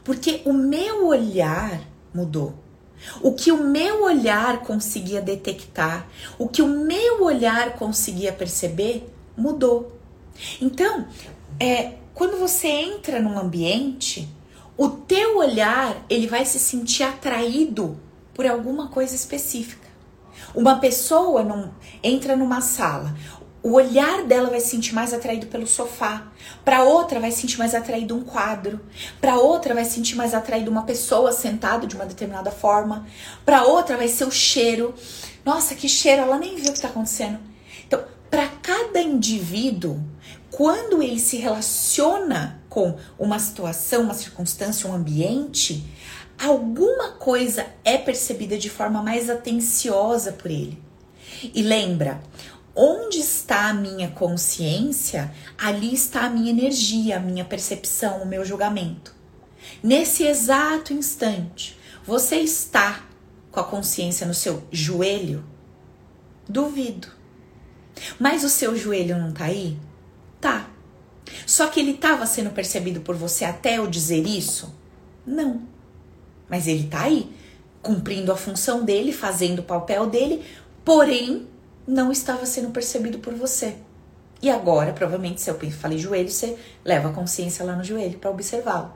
Porque 0.03 0.43
o 0.45 0.53
meu 0.53 1.07
olhar 1.07 1.81
mudou. 2.13 2.55
O 3.23 3.33
que 3.33 3.53
o 3.53 3.63
meu 3.63 4.03
olhar 4.03 4.63
conseguia 4.63 5.23
detectar, 5.23 6.09
o 6.39 6.49
que 6.49 6.61
o 6.61 6.67
meu 6.67 7.23
olhar 7.23 7.75
conseguia 7.75 8.33
perceber, 8.33 9.09
mudou. 9.37 9.93
Então, 10.61 11.07
é, 11.61 11.95
quando 12.17 12.39
você 12.39 12.67
entra 12.67 13.21
num 13.21 13.39
ambiente, 13.39 14.27
o 14.75 14.89
teu 14.89 15.37
olhar 15.37 15.95
ele 16.09 16.27
vai 16.27 16.47
se 16.47 16.59
sentir 16.59 17.03
atraído 17.03 18.01
por 18.33 18.47
alguma 18.47 18.89
coisa 18.89 19.15
específica. 19.15 19.87
Uma 20.55 20.79
pessoa 20.79 21.45
não 21.45 21.75
entra 22.03 22.35
numa 22.35 22.63
sala, 22.63 23.15
o 23.63 23.73
olhar 23.73 24.23
dela 24.25 24.49
vai 24.49 24.61
se 24.61 24.69
sentir 24.69 24.95
mais 24.95 25.13
atraído 25.13 25.49
pelo 25.49 25.67
sofá. 25.67 26.29
Para 26.65 26.85
outra 26.85 27.21
vai 27.21 27.31
se 27.31 27.43
sentir 27.43 27.59
mais 27.59 27.75
atraído 27.75 28.17
um 28.17 28.23
quadro. 28.23 28.81
Para 29.21 29.37
outra 29.37 29.75
vai 29.75 29.85
se 29.85 29.91
sentir 29.91 30.15
mais 30.15 30.33
atraído 30.33 30.71
uma 30.71 30.85
pessoa 30.85 31.33
sentada 31.33 31.87
de 31.87 31.97
uma 31.97 32.07
determinada 32.07 32.51
forma. 32.51 33.07
Para 33.45 33.65
outra 33.65 33.95
vai 33.95 34.09
ser 34.09 34.25
o 34.25 34.31
cheiro. 34.31 34.95
Nossa, 35.45 35.75
que 35.75 35.87
cheiro, 35.87 36.23
ela 36.23 36.39
nem 36.39 36.55
viu 36.55 36.69
o 36.69 36.73
que 36.73 36.79
está 36.79 36.89
acontecendo. 36.89 37.39
Então, 37.87 38.03
para 38.31 38.47
cada 38.63 39.03
indivíduo, 39.03 40.01
quando 40.57 41.03
ele 41.03 41.21
se 41.21 41.37
relaciona 41.37 42.63
com 42.67 42.97
uma 43.19 43.39
situação, 43.39 44.05
uma 44.05 44.15
circunstância, 44.15 44.89
um 44.89 44.95
ambiente, 44.95 45.85
alguma 46.43 47.13
coisa 47.13 47.67
é 47.85 47.99
percebida 47.99 48.57
de 48.57 48.71
forma 48.71 49.03
mais 49.03 49.29
atenciosa 49.29 50.33
por 50.33 50.51
ele. 50.51 50.83
E 51.53 51.61
lembra, 51.61 52.23
Onde 52.79 53.21
está 53.21 53.71
a 53.71 53.75
minha 53.75 54.11
consciência, 54.11 55.33
ali 55.57 55.95
está 55.95 56.27
a 56.27 56.31
minha 56.31 56.51
energia, 56.51 57.17
a 57.17 57.21
minha 57.21 57.43
percepção, 57.43 58.23
o 58.23 58.27
meu 58.27 58.45
julgamento. 58.45 59.15
Nesse 59.83 60.25
exato 60.25 60.93
instante, 60.93 61.79
você 62.05 62.37
está 62.37 63.07
com 63.51 63.59
a 63.59 63.65
consciência 63.65 64.27
no 64.27 64.35
seu 64.35 64.63
joelho? 64.71 65.43
Duvido. 66.47 67.09
Mas 68.19 68.45
o 68.45 68.51
seu 68.51 68.77
joelho 68.77 69.17
não 69.17 69.33
tá 69.33 69.47
aí? 69.47 69.79
Tá. 70.41 70.71
Só 71.47 71.69
que 71.69 71.81
ele 71.81 71.93
estava 71.93 72.27
sendo 72.27 72.51
percebido 72.51 73.01
por 73.01 73.17
você 73.17 73.45
até 73.45 73.79
eu 73.79 73.87
dizer 73.87 74.27
isso? 74.27 74.75
Não. 75.27 75.63
Mas 76.49 76.67
ele 76.67 76.89
tá 76.89 77.03
aí, 77.03 77.33
cumprindo 77.83 78.33
a 78.33 78.37
função 78.37 78.85
dele, 78.85 79.13
fazendo 79.13 79.61
o 79.61 79.65
papel 79.65 80.07
dele, 80.07 80.45
porém 80.85 81.47
não 81.87 82.11
estava 82.13 82.47
sendo 82.47 82.71
percebido 82.71 83.19
por 83.19 83.35
você. 83.35 83.77
E 84.43 84.51
agora, 84.51 84.93
provavelmente, 84.93 85.41
se 85.41 85.51
eu 85.51 85.59
falei 85.73 85.99
joelho, 85.99 86.31
você 86.31 86.57
leva 86.85 87.09
a 87.09 87.13
consciência 87.13 87.65
lá 87.65 87.75
no 87.75 87.85
joelho 87.85 88.19
para 88.19 88.31
observá-lo. 88.31 88.95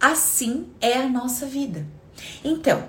Assim 0.00 0.68
é 0.80 0.94
a 0.94 1.08
nossa 1.08 1.46
vida. 1.46 1.86
Então, 2.42 2.84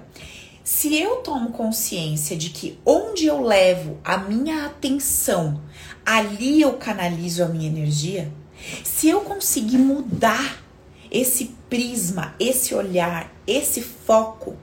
se 0.74 0.98
eu 0.98 1.18
tomo 1.18 1.52
consciência 1.52 2.36
de 2.36 2.50
que 2.50 2.80
onde 2.86 3.26
eu 3.26 3.42
levo 3.42 3.98
a 4.06 4.18
minha 4.18 4.68
atenção, 4.68 5.62
ali 6.06 6.62
eu 6.62 6.78
canalizo 6.78 7.44
a 7.44 7.48
minha 7.50 7.68
energia, 7.68 8.32
se 8.82 9.10
eu 9.10 9.20
conseguir 9.20 9.78
mudar 9.78 10.64
esse 11.12 11.54
prisma, 11.70 12.34
esse 12.40 12.74
olhar, 12.74 13.30
esse 13.46 13.82
foco, 13.82 14.56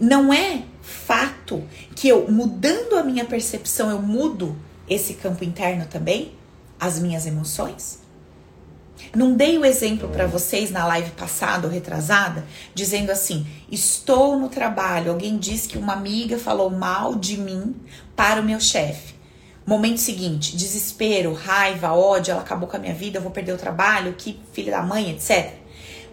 não 0.00 0.32
é 0.32 0.62
fato 0.80 1.62
que 1.94 2.08
eu, 2.08 2.30
mudando 2.30 2.96
a 2.96 3.04
minha 3.04 3.26
percepção, 3.26 3.90
eu 3.90 4.00
mudo 4.00 4.56
esse 4.88 5.12
campo 5.12 5.44
interno 5.44 5.84
também, 5.84 6.32
as 6.80 6.98
minhas 6.98 7.26
emoções? 7.26 8.00
Não 9.14 9.34
dei 9.34 9.58
o 9.58 9.64
exemplo 9.64 10.08
para 10.08 10.26
vocês 10.26 10.70
na 10.70 10.86
live 10.86 11.10
passada 11.12 11.66
ou 11.66 11.72
retrasada, 11.72 12.44
dizendo 12.74 13.10
assim: 13.10 13.46
estou 13.70 14.38
no 14.38 14.48
trabalho, 14.48 15.10
alguém 15.10 15.38
disse 15.38 15.68
que 15.68 15.78
uma 15.78 15.94
amiga 15.94 16.38
falou 16.38 16.70
mal 16.70 17.14
de 17.14 17.38
mim 17.38 17.74
para 18.14 18.40
o 18.40 18.44
meu 18.44 18.60
chefe. 18.60 19.14
Momento 19.66 19.98
seguinte, 19.98 20.56
desespero, 20.56 21.34
raiva, 21.34 21.92
ódio, 21.92 22.32
ela 22.32 22.40
acabou 22.40 22.66
com 22.68 22.76
a 22.76 22.80
minha 22.80 22.94
vida, 22.94 23.18
eu 23.18 23.22
vou 23.22 23.30
perder 23.30 23.52
o 23.52 23.58
trabalho, 23.58 24.14
que 24.16 24.40
filha 24.52 24.72
da 24.72 24.82
mãe, 24.82 25.10
etc. 25.10 25.52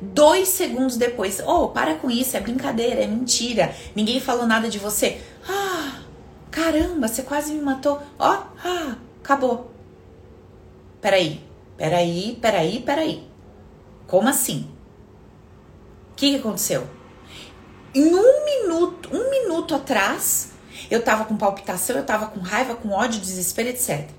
Dois 0.01 0.49
segundos 0.49 0.97
depois, 0.97 1.41
oh, 1.45 1.69
para 1.69 1.95
com 1.95 2.11
isso, 2.11 2.36
é 2.36 2.41
brincadeira, 2.41 3.01
é 3.01 3.07
mentira, 3.07 3.73
ninguém 3.95 4.19
falou 4.19 4.45
nada 4.45 4.67
de 4.67 4.77
você. 4.77 5.21
Ah, 5.47 6.01
caramba, 6.51 7.07
você 7.07 7.23
quase 7.23 7.53
me 7.53 7.61
matou. 7.61 8.01
Ó, 8.19 8.29
oh, 8.29 8.43
ah, 8.67 8.97
acabou. 9.23 9.71
Peraí, 11.01 11.41
peraí, 11.78 12.38
peraí, 12.41 12.82
peraí. 12.82 13.28
Como 14.07 14.28
assim? 14.28 14.69
O 16.11 16.15
que, 16.15 16.32
que 16.32 16.38
aconteceu? 16.38 16.88
Em 17.93 18.13
um 18.13 18.45
minuto, 18.45 19.09
um 19.11 19.30
minuto 19.30 19.73
atrás, 19.73 20.51
eu 20.89 21.01
tava 21.03 21.26
com 21.26 21.38
palpitação, 21.38 21.95
eu 21.95 22.05
tava 22.05 22.28
com 22.28 22.39
raiva, 22.39 22.76
com 22.76 22.89
ódio, 22.89 23.19
desespero, 23.19 23.69
etc. 23.69 24.09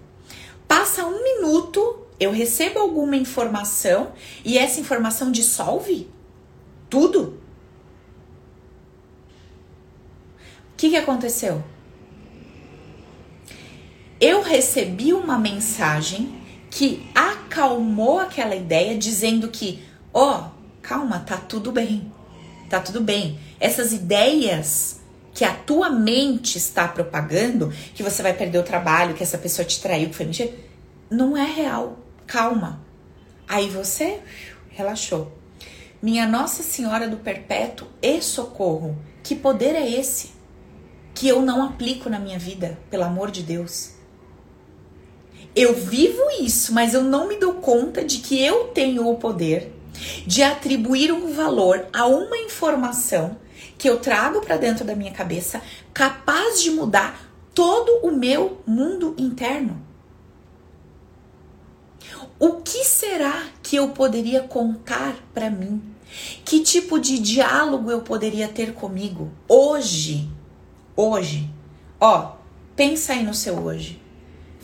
Passa 0.66 1.04
um 1.04 1.22
minuto, 1.22 2.06
eu 2.18 2.30
recebo 2.30 2.80
alguma 2.80 3.16
informação 3.16 4.12
e 4.44 4.58
essa 4.58 4.80
informação 4.80 5.30
dissolve 5.30 6.10
tudo? 6.88 7.40
O 10.72 10.76
que, 10.76 10.90
que 10.90 10.96
aconteceu? 10.96 11.62
Eu 14.20 14.42
recebi 14.42 15.12
uma 15.12 15.38
mensagem 15.38 16.40
que 16.70 17.08
acalmou 17.56 18.20
aquela 18.20 18.54
ideia, 18.54 18.98
dizendo 18.98 19.48
que, 19.48 19.82
ó, 20.12 20.40
oh, 20.40 20.50
calma, 20.82 21.20
tá 21.20 21.38
tudo 21.38 21.72
bem, 21.72 22.12
tá 22.68 22.80
tudo 22.80 23.00
bem. 23.00 23.38
Essas 23.58 23.94
ideias 23.94 25.00
que 25.32 25.42
a 25.42 25.54
tua 25.54 25.88
mente 25.88 26.58
está 26.58 26.86
propagando, 26.86 27.72
que 27.94 28.02
você 28.02 28.22
vai 28.22 28.34
perder 28.34 28.58
o 28.58 28.62
trabalho, 28.62 29.14
que 29.14 29.22
essa 29.22 29.38
pessoa 29.38 29.64
te 29.64 29.80
traiu, 29.80 30.10
que 30.10 30.14
foi 30.14 30.26
mentira, 30.26 30.52
não 31.10 31.34
é 31.34 31.44
real. 31.44 31.98
Calma. 32.26 32.84
Aí 33.48 33.70
você 33.70 34.20
relaxou. 34.68 35.32
Minha 36.02 36.26
Nossa 36.26 36.62
Senhora 36.62 37.08
do 37.08 37.16
Perpétuo 37.16 37.88
e 38.02 38.20
Socorro. 38.20 38.98
Que 39.22 39.34
poder 39.34 39.74
é 39.74 39.88
esse? 39.88 40.32
Que 41.14 41.28
eu 41.28 41.40
não 41.40 41.64
aplico 41.64 42.10
na 42.10 42.18
minha 42.18 42.38
vida, 42.38 42.78
pelo 42.90 43.04
amor 43.04 43.30
de 43.30 43.42
Deus. 43.42 43.95
Eu 45.56 45.72
vivo 45.72 46.20
isso, 46.38 46.74
mas 46.74 46.92
eu 46.92 47.02
não 47.02 47.26
me 47.26 47.38
dou 47.38 47.54
conta 47.54 48.04
de 48.04 48.18
que 48.18 48.38
eu 48.38 48.64
tenho 48.68 49.08
o 49.08 49.16
poder 49.16 49.72
de 50.26 50.42
atribuir 50.42 51.10
um 51.10 51.32
valor 51.32 51.86
a 51.94 52.06
uma 52.06 52.36
informação 52.36 53.38
que 53.78 53.88
eu 53.88 53.98
trago 53.98 54.42
para 54.42 54.58
dentro 54.58 54.84
da 54.84 54.94
minha 54.94 55.12
cabeça, 55.12 55.62
capaz 55.94 56.60
de 56.60 56.70
mudar 56.70 57.32
todo 57.54 58.06
o 58.06 58.12
meu 58.14 58.60
mundo 58.66 59.14
interno. 59.16 59.82
O 62.38 62.56
que 62.56 62.84
será 62.84 63.44
que 63.62 63.76
eu 63.76 63.88
poderia 63.88 64.42
contar 64.42 65.16
para 65.32 65.48
mim? 65.48 65.82
Que 66.44 66.60
tipo 66.60 66.98
de 66.98 67.18
diálogo 67.18 67.90
eu 67.90 68.02
poderia 68.02 68.46
ter 68.46 68.74
comigo 68.74 69.30
hoje? 69.48 70.28
Hoje. 70.94 71.48
Ó, 71.98 72.32
pensa 72.76 73.14
aí 73.14 73.24
no 73.24 73.32
seu 73.32 73.58
hoje. 73.58 74.05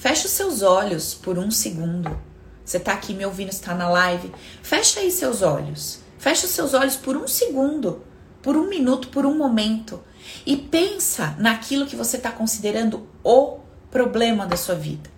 Fecha 0.02 0.26
os 0.26 0.32
seus 0.32 0.62
olhos 0.62 1.14
por 1.14 1.38
um 1.38 1.48
segundo. 1.48 2.20
Você 2.64 2.80
tá 2.80 2.92
aqui 2.92 3.14
me 3.14 3.24
ouvindo, 3.24 3.50
está 3.50 3.72
na 3.72 3.88
live. 3.88 4.32
Fecha 4.60 4.98
aí 4.98 5.12
seus 5.12 5.42
olhos. 5.42 6.00
Fecha 6.18 6.44
os 6.44 6.50
seus 6.50 6.74
olhos 6.74 6.96
por 6.96 7.16
um 7.16 7.28
segundo, 7.28 8.02
por 8.42 8.56
um 8.56 8.68
minuto, 8.68 9.10
por 9.10 9.24
um 9.24 9.38
momento. 9.38 10.02
E 10.44 10.56
pensa 10.56 11.36
naquilo 11.38 11.86
que 11.86 11.94
você 11.94 12.16
está 12.16 12.32
considerando 12.32 13.06
o 13.22 13.60
problema 13.92 14.44
da 14.44 14.56
sua 14.56 14.74
vida. 14.74 15.08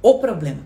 O 0.00 0.18
problema 0.18 0.62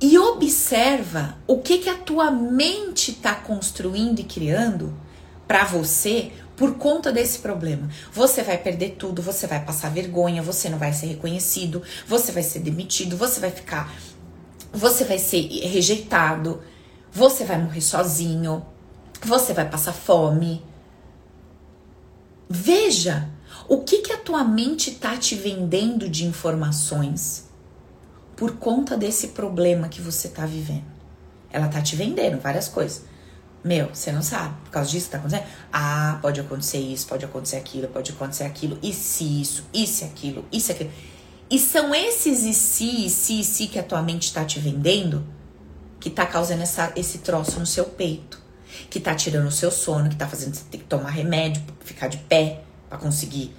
e 0.00 0.18
observa 0.18 1.38
o 1.46 1.58
que 1.58 1.78
que 1.78 1.88
a 1.88 1.96
tua 1.96 2.28
mente 2.28 3.12
está 3.12 3.36
construindo 3.36 4.18
e 4.18 4.24
criando 4.24 4.92
para 5.46 5.62
você 5.64 6.32
por 6.56 6.74
conta 6.76 7.12
desse 7.12 7.38
problema. 7.38 7.88
Você 8.12 8.42
vai 8.42 8.58
perder 8.58 8.96
tudo, 8.98 9.20
você 9.20 9.46
vai 9.46 9.64
passar 9.64 9.90
vergonha, 9.90 10.42
você 10.42 10.68
não 10.68 10.78
vai 10.78 10.92
ser 10.92 11.06
reconhecido, 11.06 11.82
você 12.06 12.32
vai 12.32 12.42
ser 12.42 12.60
demitido, 12.60 13.16
você 13.16 13.40
vai 13.40 13.50
ficar, 13.50 13.92
você 14.72 15.04
vai 15.04 15.18
ser 15.18 15.46
rejeitado, 15.66 16.62
você 17.12 17.44
vai 17.44 17.60
morrer 17.60 17.80
sozinho, 17.80 18.64
você 19.22 19.52
vai 19.52 19.68
passar 19.68 19.92
fome. 19.92 20.62
Veja 22.48 23.28
o 23.68 23.78
que 23.78 23.98
que 23.98 24.12
a 24.12 24.18
tua 24.18 24.44
mente 24.44 24.92
tá 24.92 25.16
te 25.16 25.34
vendendo 25.34 26.08
de 26.08 26.24
informações 26.24 27.48
por 28.36 28.56
conta 28.56 28.96
desse 28.96 29.28
problema 29.28 29.88
que 29.88 30.00
você 30.00 30.28
tá 30.28 30.44
vivendo. 30.44 30.84
Ela 31.50 31.68
tá 31.68 31.80
te 31.80 31.96
vendendo 31.96 32.40
várias 32.40 32.68
coisas. 32.68 33.02
Meu, 33.64 33.88
você 33.88 34.12
não 34.12 34.22
sabe, 34.22 34.54
por 34.64 34.70
causa 34.70 34.90
disso 34.90 35.06
que 35.06 35.12
tá 35.12 35.18
acontecendo? 35.18 35.48
Ah, 35.72 36.18
pode 36.20 36.38
acontecer 36.38 36.78
isso, 36.78 37.06
pode 37.06 37.24
acontecer 37.24 37.56
aquilo, 37.56 37.88
pode 37.88 38.12
acontecer 38.12 38.44
aquilo, 38.44 38.78
e 38.82 38.92
se 38.92 39.40
isso, 39.40 39.64
e 39.72 39.86
se 39.86 40.04
aquilo, 40.04 40.44
e 40.52 40.60
se 40.60 40.72
aquilo. 40.72 40.90
E 41.50 41.58
são 41.58 41.94
esses 41.94 42.42
e 42.42 42.52
se, 42.52 43.06
e 43.06 43.10
se, 43.10 43.40
e 43.40 43.44
se 43.44 43.66
que 43.66 43.78
a 43.78 43.82
tua 43.82 44.02
mente 44.02 44.32
tá 44.32 44.44
te 44.44 44.58
vendendo 44.58 45.26
que 45.98 46.10
tá 46.10 46.26
causando 46.26 46.62
essa, 46.62 46.92
esse 46.94 47.18
troço 47.18 47.58
no 47.58 47.64
seu 47.64 47.86
peito, 47.86 48.38
que 48.90 49.00
tá 49.00 49.14
tirando 49.14 49.46
o 49.46 49.52
seu 49.52 49.70
sono, 49.70 50.10
que 50.10 50.16
tá 50.16 50.28
fazendo 50.28 50.54
você 50.54 50.64
ter 50.70 50.78
que 50.78 50.84
tomar 50.84 51.08
remédio, 51.08 51.62
ficar 51.80 52.08
de 52.08 52.18
pé 52.18 52.60
para 52.90 52.98
conseguir 52.98 53.54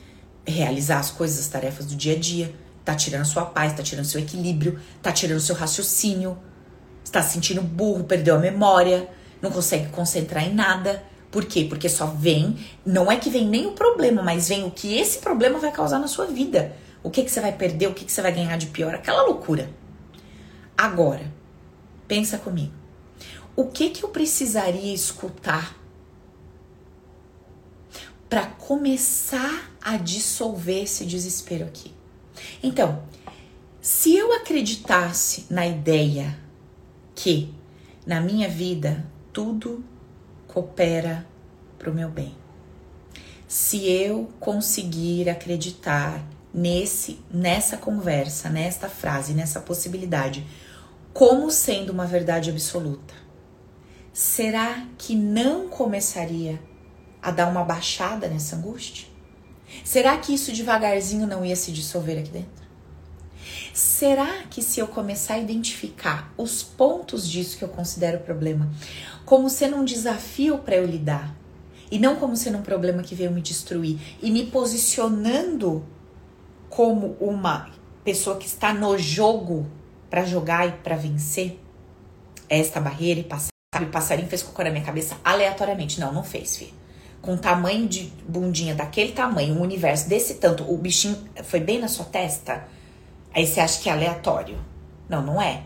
realizar 0.46 1.00
as 1.00 1.10
coisas, 1.10 1.40
as 1.40 1.48
tarefas 1.48 1.88
do 1.88 1.96
dia 1.96 2.14
a 2.14 2.20
dia 2.20 2.54
Tá 2.86 2.94
tirando 2.94 3.22
a 3.22 3.26
sua 3.26 3.46
paz, 3.46 3.74
tá 3.74 3.82
tirando 3.82 4.06
seu 4.06 4.22
equilíbrio, 4.22 4.80
tá 5.02 5.12
tirando 5.12 5.40
seu 5.40 5.56
raciocínio. 5.56 6.38
Está 7.04 7.24
se 7.24 7.34
sentindo 7.34 7.62
burro, 7.62 8.04
perdeu 8.04 8.36
a 8.36 8.38
memória, 8.38 9.10
não 9.42 9.52
consegue 9.52 9.90
concentrar 9.90 10.44
em 10.44 10.54
nada. 10.54 11.04
Por 11.32 11.46
quê? 11.46 11.66
Porque 11.68 11.90
só 11.90 12.06
vem, 12.06 12.58
não 12.86 13.12
é 13.12 13.18
que 13.18 13.30
vem 13.30 13.48
nem 13.48 13.66
o 13.66 13.72
problema, 13.72 14.24
mas 14.24 14.48
vem 14.48 14.64
o 14.64 14.72
que 14.72 14.98
esse 14.98 15.20
problema 15.20 15.60
vai 15.60 15.72
causar 15.72 16.00
na 16.00 16.08
sua 16.08 16.26
vida. 16.26 16.76
O 17.04 17.10
que, 17.12 17.24
que 17.24 17.30
você 17.30 17.42
vai 17.42 17.52
perder, 17.52 17.88
o 17.88 17.94
que, 17.94 18.06
que 18.06 18.12
você 18.12 18.22
vai 18.22 18.32
ganhar 18.32 18.58
de 18.58 18.68
pior, 18.68 18.96
aquela 18.96 19.24
loucura. 19.24 19.70
Agora, 20.78 21.32
pensa 22.08 22.38
comigo. 22.38 22.74
O 23.56 23.66
que 23.66 23.90
que 23.90 24.04
eu 24.04 24.10
precisaria 24.10 24.94
escutar 24.94 25.78
para 28.30 28.46
começar 28.46 29.72
a 29.82 29.98
dissolver 29.98 30.84
esse 30.84 31.06
desespero 31.06 31.66
aqui? 31.66 31.94
Então, 32.62 33.04
se 33.82 34.16
eu 34.16 34.34
acreditasse 34.34 35.46
na 35.50 35.66
ideia 35.66 36.38
que 37.14 37.54
na 38.06 38.20
minha 38.20 38.50
vida 38.50 39.06
tudo 39.36 39.84
coopera 40.48 41.28
para 41.78 41.92
o 41.92 41.94
meu 41.94 42.08
bem, 42.08 42.34
se 43.46 43.86
eu 43.86 44.30
conseguir 44.40 45.30
acreditar 45.30 46.26
nesse 46.54 47.20
nessa 47.30 47.76
conversa, 47.76 48.50
nesta 48.50 48.88
frase, 48.88 49.34
nessa 49.34 49.60
possibilidade, 49.60 50.48
como 51.14 51.52
sendo 51.52 51.92
uma 51.92 52.06
verdade 52.06 52.50
absoluta, 52.50 53.14
será 54.14 54.88
que 54.98 55.14
não 55.14 55.68
começaria 55.68 56.58
a 57.22 57.30
dar 57.30 57.50
uma 57.50 57.66
baixada 57.66 58.30
nessa 58.30 58.56
angústia? 58.56 59.06
Será 59.84 60.18
que 60.18 60.34
isso 60.34 60.54
devagarzinho 60.54 61.28
não 61.28 61.44
ia 61.44 61.58
se 61.58 61.74
dissolver 61.74 62.20
aqui 62.20 62.30
dentro? 62.30 62.65
Será 63.76 64.44
que 64.50 64.62
se 64.62 64.80
eu 64.80 64.88
começar 64.88 65.34
a 65.34 65.38
identificar 65.38 66.34
os 66.38 66.64
pontos 66.64 67.30
disso 67.30 67.58
que 67.58 67.64
eu 67.66 67.68
considero 67.68 68.20
problema 68.20 68.72
como 69.26 69.50
sendo 69.50 69.76
um 69.76 69.84
desafio 69.84 70.60
para 70.60 70.78
eu 70.78 70.86
lidar 70.86 71.36
e 71.92 72.00
não 72.00 72.16
como 72.16 72.38
sendo 72.38 72.60
um 72.60 72.62
problema 72.62 73.04
que 73.04 73.14
veio 73.14 73.32
me 73.32 73.42
destruir 73.42 74.00
e 74.22 74.32
me 74.32 74.46
posicionando 74.46 75.86
como 76.70 77.18
uma 77.20 77.70
pessoa 78.02 78.38
que 78.38 78.48
está 78.48 78.74
no 78.74 78.98
jogo 78.98 79.70
para 80.10 80.24
jogar 80.24 80.70
e 80.70 80.72
para 80.72 80.96
vencer 80.96 81.60
esta 82.48 82.80
barreira 82.80 83.20
e 83.20 83.24
passar. 83.24 83.50
O 83.82 83.88
passarinho 83.88 84.30
fez 84.30 84.42
cocô 84.42 84.64
na 84.64 84.70
minha 84.70 84.86
cabeça 84.86 85.18
aleatoriamente. 85.22 86.00
Não, 86.00 86.14
não 86.14 86.24
fez, 86.24 86.56
filho 86.56 86.74
com 87.22 87.36
tamanho 87.36 87.88
de 87.88 88.14
bundinha 88.28 88.76
daquele 88.76 89.12
tamanho, 89.12 89.56
um 89.56 89.62
universo 89.62 90.08
desse 90.08 90.36
tanto, 90.36 90.72
o 90.72 90.78
bichinho 90.78 91.18
foi 91.44 91.60
bem 91.60 91.80
na 91.80 91.88
sua 91.88 92.06
testa, 92.06 92.68
aí 93.36 93.46
você 93.46 93.60
acha 93.60 93.82
que 93.82 93.90
é 93.90 93.92
aleatório. 93.92 94.58
Não, 95.10 95.22
não 95.22 95.42
é. 95.42 95.64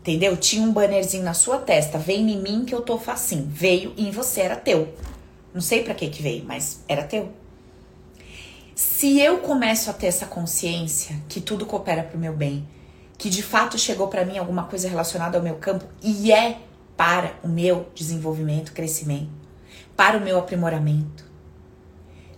Entendeu? 0.00 0.36
Tinha 0.36 0.62
um 0.62 0.72
bannerzinho 0.72 1.24
na 1.24 1.34
sua 1.34 1.58
testa, 1.58 1.98
vem 1.98 2.30
em 2.30 2.40
mim 2.40 2.64
que 2.64 2.74
eu 2.74 2.82
tô 2.82 2.98
facinho. 2.98 3.48
Veio 3.50 3.92
em 3.96 4.10
você 4.10 4.42
era 4.42 4.56
teu. 4.56 4.94
Não 5.52 5.60
sei 5.60 5.82
para 5.82 5.94
que 5.94 6.08
que 6.08 6.22
veio, 6.22 6.44
mas 6.44 6.84
era 6.88 7.02
teu. 7.02 7.32
Se 8.74 9.20
eu 9.20 9.38
começo 9.38 9.90
a 9.90 9.92
ter 9.92 10.06
essa 10.06 10.24
consciência 10.24 11.16
que 11.28 11.40
tudo 11.40 11.66
coopera 11.66 12.02
pro 12.02 12.18
meu 12.18 12.32
bem, 12.32 12.66
que 13.18 13.28
de 13.28 13.42
fato 13.42 13.78
chegou 13.78 14.08
para 14.08 14.24
mim 14.24 14.38
alguma 14.38 14.64
coisa 14.64 14.88
relacionada 14.88 15.36
ao 15.36 15.44
meu 15.44 15.56
campo 15.56 15.84
e 16.02 16.32
é 16.32 16.58
para 16.96 17.34
o 17.42 17.48
meu 17.48 17.90
desenvolvimento, 17.94 18.72
crescimento, 18.72 19.28
para 19.94 20.16
o 20.16 20.20
meu 20.20 20.38
aprimoramento. 20.38 21.29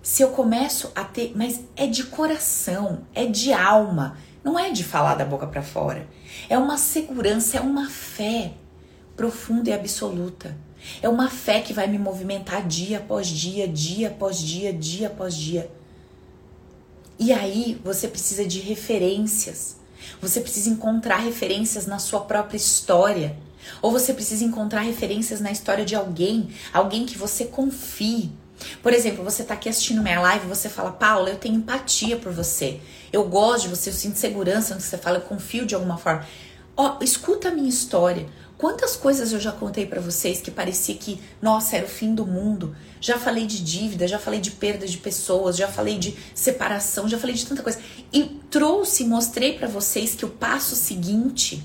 Se 0.03 0.23
eu 0.23 0.31
começo 0.31 0.91
a 0.97 1.05
ter, 1.05 1.33
mas 1.37 1.61
é 1.77 1.87
de 1.87 2.05
coração, 2.05 3.03
é 3.15 3.25
de 3.25 3.53
alma, 3.53 4.19
não 4.43 4.59
é 4.59 4.71
de 4.71 4.83
falar 4.83 5.15
da 5.15 5.25
boca 5.25 5.47
para 5.47 5.63
fora. 5.63 6.09
É 6.49 6.59
uma 6.59 6.77
segurança, 6.77 7.59
é 7.59 7.61
uma 7.61 7.89
fé 7.89 8.53
profunda 9.17 9.71
e 9.71 9.73
absoluta. 9.73 10.57
É 11.01 11.09
uma 11.09 11.31
fé 11.31 11.61
que 11.61 11.73
vai 11.73 11.87
me 11.87 11.99
movimentar 11.99 12.67
dia 12.67 12.99
após 12.99 13.29
dia, 13.29 13.69
dia 13.69 14.09
após 14.09 14.39
dia, 14.39 14.73
dia 14.73 15.07
após 15.07 15.37
dia. 15.37 15.71
E 17.17 17.33
aí 17.33 17.81
você 17.85 18.09
precisa 18.09 18.45
de 18.45 18.59
referências. 18.59 19.77
Você 20.21 20.41
precisa 20.41 20.71
encontrar 20.71 21.19
referências 21.19 21.87
na 21.87 22.01
sua 22.01 22.21
própria 22.23 22.57
história. 22.57 23.37
Ou 23.81 23.93
você 23.93 24.13
precisa 24.13 24.45
encontrar 24.45 24.81
referências 24.81 25.41
na 25.41 25.53
história 25.53 25.85
de 25.85 25.95
alguém, 25.95 26.49
alguém 26.73 27.07
que 27.07 27.17
você 27.17 27.45
confie. 27.45 28.33
Por 28.83 28.93
exemplo, 28.93 29.25
você 29.25 29.43
está 29.43 29.55
aqui 29.55 29.69
assistindo 29.69 30.03
minha 30.03 30.21
live 30.21 30.47
você 30.47 30.69
fala, 30.69 30.93
Paula, 30.93 31.31
eu 31.31 31.37
tenho 31.37 31.57
empatia 31.57 32.17
por 32.17 32.33
você. 32.33 32.81
Eu 33.13 33.25
gosto 33.25 33.65
de 33.65 33.69
você, 33.77 33.91
eu 33.91 33.95
sinto 33.95 34.19
segurança 34.19 34.75
no 34.75 34.81
que 34.81 34.87
você 34.87 34.99
fala, 34.99 35.19
eu 35.19 35.23
confio 35.23 35.67
de 35.67 35.75
alguma 35.75 35.97
forma. 35.97 36.27
Ó, 36.77 36.99
escuta 37.01 37.49
a 37.49 37.51
minha 37.51 37.69
história. 37.69 38.27
Quantas 38.57 38.95
coisas 38.97 39.33
eu 39.33 39.41
já 39.41 39.51
contei 39.51 39.87
para 39.87 40.01
vocês 40.01 40.41
que 40.41 40.51
parecia 40.51 40.95
que, 40.95 41.21
nossa, 41.41 41.77
era 41.77 41.85
o 41.85 41.89
fim 41.89 42.15
do 42.15 42.25
mundo. 42.25 42.77
Já 43.01 43.19
falei 43.19 43.45
de 43.45 43.63
dívida, 43.63 44.07
já 44.07 44.19
falei 44.19 44.41
de 44.41 44.53
perda 44.53 44.87
de 44.87 44.99
pessoas, 44.99 45.57
já 45.57 45.67
falei 45.67 45.99
de 45.99 46.17
separação, 46.35 47.09
já 47.09 47.19
falei 47.19 47.35
de 47.35 47.45
tanta 47.45 47.63
coisa. 47.63 47.81
E 48.13 48.41
trouxe, 48.51 49.05
mostrei 49.05 49.59
para 49.59 49.67
vocês 49.67 50.15
que 50.15 50.25
o 50.25 50.29
passo 50.29 50.77
seguinte 50.77 51.63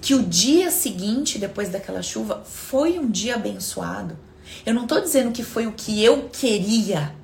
que 0.00 0.14
o 0.14 0.22
dia 0.22 0.70
seguinte, 0.70 1.38
depois 1.38 1.68
daquela 1.68 2.02
chuva, 2.02 2.42
foi 2.44 2.98
um 2.98 3.10
dia 3.10 3.34
abençoado. 3.34 4.16
Eu 4.64 4.74
não 4.74 4.82
estou 4.82 5.00
dizendo 5.00 5.32
que 5.32 5.42
foi 5.42 5.66
o 5.66 5.72
que 5.72 6.02
eu 6.02 6.28
queria, 6.28 7.14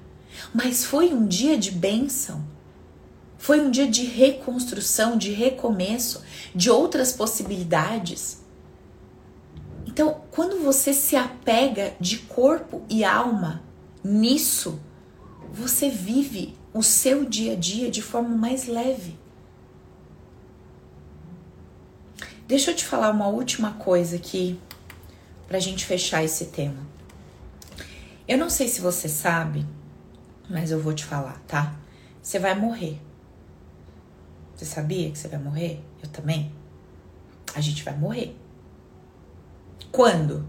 mas 0.54 0.84
foi 0.84 1.12
um 1.12 1.26
dia 1.26 1.56
de 1.56 1.70
bênção. 1.70 2.44
Foi 3.38 3.60
um 3.60 3.70
dia 3.70 3.88
de 3.88 4.04
reconstrução, 4.04 5.18
de 5.18 5.32
recomeço, 5.32 6.22
de 6.54 6.70
outras 6.70 7.12
possibilidades. 7.12 8.40
Então, 9.84 10.22
quando 10.30 10.62
você 10.62 10.94
se 10.94 11.16
apega 11.16 11.94
de 11.98 12.18
corpo 12.18 12.82
e 12.88 13.04
alma 13.04 13.62
nisso, 14.02 14.80
você 15.52 15.90
vive 15.90 16.56
o 16.72 16.82
seu 16.82 17.24
dia 17.24 17.54
a 17.54 17.56
dia 17.56 17.90
de 17.90 18.00
forma 18.00 18.36
mais 18.36 18.66
leve. 18.66 19.18
Deixa 22.46 22.70
eu 22.70 22.76
te 22.76 22.84
falar 22.84 23.10
uma 23.10 23.28
última 23.28 23.72
coisa 23.72 24.16
aqui 24.16 24.58
para 25.48 25.56
a 25.56 25.60
gente 25.60 25.84
fechar 25.84 26.22
esse 26.22 26.46
tema. 26.46 26.91
Eu 28.32 28.38
não 28.38 28.48
sei 28.48 28.66
se 28.66 28.80
você 28.80 29.10
sabe, 29.10 29.66
mas 30.48 30.70
eu 30.70 30.80
vou 30.80 30.94
te 30.94 31.04
falar, 31.04 31.38
tá? 31.46 31.76
Você 32.22 32.38
vai 32.38 32.58
morrer. 32.58 32.98
Você 34.56 34.64
sabia 34.64 35.10
que 35.10 35.18
você 35.18 35.28
vai 35.28 35.38
morrer? 35.38 35.84
Eu 36.02 36.08
também. 36.08 36.50
A 37.54 37.60
gente 37.60 37.84
vai 37.84 37.94
morrer. 37.94 38.34
Quando? 39.90 40.48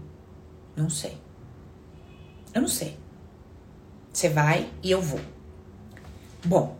Não 0.74 0.88
sei. 0.88 1.20
Eu 2.54 2.62
não 2.62 2.68
sei. 2.68 2.98
Você 4.10 4.30
vai 4.30 4.72
e 4.82 4.90
eu 4.90 5.02
vou. 5.02 5.20
Bom, 6.42 6.78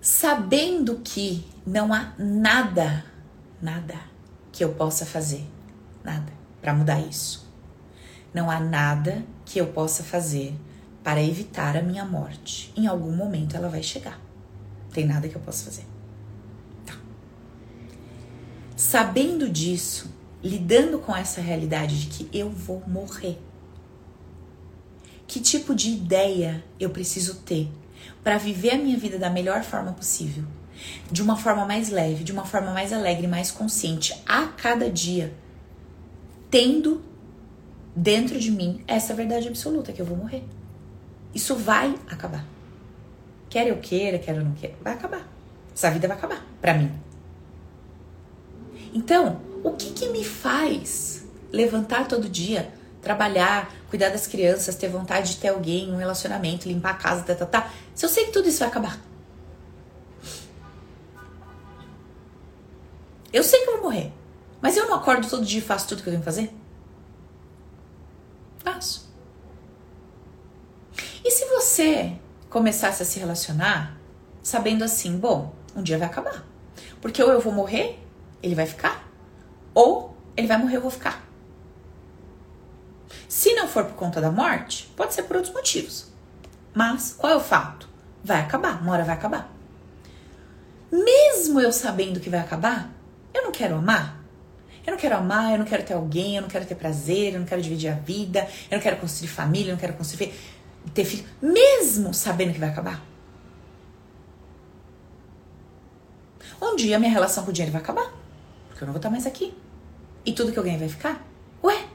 sabendo 0.00 1.02
que 1.04 1.46
não 1.64 1.94
há 1.94 2.14
nada, 2.18 3.04
nada 3.62 3.94
que 4.50 4.64
eu 4.64 4.74
possa 4.74 5.06
fazer, 5.06 5.48
nada, 6.02 6.32
para 6.60 6.74
mudar 6.74 6.98
isso. 6.98 7.48
Não 8.34 8.50
há 8.50 8.58
nada 8.58 9.24
que 9.44 9.58
eu 9.58 9.66
possa 9.68 10.02
fazer 10.02 10.54
para 11.02 11.22
evitar 11.22 11.76
a 11.76 11.82
minha 11.82 12.04
morte. 12.04 12.72
Em 12.76 12.86
algum 12.86 13.12
momento 13.12 13.56
ela 13.56 13.68
vai 13.68 13.82
chegar. 13.82 14.20
Tem 14.92 15.06
nada 15.06 15.28
que 15.28 15.36
eu 15.36 15.40
possa 15.40 15.64
fazer. 15.64 15.84
Tá. 16.86 16.94
Sabendo 18.76 19.48
disso, 19.48 20.10
lidando 20.42 20.98
com 20.98 21.14
essa 21.14 21.40
realidade 21.40 22.00
de 22.00 22.06
que 22.06 22.38
eu 22.38 22.50
vou 22.50 22.82
morrer 22.86 23.38
que 25.34 25.40
tipo 25.40 25.74
de 25.74 25.90
ideia 25.90 26.64
eu 26.78 26.90
preciso 26.90 27.36
ter 27.36 27.68
para 28.22 28.38
viver 28.38 28.70
a 28.70 28.78
minha 28.78 28.96
vida 28.96 29.18
da 29.18 29.28
melhor 29.28 29.64
forma 29.64 29.92
possível, 29.92 30.44
de 31.10 31.22
uma 31.22 31.36
forma 31.36 31.64
mais 31.66 31.88
leve, 31.88 32.22
de 32.22 32.30
uma 32.30 32.44
forma 32.44 32.72
mais 32.72 32.92
alegre, 32.92 33.26
mais 33.26 33.50
consciente 33.50 34.14
a 34.26 34.46
cada 34.46 34.90
dia, 34.90 35.34
tendo 36.50 37.02
dentro 37.94 38.38
de 38.38 38.50
mim 38.50 38.82
essa 38.86 39.14
verdade 39.14 39.48
absoluta 39.48 39.92
que 39.92 40.00
eu 40.00 40.06
vou 40.06 40.16
morrer. 40.16 40.44
Isso 41.34 41.54
vai 41.54 41.94
acabar. 42.10 42.44
Quer 43.48 43.68
eu 43.68 43.76
queira, 43.78 44.18
quer 44.18 44.36
eu 44.36 44.44
não 44.44 44.52
queira, 44.52 44.74
vai 44.82 44.94
acabar. 44.94 45.28
Essa 45.74 45.90
vida 45.90 46.08
vai 46.08 46.16
acabar 46.16 46.44
para 46.60 46.74
mim. 46.74 46.92
Então, 48.92 49.40
o 49.62 49.72
que 49.72 49.92
que 49.92 50.08
me 50.08 50.24
faz 50.24 51.24
levantar 51.52 52.06
todo 52.06 52.28
dia 52.28 52.72
trabalhar, 53.04 53.70
cuidar 53.90 54.08
das 54.08 54.26
crianças, 54.26 54.74
ter 54.74 54.88
vontade 54.88 55.34
de 55.34 55.36
ter 55.36 55.48
alguém, 55.48 55.92
um 55.92 55.96
relacionamento, 55.96 56.66
limpar 56.66 56.92
a 56.92 56.94
casa, 56.94 57.22
tá, 57.22 57.34
tá, 57.34 57.46
tá. 57.46 57.70
Se 57.94 58.04
eu 58.04 58.08
sei 58.08 58.24
que 58.24 58.32
tudo 58.32 58.48
isso 58.48 58.60
vai 58.60 58.68
acabar. 58.68 58.98
Eu 63.32 63.44
sei 63.44 63.60
que 63.60 63.68
eu 63.68 63.74
vou 63.74 63.84
morrer. 63.84 64.10
Mas 64.60 64.76
eu 64.76 64.88
não 64.88 64.94
acordo 64.94 65.28
todo 65.28 65.44
dia 65.44 65.58
e 65.58 65.62
faço 65.62 65.88
tudo 65.88 66.02
que 66.02 66.08
eu 66.08 66.12
tenho 66.12 66.22
que 66.22 66.24
fazer? 66.24 66.52
Faço. 68.64 69.12
E 71.24 71.30
se 71.30 71.44
você 71.46 72.18
começasse 72.50 73.02
a 73.02 73.06
se 73.06 73.18
relacionar 73.20 73.96
sabendo 74.42 74.82
assim, 74.82 75.16
bom, 75.16 75.54
um 75.76 75.82
dia 75.82 75.98
vai 75.98 76.08
acabar. 76.08 76.44
Porque 77.00 77.22
ou 77.22 77.30
eu 77.30 77.40
vou 77.40 77.52
morrer, 77.52 77.98
ele 78.42 78.54
vai 78.54 78.66
ficar, 78.66 79.08
ou 79.74 80.16
ele 80.36 80.46
vai 80.46 80.58
morrer, 80.58 80.76
eu 80.76 80.80
vou 80.80 80.90
ficar. 80.90 81.22
Se 83.28 83.54
não 83.54 83.68
for 83.68 83.84
por 83.84 83.94
conta 83.94 84.20
da 84.20 84.30
morte, 84.30 84.92
pode 84.96 85.14
ser 85.14 85.24
por 85.24 85.36
outros 85.36 85.54
motivos. 85.54 86.12
Mas 86.72 87.12
qual 87.12 87.32
é 87.32 87.36
o 87.36 87.40
fato? 87.40 87.88
Vai 88.22 88.40
acabar, 88.40 88.80
uma 88.80 88.92
hora 88.92 89.04
vai 89.04 89.14
acabar. 89.14 89.52
Mesmo 90.90 91.60
eu 91.60 91.72
sabendo 91.72 92.20
que 92.20 92.30
vai 92.30 92.40
acabar, 92.40 92.90
eu 93.32 93.42
não 93.42 93.52
quero 93.52 93.76
amar. 93.76 94.23
Eu 94.86 94.92
não 94.92 94.98
quero 94.98 95.16
amar, 95.16 95.52
eu 95.52 95.58
não 95.58 95.64
quero 95.64 95.82
ter 95.82 95.94
alguém, 95.94 96.36
eu 96.36 96.42
não 96.42 96.48
quero 96.48 96.66
ter 96.66 96.74
prazer, 96.74 97.32
eu 97.34 97.40
não 97.40 97.46
quero 97.46 97.62
dividir 97.62 97.90
a 97.90 97.94
vida, 97.94 98.46
eu 98.70 98.76
não 98.76 98.82
quero 98.82 98.96
construir 98.98 99.28
família, 99.28 99.70
eu 99.70 99.74
não 99.74 99.80
quero 99.80 99.94
construir 99.94 100.34
ter 100.92 101.04
filho, 101.04 101.24
mesmo 101.40 102.12
sabendo 102.12 102.52
que 102.52 102.58
vai 102.58 102.68
acabar. 102.68 103.02
Um 106.60 106.76
dia 106.76 106.98
minha 106.98 107.10
relação 107.10 107.44
com 107.44 107.50
o 107.50 107.52
dinheiro 107.52 107.72
vai 107.72 107.80
acabar, 107.80 108.12
porque 108.68 108.82
eu 108.82 108.86
não 108.86 108.92
vou 108.92 108.98
estar 108.98 109.10
mais 109.10 109.26
aqui. 109.26 109.54
E 110.24 110.32
tudo 110.32 110.52
que 110.52 110.58
eu 110.58 110.62
ganhei 110.62 110.78
vai 110.78 110.88
ficar? 110.88 111.22
Ué, 111.62 111.86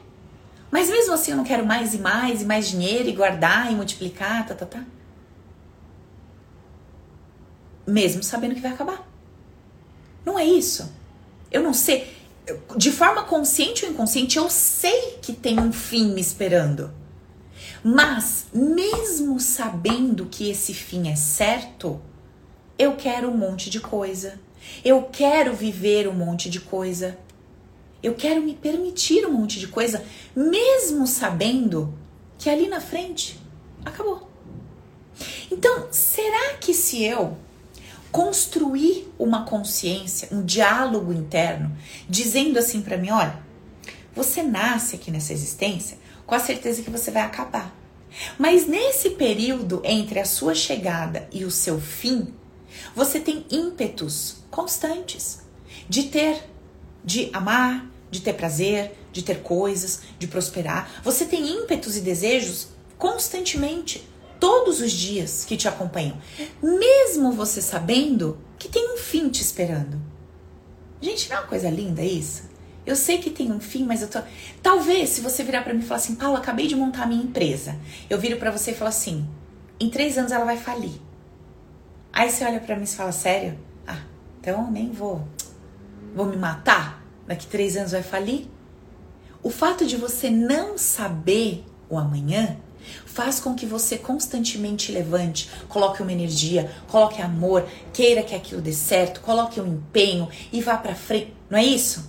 mas 0.70 0.88
mesmo 0.88 1.12
assim 1.14 1.32
eu 1.32 1.36
não 1.36 1.44
quero 1.44 1.66
mais 1.66 1.94
e 1.94 1.98
mais 1.98 2.42
e 2.42 2.44
mais 2.44 2.68
dinheiro 2.68 3.08
e 3.08 3.12
guardar 3.12 3.70
e 3.72 3.74
multiplicar, 3.74 4.46
tá, 4.46 4.54
tá, 4.54 4.66
tá. 4.66 4.84
Mesmo 7.86 8.22
sabendo 8.22 8.54
que 8.54 8.60
vai 8.60 8.72
acabar. 8.72 9.06
Não 10.24 10.38
é 10.38 10.44
isso. 10.44 10.92
Eu 11.50 11.62
não 11.62 11.72
sei. 11.72 12.19
De 12.76 12.90
forma 12.90 13.24
consciente 13.24 13.84
ou 13.84 13.90
inconsciente, 13.90 14.38
eu 14.38 14.48
sei 14.48 15.18
que 15.22 15.32
tem 15.32 15.58
um 15.58 15.72
fim 15.72 16.12
me 16.12 16.20
esperando. 16.20 16.92
Mas, 17.82 18.46
mesmo 18.52 19.40
sabendo 19.40 20.26
que 20.26 20.50
esse 20.50 20.74
fim 20.74 21.08
é 21.08 21.16
certo, 21.16 22.00
eu 22.78 22.96
quero 22.96 23.28
um 23.28 23.36
monte 23.36 23.70
de 23.70 23.80
coisa. 23.80 24.38
Eu 24.84 25.04
quero 25.04 25.54
viver 25.54 26.06
um 26.08 26.12
monte 26.12 26.50
de 26.50 26.60
coisa. 26.60 27.18
Eu 28.02 28.14
quero 28.14 28.40
me 28.40 28.54
permitir 28.54 29.26
um 29.26 29.32
monte 29.32 29.58
de 29.58 29.68
coisa, 29.68 30.04
mesmo 30.34 31.06
sabendo 31.06 31.92
que 32.38 32.48
ali 32.48 32.68
na 32.68 32.80
frente 32.80 33.38
acabou. 33.84 34.28
Então, 35.50 35.88
será 35.90 36.54
que 36.54 36.72
se 36.72 37.02
eu 37.02 37.36
construir 38.10 39.12
uma 39.18 39.44
consciência, 39.44 40.28
um 40.32 40.44
diálogo 40.44 41.12
interno, 41.12 41.76
dizendo 42.08 42.58
assim 42.58 42.82
para 42.82 42.96
mim, 42.96 43.10
olha, 43.10 43.38
você 44.14 44.42
nasce 44.42 44.96
aqui 44.96 45.10
nessa 45.10 45.32
existência 45.32 45.98
com 46.26 46.34
a 46.34 46.40
certeza 46.40 46.82
que 46.82 46.90
você 46.90 47.10
vai 47.10 47.22
acabar. 47.22 47.74
Mas 48.38 48.66
nesse 48.66 49.10
período 49.10 49.80
entre 49.84 50.18
a 50.18 50.24
sua 50.24 50.54
chegada 50.54 51.28
e 51.32 51.44
o 51.44 51.50
seu 51.50 51.80
fim, 51.80 52.34
você 52.94 53.20
tem 53.20 53.44
ímpetos 53.50 54.36
constantes 54.50 55.40
de 55.88 56.04
ter, 56.04 56.48
de 57.04 57.30
amar, 57.32 57.86
de 58.10 58.20
ter 58.20 58.32
prazer, 58.34 58.96
de 59.12 59.22
ter 59.22 59.42
coisas, 59.42 60.02
de 60.18 60.26
prosperar. 60.26 61.00
Você 61.02 61.24
tem 61.24 61.48
ímpetos 61.48 61.96
e 61.96 62.00
desejos 62.00 62.68
constantemente, 62.98 64.06
todos 64.40 64.80
os 64.80 64.90
dias 64.90 65.44
que 65.44 65.56
te 65.56 65.68
acompanham, 65.68 66.16
mesmo 66.62 67.30
você 67.32 67.60
sabendo 67.60 68.38
que 68.58 68.68
tem 68.68 68.94
um 68.94 68.96
fim 68.96 69.28
te 69.28 69.42
esperando. 69.42 70.00
Gente, 71.00 71.28
não 71.28 71.36
é 71.36 71.40
uma 71.40 71.46
coisa 71.46 71.70
linda 71.70 72.02
isso? 72.02 72.50
Eu 72.84 72.96
sei 72.96 73.18
que 73.18 73.30
tem 73.30 73.52
um 73.52 73.60
fim, 73.60 73.84
mas 73.84 74.02
eu 74.02 74.08
tô. 74.08 74.18
Talvez 74.62 75.10
se 75.10 75.20
você 75.20 75.44
virar 75.44 75.62
para 75.62 75.74
mim 75.74 75.80
e 75.80 75.84
falar 75.84 75.98
assim, 75.98 76.14
Paulo, 76.14 76.36
acabei 76.36 76.66
de 76.66 76.74
montar 76.74 77.02
a 77.02 77.06
minha 77.06 77.22
empresa. 77.22 77.76
Eu 78.08 78.18
viro 78.18 78.38
para 78.38 78.50
você 78.50 78.72
e 78.72 78.74
falo 78.74 78.88
assim, 78.88 79.28
em 79.78 79.90
três 79.90 80.18
anos 80.18 80.32
ela 80.32 80.44
vai 80.44 80.56
falir. 80.56 81.00
Aí 82.12 82.30
você 82.30 82.44
olha 82.44 82.58
para 82.58 82.74
mim 82.74 82.84
e 82.84 82.86
fala, 82.86 83.12
sério? 83.12 83.58
Ah, 83.86 84.00
então 84.40 84.70
nem 84.70 84.90
vou. 84.90 85.22
Vou 86.14 86.26
me 86.26 86.36
matar? 86.36 87.00
daqui 87.30 87.46
três 87.46 87.76
anos 87.76 87.92
vai 87.92 88.02
falir? 88.02 88.48
O 89.40 89.50
fato 89.50 89.86
de 89.86 89.96
você 89.96 90.28
não 90.28 90.76
saber 90.76 91.64
o 91.88 91.96
amanhã 91.96 92.58
faz 93.04 93.40
com 93.40 93.54
que 93.54 93.66
você 93.66 93.98
constantemente 93.98 94.92
levante, 94.92 95.50
coloque 95.68 96.02
uma 96.02 96.12
energia, 96.12 96.70
coloque 96.88 97.20
amor, 97.20 97.66
queira 97.92 98.22
que 98.22 98.34
aquilo 98.34 98.60
dê 98.60 98.72
certo, 98.72 99.20
coloque 99.20 99.60
um 99.60 99.66
empenho 99.66 100.28
e 100.52 100.60
vá 100.60 100.76
para 100.76 100.94
frente. 100.94 101.34
Não 101.48 101.58
é 101.58 101.64
isso? 101.64 102.08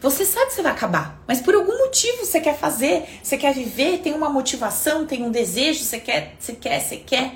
Você 0.00 0.24
sabe 0.24 0.46
que 0.46 0.54
você 0.54 0.62
vai 0.62 0.72
acabar, 0.72 1.22
mas 1.26 1.40
por 1.40 1.54
algum 1.54 1.78
motivo 1.78 2.24
você 2.24 2.40
quer 2.40 2.56
fazer, 2.56 3.20
você 3.22 3.36
quer 3.36 3.54
viver, 3.54 3.98
tem 3.98 4.14
uma 4.14 4.30
motivação, 4.30 5.06
tem 5.06 5.22
um 5.22 5.30
desejo, 5.30 5.82
você 5.82 6.00
quer, 6.00 6.36
você 6.38 6.54
quer, 6.54 6.80
você 6.80 6.96
quer. 6.96 7.34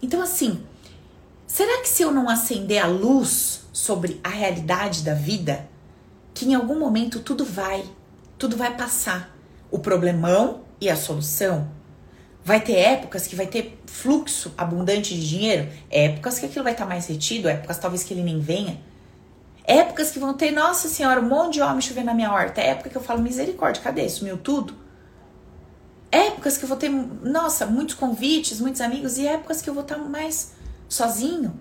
Então 0.00 0.22
assim, 0.22 0.64
será 1.46 1.80
que 1.80 1.88
se 1.88 2.02
eu 2.02 2.12
não 2.12 2.28
acender 2.28 2.82
a 2.82 2.86
luz 2.86 3.64
sobre 3.72 4.20
a 4.22 4.28
realidade 4.28 5.02
da 5.02 5.14
vida, 5.14 5.68
que 6.32 6.46
em 6.46 6.54
algum 6.54 6.78
momento 6.78 7.20
tudo 7.20 7.44
vai, 7.44 7.84
tudo 8.38 8.56
vai 8.56 8.76
passar. 8.76 9.36
O 9.70 9.78
problemão 9.78 10.63
e 10.80 10.88
a 10.88 10.96
solução. 10.96 11.68
Vai 12.44 12.60
ter 12.60 12.74
épocas 12.74 13.26
que 13.26 13.34
vai 13.34 13.46
ter 13.46 13.80
fluxo 13.86 14.52
abundante 14.56 15.14
de 15.14 15.26
dinheiro, 15.26 15.68
épocas 15.90 16.38
que 16.38 16.46
aquilo 16.46 16.62
vai 16.62 16.72
estar 16.72 16.84
mais 16.84 17.06
retido, 17.06 17.48
épocas 17.48 17.78
talvez 17.78 18.04
que 18.04 18.12
ele 18.12 18.22
nem 18.22 18.38
venha. 18.38 18.80
Épocas 19.64 20.10
que 20.10 20.18
vão 20.18 20.34
ter, 20.34 20.50
nossa 20.50 20.88
senhora, 20.88 21.20
um 21.20 21.28
monte 21.28 21.54
de 21.54 21.62
homem 21.62 21.80
chovendo 21.80 22.06
na 22.06 22.14
minha 22.14 22.30
horta. 22.30 22.60
É 22.60 22.68
época 22.68 22.90
que 22.90 22.96
eu 22.96 23.02
falo, 23.02 23.22
misericórdia, 23.22 23.82
cadê? 23.82 24.06
Sumiu 24.10 24.36
tudo? 24.36 24.74
Épocas 26.12 26.58
que 26.58 26.64
eu 26.64 26.68
vou 26.68 26.76
ter, 26.76 26.90
nossa, 26.90 27.64
muitos 27.64 27.94
convites, 27.94 28.60
muitos 28.60 28.82
amigos, 28.82 29.16
e 29.16 29.26
épocas 29.26 29.62
que 29.62 29.70
eu 29.70 29.74
vou 29.74 29.82
estar 29.82 29.96
mais 29.96 30.52
sozinho. 30.86 31.58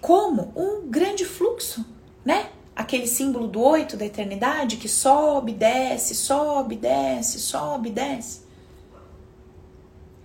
Como 0.00 0.52
um 0.56 0.90
grande 0.90 1.24
fluxo, 1.24 1.86
né? 2.24 2.50
Aquele 2.74 3.06
símbolo 3.06 3.46
do 3.46 3.60
oito 3.60 3.96
da 3.96 4.06
eternidade 4.06 4.76
que 4.76 4.88
sobe, 4.88 5.52
desce, 5.52 6.14
sobe, 6.14 6.76
desce, 6.76 7.40
sobe, 7.40 7.90
desce. 7.90 8.40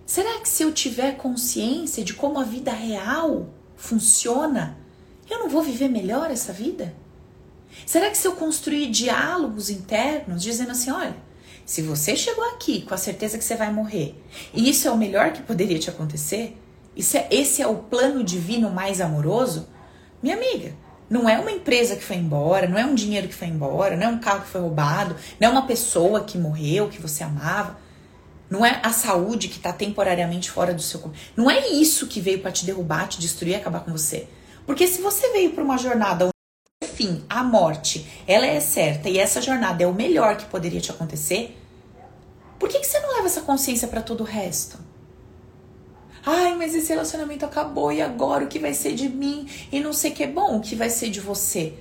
Será 0.06 0.40
que 0.40 0.48
se 0.48 0.62
eu 0.62 0.72
tiver 0.72 1.16
consciência 1.16 2.04
de 2.04 2.14
como 2.14 2.38
a 2.38 2.44
vida 2.44 2.70
real 2.70 3.48
funciona, 3.76 4.78
eu 5.28 5.40
não 5.40 5.48
vou 5.48 5.62
viver 5.62 5.88
melhor 5.88 6.30
essa 6.30 6.52
vida? 6.52 6.94
Será 7.84 8.08
que 8.08 8.16
se 8.16 8.26
eu 8.26 8.36
construir 8.36 8.90
diálogos 8.90 9.68
internos 9.68 10.42
dizendo 10.42 10.70
assim, 10.70 10.90
olha, 10.90 11.16
se 11.66 11.82
você 11.82 12.14
chegou 12.14 12.44
aqui 12.50 12.82
com 12.82 12.94
a 12.94 12.96
certeza 12.96 13.36
que 13.36 13.44
você 13.44 13.56
vai 13.56 13.72
morrer, 13.72 14.14
e 14.54 14.70
isso 14.70 14.86
é 14.86 14.90
o 14.90 14.96
melhor 14.96 15.32
que 15.32 15.42
poderia 15.42 15.78
te 15.78 15.90
acontecer, 15.90 16.56
isso 16.94 17.16
é, 17.16 17.26
esse 17.30 17.60
é 17.60 17.66
o 17.66 17.74
plano 17.74 18.22
divino 18.22 18.70
mais 18.70 19.00
amoroso, 19.00 19.68
minha 20.22 20.36
amiga, 20.36 20.74
não 21.08 21.28
é 21.28 21.38
uma 21.38 21.52
empresa 21.52 21.94
que 21.94 22.02
foi 22.02 22.16
embora, 22.16 22.68
não 22.68 22.78
é 22.78 22.84
um 22.84 22.94
dinheiro 22.94 23.28
que 23.28 23.34
foi 23.34 23.48
embora, 23.48 23.96
não 23.96 24.06
é 24.06 24.08
um 24.08 24.18
carro 24.18 24.42
que 24.42 24.48
foi 24.48 24.60
roubado, 24.60 25.16
não 25.40 25.48
é 25.48 25.50
uma 25.50 25.66
pessoa 25.66 26.24
que 26.24 26.36
morreu, 26.36 26.88
que 26.88 27.00
você 27.00 27.22
amava. 27.22 27.78
Não 28.48 28.64
é 28.64 28.80
a 28.82 28.92
saúde 28.92 29.48
que 29.48 29.56
está 29.56 29.72
temporariamente 29.72 30.50
fora 30.50 30.72
do 30.72 30.82
seu 30.82 31.00
corpo. 31.00 31.16
Não 31.36 31.50
é 31.50 31.68
isso 31.68 32.06
que 32.06 32.20
veio 32.20 32.40
para 32.40 32.52
te 32.52 32.64
derrubar, 32.64 33.08
te 33.08 33.20
destruir 33.20 33.52
e 33.52 33.56
acabar 33.56 33.80
com 33.80 33.90
você. 33.90 34.28
Porque 34.64 34.86
se 34.86 35.00
você 35.00 35.32
veio 35.32 35.50
para 35.50 35.64
uma 35.64 35.78
jornada 35.78 36.26
onde, 36.26 36.90
enfim, 36.92 37.24
a 37.28 37.42
morte, 37.42 38.06
ela 38.26 38.46
é 38.46 38.60
certa 38.60 39.08
e 39.08 39.18
essa 39.18 39.42
jornada 39.42 39.82
é 39.82 39.86
o 39.86 39.94
melhor 39.94 40.36
que 40.36 40.44
poderia 40.44 40.80
te 40.80 40.90
acontecer, 40.90 41.56
por 42.58 42.68
que, 42.68 42.78
que 42.78 42.86
você 42.86 42.98
não 43.00 43.14
leva 43.14 43.26
essa 43.26 43.42
consciência 43.42 43.88
para 43.88 44.00
todo 44.00 44.22
o 44.22 44.24
resto? 44.24 44.78
Ai, 46.26 46.56
mas 46.56 46.74
esse 46.74 46.88
relacionamento 46.88 47.44
acabou 47.44 47.92
e 47.92 48.02
agora 48.02 48.44
o 48.44 48.48
que 48.48 48.58
vai 48.58 48.74
ser 48.74 48.94
de 48.94 49.08
mim? 49.08 49.48
E 49.72 49.80
não 49.80 49.92
sei 49.92 50.10
o 50.10 50.14
que 50.14 50.24
é 50.24 50.26
bom, 50.26 50.58
o 50.58 50.60
que 50.60 50.74
vai 50.74 50.90
ser 50.90 51.08
de 51.08 51.20
você? 51.20 51.72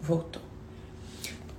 Voltou 0.00 0.50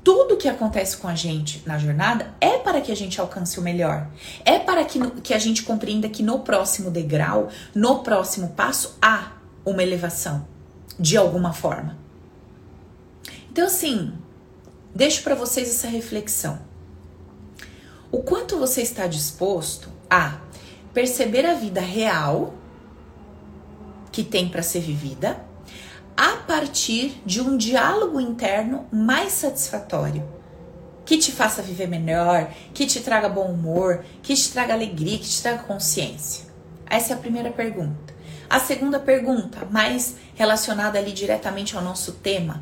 tudo 0.04 0.38
que 0.38 0.48
acontece 0.50 0.98
com 0.98 1.08
a 1.08 1.16
gente 1.16 1.62
na 1.66 1.78
jornada 1.78 2.34
é 2.40 2.58
para 2.58 2.82
que 2.82 2.92
a 2.92 2.96
gente 2.96 3.20
alcance 3.20 3.60
o 3.60 3.62
melhor. 3.62 4.08
É 4.44 4.58
para 4.58 4.84
que, 4.84 5.00
que 5.22 5.34
a 5.34 5.40
gente 5.40 5.64
compreenda 5.64 6.10
que 6.10 6.24
no 6.24 6.40
próximo 6.40 6.90
degrau, 6.90 7.50
no 7.76 8.00
próximo 8.00 8.50
passo, 8.50 8.98
há 9.02 9.34
uma 9.66 9.84
elevação, 9.84 10.48
de 11.00 11.18
alguma 11.18 11.54
forma. 11.54 11.98
Então, 13.52 13.68
assim, 13.68 14.14
deixo 14.94 15.22
para 15.24 15.36
vocês 15.36 15.70
essa 15.70 15.88
reflexão. 15.88 16.71
O 18.12 18.20
quanto 18.20 18.58
você 18.58 18.82
está 18.82 19.08
disposto 19.08 19.90
a 20.10 20.40
perceber 20.94 21.46
a 21.46 21.54
vida 21.54 21.80
real 21.80 22.54
que 24.12 24.22
tem 24.22 24.50
para 24.50 24.62
ser 24.62 24.82
vivida 24.82 25.40
a 26.18 26.36
partir 26.36 27.22
de 27.26 27.40
um 27.40 27.56
diálogo 27.56 28.20
interno 28.20 28.86
mais 28.92 29.32
satisfatório, 29.32 30.28
que 31.06 31.18
te 31.18 31.32
faça 31.32 31.62
viver 31.62 31.88
melhor, 31.88 32.52
que 32.74 32.86
te 32.86 33.00
traga 33.00 33.30
bom 33.30 33.50
humor, 33.50 34.04
que 34.22 34.36
te 34.36 34.52
traga 34.52 34.74
alegria, 34.74 35.18
que 35.18 35.30
te 35.30 35.42
traga 35.42 35.64
consciência? 35.64 36.46
Essa 36.86 37.14
é 37.14 37.16
a 37.16 37.20
primeira 37.20 37.50
pergunta. 37.50 38.14
A 38.50 38.60
segunda 38.60 39.00
pergunta, 39.00 39.66
mais 39.72 40.18
relacionada 40.36 41.00
ali 41.00 41.14
diretamente 41.14 41.78
ao 41.78 41.82
nosso 41.82 42.12
tema, 42.12 42.62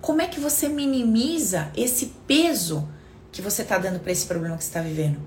como 0.00 0.22
é 0.22 0.26
que 0.26 0.40
você 0.40 0.66
minimiza 0.66 1.70
esse 1.76 2.14
peso 2.26 2.88
que 3.36 3.42
você 3.42 3.62
está 3.62 3.78
dando 3.78 4.00
para 4.00 4.12
esse 4.12 4.26
problema 4.26 4.56
que 4.56 4.64
você 4.64 4.70
está 4.70 4.80
vivendo? 4.80 5.18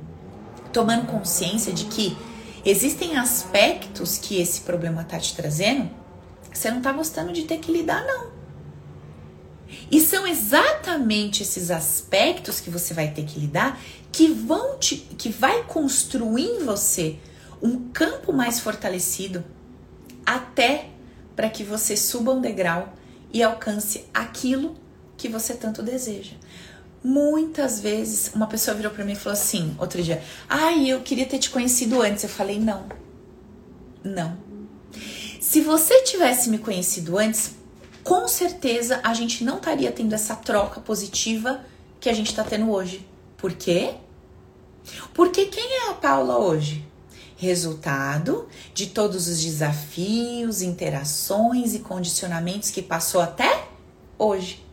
Tomando 0.74 1.08
consciência 1.08 1.72
de 1.72 1.86
que 1.86 2.18
existem 2.66 3.18
aspectos 3.18 4.18
que 4.18 4.42
esse 4.42 4.62
problema 4.62 5.02
está 5.02 5.18
te 5.18 5.36
trazendo 5.36 5.90
você 6.60 6.72
não 6.72 6.82
tá 6.82 6.92
gostando 6.92 7.32
de 7.32 7.44
ter 7.44 7.60
que 7.60 7.72
lidar, 7.72 8.06
não. 8.06 8.30
E 9.92 10.02
são 10.02 10.26
exatamente 10.26 11.44
esses 11.44 11.72
aspectos 11.72 12.60
que 12.60 12.70
você 12.70 12.94
vai 12.94 13.12
ter 13.12 13.24
que 13.24 13.40
lidar 13.40 13.80
que 14.12 14.28
vão 14.28 14.78
te, 14.78 14.98
que 14.98 15.30
vai 15.30 15.64
construir 15.64 16.48
em 16.48 16.66
você 16.66 17.18
um 17.62 17.90
campo 17.92 18.34
mais 18.34 18.60
fortalecido 18.60 19.44
até 20.26 20.90
para 21.36 21.50
que 21.50 21.64
você 21.64 21.96
suba 21.96 22.34
um 22.34 22.42
degrau 22.42 22.94
e 23.32 23.44
alcance 23.44 24.06
aquilo 24.14 24.76
que 25.16 25.30
você 25.30 25.54
tanto 25.54 25.84
deseja. 25.84 26.34
Muitas 27.04 27.80
vezes 27.80 28.32
uma 28.34 28.48
pessoa 28.48 28.76
virou 28.76 28.92
para 28.92 29.06
mim 29.06 29.14
e 29.14 29.16
falou 29.16 29.34
assim, 29.34 29.76
outro 29.80 30.02
dia: 30.04 30.22
"Ai, 30.48 30.90
eu 30.90 31.02
queria 31.02 31.26
ter 31.26 31.40
te 31.40 31.50
conhecido 31.50 32.02
antes". 32.02 32.24
Eu 32.24 32.30
falei: 32.30 32.60
"Não". 32.60 32.86
Não. 34.04 34.38
Se 35.40 35.62
você 35.62 36.02
tivesse 36.04 36.50
me 36.50 36.58
conhecido 36.58 37.18
antes, 37.18 37.56
com 38.04 38.28
certeza 38.28 39.00
a 39.04 39.14
gente 39.14 39.44
não 39.44 39.58
estaria 39.58 39.92
tendo 39.92 40.14
essa 40.14 40.36
troca 40.36 40.82
positiva 40.82 41.62
que 42.00 42.10
a 42.10 42.14
gente 42.14 42.28
está 42.28 42.44
tendo 42.44 42.70
hoje. 42.72 43.06
Por 43.38 43.54
quê? 43.54 43.96
Porque 45.14 45.46
quem 45.46 45.86
é 45.86 45.90
a 45.90 45.94
Paula 45.94 46.38
hoje? 46.38 46.86
Resultado 47.38 48.50
de 48.74 48.88
todos 48.88 49.28
os 49.28 49.42
desafios, 49.42 50.62
interações 50.62 51.74
e 51.74 51.80
condicionamentos 51.80 52.70
que 52.70 52.82
passou 52.82 53.22
até 53.22 53.66
hoje. 54.18 54.66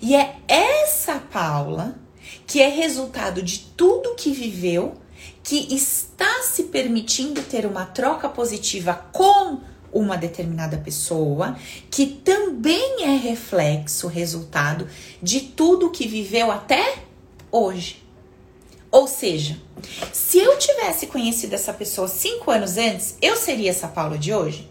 E 0.00 0.14
é 0.14 0.36
essa 0.48 1.18
Paula 1.18 1.98
que 2.46 2.60
é 2.60 2.68
resultado 2.68 3.42
de 3.42 3.58
tudo 3.76 4.14
que 4.14 4.32
viveu, 4.32 4.94
que 5.42 5.74
está 5.74 6.42
se 6.42 6.64
permitindo 6.64 7.42
ter 7.42 7.66
uma 7.66 7.84
troca 7.86 8.28
positiva 8.28 8.94
com 9.12 9.60
uma 9.92 10.16
determinada 10.16 10.76
pessoa, 10.78 11.56
que 11.90 12.06
também 12.06 13.04
é 13.04 13.16
reflexo, 13.16 14.06
resultado 14.06 14.88
de 15.22 15.40
tudo 15.40 15.90
que 15.90 16.06
viveu 16.06 16.50
até 16.50 17.02
hoje. 17.50 18.02
Ou 18.90 19.06
seja, 19.06 19.58
se 20.12 20.38
eu 20.38 20.58
tivesse 20.58 21.06
conhecido 21.06 21.54
essa 21.54 21.72
pessoa 21.72 22.08
cinco 22.08 22.50
anos 22.50 22.76
antes, 22.76 23.16
eu 23.20 23.36
seria 23.36 23.70
essa 23.70 23.88
Paula 23.88 24.18
de 24.18 24.32
hoje? 24.32 24.70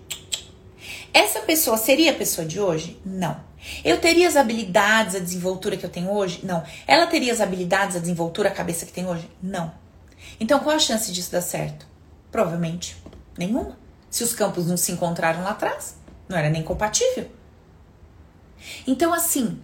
Essa 1.13 1.39
pessoa 1.41 1.77
seria 1.77 2.11
a 2.11 2.15
pessoa 2.15 2.45
de 2.45 2.59
hoje? 2.59 2.99
Não. 3.05 3.46
Eu 3.83 3.99
teria 3.99 4.27
as 4.27 4.35
habilidades, 4.35 5.15
a 5.15 5.19
desenvoltura 5.19 5.77
que 5.77 5.85
eu 5.85 5.89
tenho 5.89 6.11
hoje? 6.11 6.41
Não. 6.43 6.63
Ela 6.85 7.07
teria 7.07 7.33
as 7.33 7.41
habilidades, 7.41 7.95
a 7.95 7.99
desenvoltura, 7.99 8.49
a 8.49 8.53
cabeça 8.53 8.85
que 8.85 8.91
tem 8.91 9.07
hoje? 9.07 9.29
Não. 9.41 9.71
Então 10.39 10.59
qual 10.59 10.75
a 10.75 10.79
chance 10.79 11.11
disso 11.11 11.31
dar 11.31 11.41
certo? 11.41 11.87
Provavelmente 12.31 12.97
nenhuma. 13.37 13.77
Se 14.09 14.23
os 14.23 14.33
campos 14.33 14.67
não 14.67 14.77
se 14.77 14.91
encontraram 14.91 15.43
lá 15.43 15.51
atrás, 15.51 15.95
não 16.27 16.37
era 16.37 16.49
nem 16.49 16.63
compatível. 16.63 17.29
Então, 18.85 19.13
assim, 19.13 19.59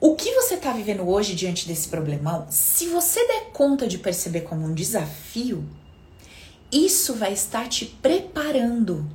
o 0.00 0.14
que 0.14 0.32
você 0.34 0.54
está 0.54 0.72
vivendo 0.72 1.08
hoje 1.08 1.34
diante 1.34 1.66
desse 1.66 1.88
problemão, 1.88 2.46
se 2.50 2.88
você 2.88 3.26
der 3.26 3.50
conta 3.52 3.86
de 3.86 3.98
perceber 3.98 4.42
como 4.42 4.66
um 4.66 4.74
desafio, 4.74 5.66
isso 6.70 7.14
vai 7.14 7.32
estar 7.32 7.68
te 7.68 7.86
preparando 7.86 9.08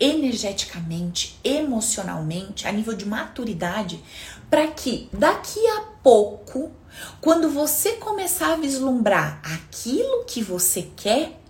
energeticamente, 0.00 1.38
emocionalmente, 1.42 2.66
a 2.66 2.72
nível 2.72 2.94
de 2.94 3.06
maturidade, 3.06 4.02
para 4.48 4.66
que 4.68 5.08
daqui 5.12 5.66
a 5.66 5.80
pouco, 6.02 6.70
quando 7.20 7.50
você 7.50 7.92
começar 7.92 8.52
a 8.52 8.56
vislumbrar 8.56 9.40
aquilo 9.42 10.24
que 10.24 10.42
você 10.42 10.90
quer, 10.96 11.40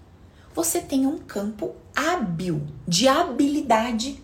você 0.55 0.80
tenha 0.80 1.09
um 1.09 1.18
campo 1.18 1.74
hábil, 1.94 2.66
de 2.86 3.07
habilidade 3.07 4.22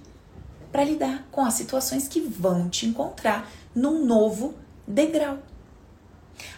para 0.73 0.85
lidar 0.85 1.29
com 1.31 1.45
as 1.45 1.55
situações 1.55 2.09
que 2.09 2.21
vão 2.21 2.69
te 2.69 2.87
encontrar 2.87 3.49
num 3.75 4.05
novo 4.05 4.55
degrau. 4.87 5.39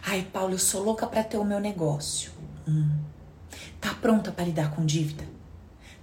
Ai, 0.02 0.26
Paulo, 0.32 0.54
eu 0.54 0.58
sou 0.58 0.82
louca 0.82 1.06
para 1.06 1.22
ter 1.22 1.36
o 1.36 1.44
meu 1.44 1.60
negócio. 1.60 2.30
Hum. 2.66 2.90
Tá 3.80 3.92
pronta 3.94 4.32
para 4.32 4.44
lidar 4.44 4.74
com 4.74 4.86
dívida? 4.86 5.35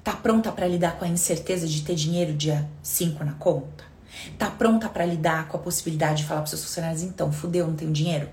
Tá 0.04 0.12
pronta 0.12 0.52
para 0.52 0.68
lidar 0.68 0.98
com 0.98 1.06
a 1.06 1.08
incerteza 1.08 1.66
de 1.66 1.82
ter 1.82 1.96
dinheiro 1.96 2.34
dia 2.34 2.70
5 2.82 3.24
na 3.24 3.34
conta? 3.34 3.86
Tá 4.38 4.52
pronta 4.52 4.90
para 4.90 5.06
lidar 5.06 5.48
com 5.48 5.56
a 5.56 5.60
possibilidade 5.60 6.24
de 6.24 6.28
falar 6.28 6.42
para 6.42 6.50
seus 6.50 6.64
funcionários, 6.64 7.02
então, 7.04 7.32
fudeu, 7.32 7.66
não 7.68 7.76
tenho 7.76 7.92
dinheiro? 7.92 8.30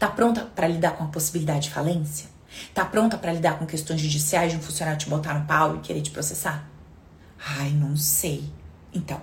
Tá 0.00 0.08
pronta 0.08 0.42
para 0.54 0.66
lidar 0.66 0.96
com 0.96 1.04
a 1.04 1.08
possibilidade 1.08 1.68
de 1.68 1.70
falência? 1.70 2.28
Tá 2.74 2.84
pronta 2.84 3.16
para 3.16 3.32
lidar 3.32 3.56
com 3.56 3.64
questões 3.64 4.00
judiciais 4.00 4.50
de 4.50 4.58
um 4.58 4.60
funcionário 4.60 4.98
te 4.98 5.08
botar 5.08 5.34
no 5.34 5.46
pau 5.46 5.76
e 5.76 5.78
querer 5.78 6.02
te 6.02 6.10
processar? 6.10 6.68
Ai, 7.58 7.70
não 7.70 7.96
sei. 7.96 8.42
Então, 8.92 9.20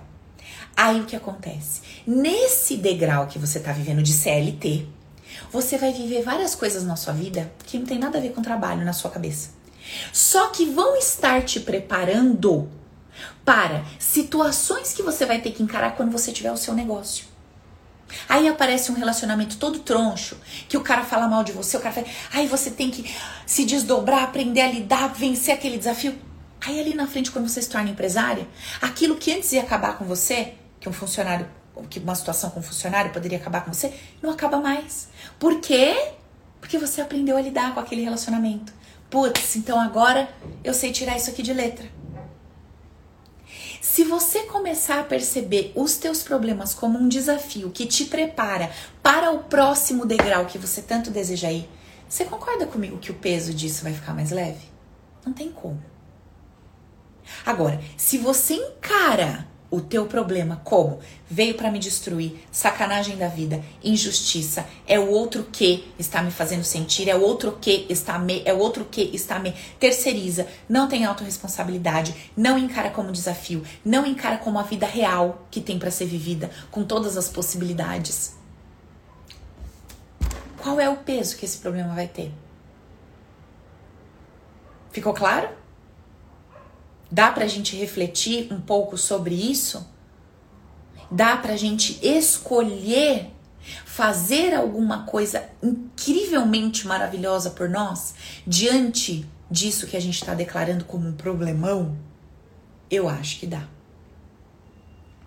aí 0.74 1.00
o 1.00 1.04
que 1.04 1.14
acontece? 1.14 1.82
Nesse 2.06 2.78
degrau 2.78 3.26
que 3.26 3.38
você 3.38 3.60
tá 3.60 3.72
vivendo 3.72 4.02
de 4.02 4.12
CLT, 4.12 4.86
você 5.52 5.76
vai 5.76 5.92
viver 5.92 6.22
várias 6.22 6.54
coisas 6.54 6.82
na 6.82 6.96
sua 6.96 7.12
vida 7.12 7.52
que 7.66 7.78
não 7.78 7.84
tem 7.84 7.98
nada 7.98 8.16
a 8.16 8.20
ver 8.20 8.32
com 8.32 8.40
trabalho 8.40 8.84
na 8.86 8.94
sua 8.94 9.10
cabeça. 9.10 9.59
Só 10.12 10.48
que 10.48 10.64
vão 10.66 10.96
estar 10.96 11.42
te 11.44 11.60
preparando 11.60 12.68
para 13.44 13.84
situações 13.98 14.92
que 14.92 15.02
você 15.02 15.26
vai 15.26 15.40
ter 15.40 15.52
que 15.52 15.62
encarar 15.62 15.96
quando 15.96 16.12
você 16.12 16.32
tiver 16.32 16.52
o 16.52 16.56
seu 16.56 16.74
negócio. 16.74 17.24
Aí 18.28 18.48
aparece 18.48 18.90
um 18.90 18.94
relacionamento 18.94 19.56
todo 19.56 19.78
troncho, 19.80 20.36
que 20.68 20.76
o 20.76 20.80
cara 20.80 21.04
fala 21.04 21.28
mal 21.28 21.44
de 21.44 21.52
você, 21.52 21.76
o 21.76 21.80
cara 21.80 21.94
fala, 21.94 22.06
aí 22.32 22.46
você 22.46 22.70
tem 22.70 22.90
que 22.90 23.14
se 23.46 23.64
desdobrar, 23.64 24.24
aprender 24.24 24.62
a 24.62 24.70
lidar, 24.70 25.08
vencer 25.08 25.54
aquele 25.54 25.78
desafio. 25.78 26.18
Aí 26.60 26.78
ali 26.78 26.94
na 26.94 27.06
frente, 27.06 27.30
quando 27.30 27.48
você 27.48 27.62
se 27.62 27.68
torna 27.68 27.90
empresária, 27.90 28.46
aquilo 28.82 29.16
que 29.16 29.32
antes 29.32 29.52
ia 29.52 29.62
acabar 29.62 29.96
com 29.96 30.04
você, 30.04 30.54
que 30.78 30.88
um 30.88 30.92
funcionário, 30.92 31.48
que 31.88 31.98
uma 31.98 32.14
situação 32.14 32.50
com 32.50 32.60
um 32.60 32.62
funcionário 32.62 33.12
poderia 33.12 33.38
acabar 33.38 33.64
com 33.64 33.72
você, 33.72 33.92
não 34.20 34.30
acaba 34.30 34.58
mais. 34.58 35.08
Por 35.38 35.60
quê? 35.60 36.12
Porque 36.60 36.78
você 36.78 37.00
aprendeu 37.00 37.36
a 37.36 37.40
lidar 37.40 37.72
com 37.74 37.80
aquele 37.80 38.02
relacionamento. 38.02 38.72
Putz, 39.10 39.56
então 39.56 39.80
agora 39.80 40.32
eu 40.62 40.72
sei 40.72 40.92
tirar 40.92 41.16
isso 41.16 41.30
aqui 41.30 41.42
de 41.42 41.52
letra. 41.52 41.86
Se 43.80 44.04
você 44.04 44.44
começar 44.44 45.00
a 45.00 45.04
perceber 45.04 45.72
os 45.74 45.96
teus 45.96 46.22
problemas 46.22 46.72
como 46.72 46.96
um 46.96 47.08
desafio 47.08 47.70
que 47.70 47.86
te 47.86 48.04
prepara 48.04 48.70
para 49.02 49.32
o 49.32 49.40
próximo 49.40 50.06
degrau 50.06 50.46
que 50.46 50.58
você 50.58 50.80
tanto 50.80 51.10
deseja 51.10 51.50
ir, 51.50 51.68
você 52.08 52.24
concorda 52.24 52.66
comigo 52.66 52.98
que 52.98 53.10
o 53.10 53.14
peso 53.14 53.52
disso 53.52 53.82
vai 53.82 53.92
ficar 53.92 54.14
mais 54.14 54.30
leve? 54.30 54.70
Não 55.26 55.32
tem 55.32 55.50
como. 55.50 55.82
Agora, 57.44 57.80
se 57.96 58.16
você 58.16 58.54
encara 58.54 59.48
o 59.70 59.80
teu 59.80 60.06
problema 60.06 60.60
como 60.64 60.98
veio 61.28 61.54
para 61.54 61.70
me 61.70 61.78
destruir, 61.78 62.44
sacanagem 62.50 63.16
da 63.16 63.28
vida, 63.28 63.62
injustiça, 63.84 64.66
é 64.86 64.98
o 64.98 65.08
outro 65.08 65.44
que 65.44 65.92
está 65.98 66.22
me 66.22 66.30
fazendo 66.30 66.64
sentir, 66.64 67.08
é 67.08 67.14
o 67.14 67.22
outro 67.22 67.56
que 67.60 67.86
está 67.88 68.18
me, 68.18 68.42
é 68.44 68.52
o 68.52 68.58
outro 68.58 68.84
que 68.84 69.02
está 69.14 69.38
me 69.38 69.54
terceiriza, 69.78 70.46
não 70.68 70.88
tem 70.88 71.04
autorresponsabilidade, 71.04 72.32
não 72.36 72.58
encara 72.58 72.90
como 72.90 73.12
desafio, 73.12 73.62
não 73.84 74.04
encara 74.04 74.38
como 74.38 74.58
a 74.58 74.62
vida 74.62 74.86
real 74.86 75.46
que 75.50 75.60
tem 75.60 75.78
para 75.78 75.90
ser 75.90 76.06
vivida, 76.06 76.50
com 76.70 76.82
todas 76.82 77.16
as 77.16 77.28
possibilidades. 77.28 78.34
Qual 80.58 80.80
é 80.80 80.88
o 80.90 80.96
peso 80.96 81.36
que 81.36 81.44
esse 81.44 81.58
problema 81.58 81.94
vai 81.94 82.08
ter? 82.08 82.32
Ficou 84.90 85.14
claro? 85.14 85.59
Dá 87.10 87.32
para 87.32 87.44
a 87.44 87.48
gente 87.48 87.76
refletir 87.76 88.52
um 88.52 88.60
pouco 88.60 88.96
sobre 88.96 89.34
isso? 89.34 89.88
Dá 91.10 91.36
para 91.36 91.54
a 91.54 91.56
gente 91.56 91.98
escolher 92.06 93.30
fazer 93.84 94.54
alguma 94.54 95.04
coisa 95.04 95.48
incrivelmente 95.62 96.86
maravilhosa 96.86 97.50
por 97.50 97.68
nós 97.68 98.14
diante 98.46 99.26
disso 99.50 99.86
que 99.86 99.96
a 99.96 100.00
gente 100.00 100.14
está 100.14 100.34
declarando 100.34 100.84
como 100.84 101.08
um 101.08 101.12
problemão? 101.12 101.96
Eu 102.88 103.08
acho 103.08 103.40
que 103.40 103.46
dá. 103.46 103.66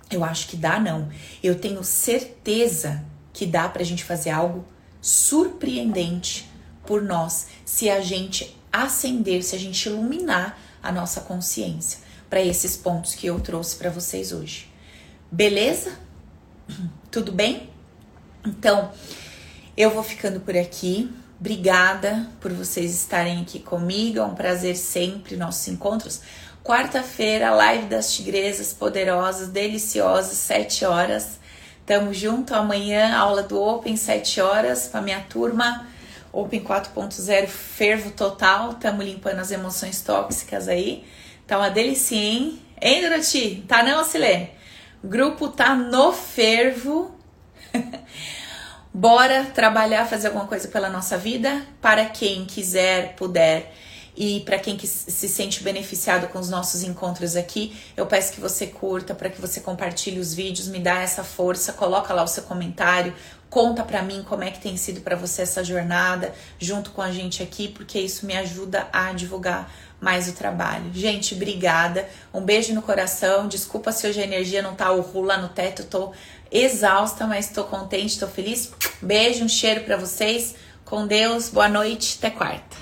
Eu 0.09 0.23
acho 0.23 0.47
que 0.47 0.55
dá, 0.55 0.79
não. 0.79 1.09
Eu 1.41 1.59
tenho 1.59 1.83
certeza 1.83 3.03
que 3.33 3.45
dá 3.45 3.67
para 3.67 3.81
a 3.81 3.85
gente 3.85 4.03
fazer 4.03 4.29
algo 4.29 4.65
surpreendente 5.01 6.49
por 6.85 7.01
nós 7.01 7.47
se 7.65 7.89
a 7.89 7.99
gente 7.99 8.55
acender, 8.71 9.43
se 9.43 9.55
a 9.55 9.59
gente 9.59 9.87
iluminar 9.87 10.57
a 10.83 10.91
nossa 10.91 11.21
consciência 11.21 11.99
para 12.29 12.41
esses 12.41 12.75
pontos 12.75 13.15
que 13.15 13.27
eu 13.27 13.39
trouxe 13.39 13.77
para 13.77 13.89
vocês 13.89 14.33
hoje. 14.33 14.69
Beleza? 15.31 15.97
Tudo 17.09 17.31
bem? 17.31 17.69
Então, 18.45 18.91
eu 19.77 19.89
vou 19.89 20.03
ficando 20.03 20.41
por 20.41 20.55
aqui. 20.57 21.09
Obrigada 21.39 22.27
por 22.39 22.51
vocês 22.51 22.93
estarem 22.93 23.41
aqui 23.41 23.59
comigo. 23.59 24.19
É 24.19 24.23
um 24.23 24.35
prazer 24.35 24.75
sempre 24.75 25.35
nossos 25.35 25.67
encontros. 25.67 26.21
Quarta-feira, 26.63 27.51
live 27.51 27.87
das 27.87 28.13
tigresas 28.13 28.73
poderosas, 28.73 29.49
deliciosas, 29.49 30.37
7 30.37 30.85
horas. 30.85 31.39
Tamo 31.85 32.13
junto. 32.13 32.55
Amanhã, 32.55 33.15
aula 33.15 33.43
do 33.43 33.61
Open, 33.61 33.97
7 33.97 34.39
horas, 34.41 34.87
com 34.87 34.97
a 34.97 35.01
minha 35.01 35.19
turma. 35.21 35.87
Open 36.33 36.63
4.0 36.63 37.47
fervo 37.47 38.09
total, 38.09 38.73
tamo 38.73 39.03
limpando 39.03 39.39
as 39.39 39.51
emoções 39.51 40.01
tóxicas 40.01 40.67
aí. 40.67 41.05
Tá 41.45 41.59
uma 41.59 41.69
delícia, 41.69 42.15
hein? 42.15 42.59
Hein, 42.81 43.03
Doroti? 43.03 43.63
Tá 43.67 43.83
não, 43.83 44.03
Silene? 44.03 44.49
O 45.03 45.07
grupo 45.07 45.49
tá 45.49 45.75
no 45.75 46.11
fervo. 46.11 47.15
Bora 48.91 49.45
trabalhar, 49.53 50.07
fazer 50.07 50.27
alguma 50.27 50.47
coisa 50.47 50.67
pela 50.67 50.89
nossa 50.89 51.19
vida. 51.19 51.67
Para 51.79 52.05
quem 52.05 52.45
quiser, 52.45 53.15
puder 53.15 53.71
e 54.15 54.41
para 54.41 54.59
quem 54.59 54.77
que 54.77 54.85
se 54.85 55.27
sente 55.27 55.63
beneficiado 55.63 56.27
com 56.27 56.39
os 56.39 56.49
nossos 56.49 56.83
encontros 56.83 57.35
aqui, 57.35 57.75
eu 57.97 58.05
peço 58.05 58.33
que 58.33 58.39
você 58.39 58.67
curta, 58.67 59.15
para 59.15 59.29
que 59.29 59.41
você 59.41 59.59
compartilhe 59.59 60.19
os 60.19 60.33
vídeos, 60.33 60.67
me 60.67 60.79
dá 60.79 61.01
essa 61.01 61.23
força, 61.23 61.73
coloca 61.73 62.13
lá 62.13 62.23
o 62.23 62.27
seu 62.27 62.43
comentário, 62.43 63.13
Conta 63.53 63.83
para 63.83 64.01
mim 64.01 64.25
como 64.27 64.43
é 64.43 64.49
que 64.49 64.59
tem 64.59 64.75
sido 64.75 65.01
para 65.01 65.15
você 65.15 65.43
essa 65.43 65.63
jornada 65.63 66.33
junto 66.57 66.89
com 66.89 67.03
a 67.03 67.11
gente 67.11 67.43
aqui, 67.43 67.67
porque 67.67 67.99
isso 67.99 68.25
me 68.25 68.35
ajuda 68.35 68.87
a 68.91 69.13
divulgar 69.13 69.71
mais 70.01 70.27
o 70.27 70.33
trabalho. 70.33 70.91
Gente, 70.91 71.35
obrigada. 71.35 72.09
Um 72.33 72.41
beijo 72.41 72.73
no 72.73 72.81
coração. 72.81 73.47
Desculpa 73.47 73.91
se 73.91 74.07
hoje 74.07 74.19
a 74.19 74.23
energia 74.23 74.63
não 74.63 74.73
tá 74.73 74.91
o 74.91 75.01
rula 75.01 75.37
no 75.37 75.49
teto, 75.49 75.83
tô 75.83 76.13
exausta, 76.51 77.27
mas 77.27 77.51
tô 77.51 77.63
contente, 77.65 78.19
tô 78.19 78.25
feliz. 78.25 78.71
Beijo, 78.99 79.45
um 79.45 79.47
cheiro 79.47 79.81
para 79.81 79.97
vocês. 79.97 80.55
Com 80.83 81.05
Deus. 81.05 81.49
Boa 81.49 81.69
noite. 81.69 82.15
Até 82.17 82.31
quarta. 82.31 82.72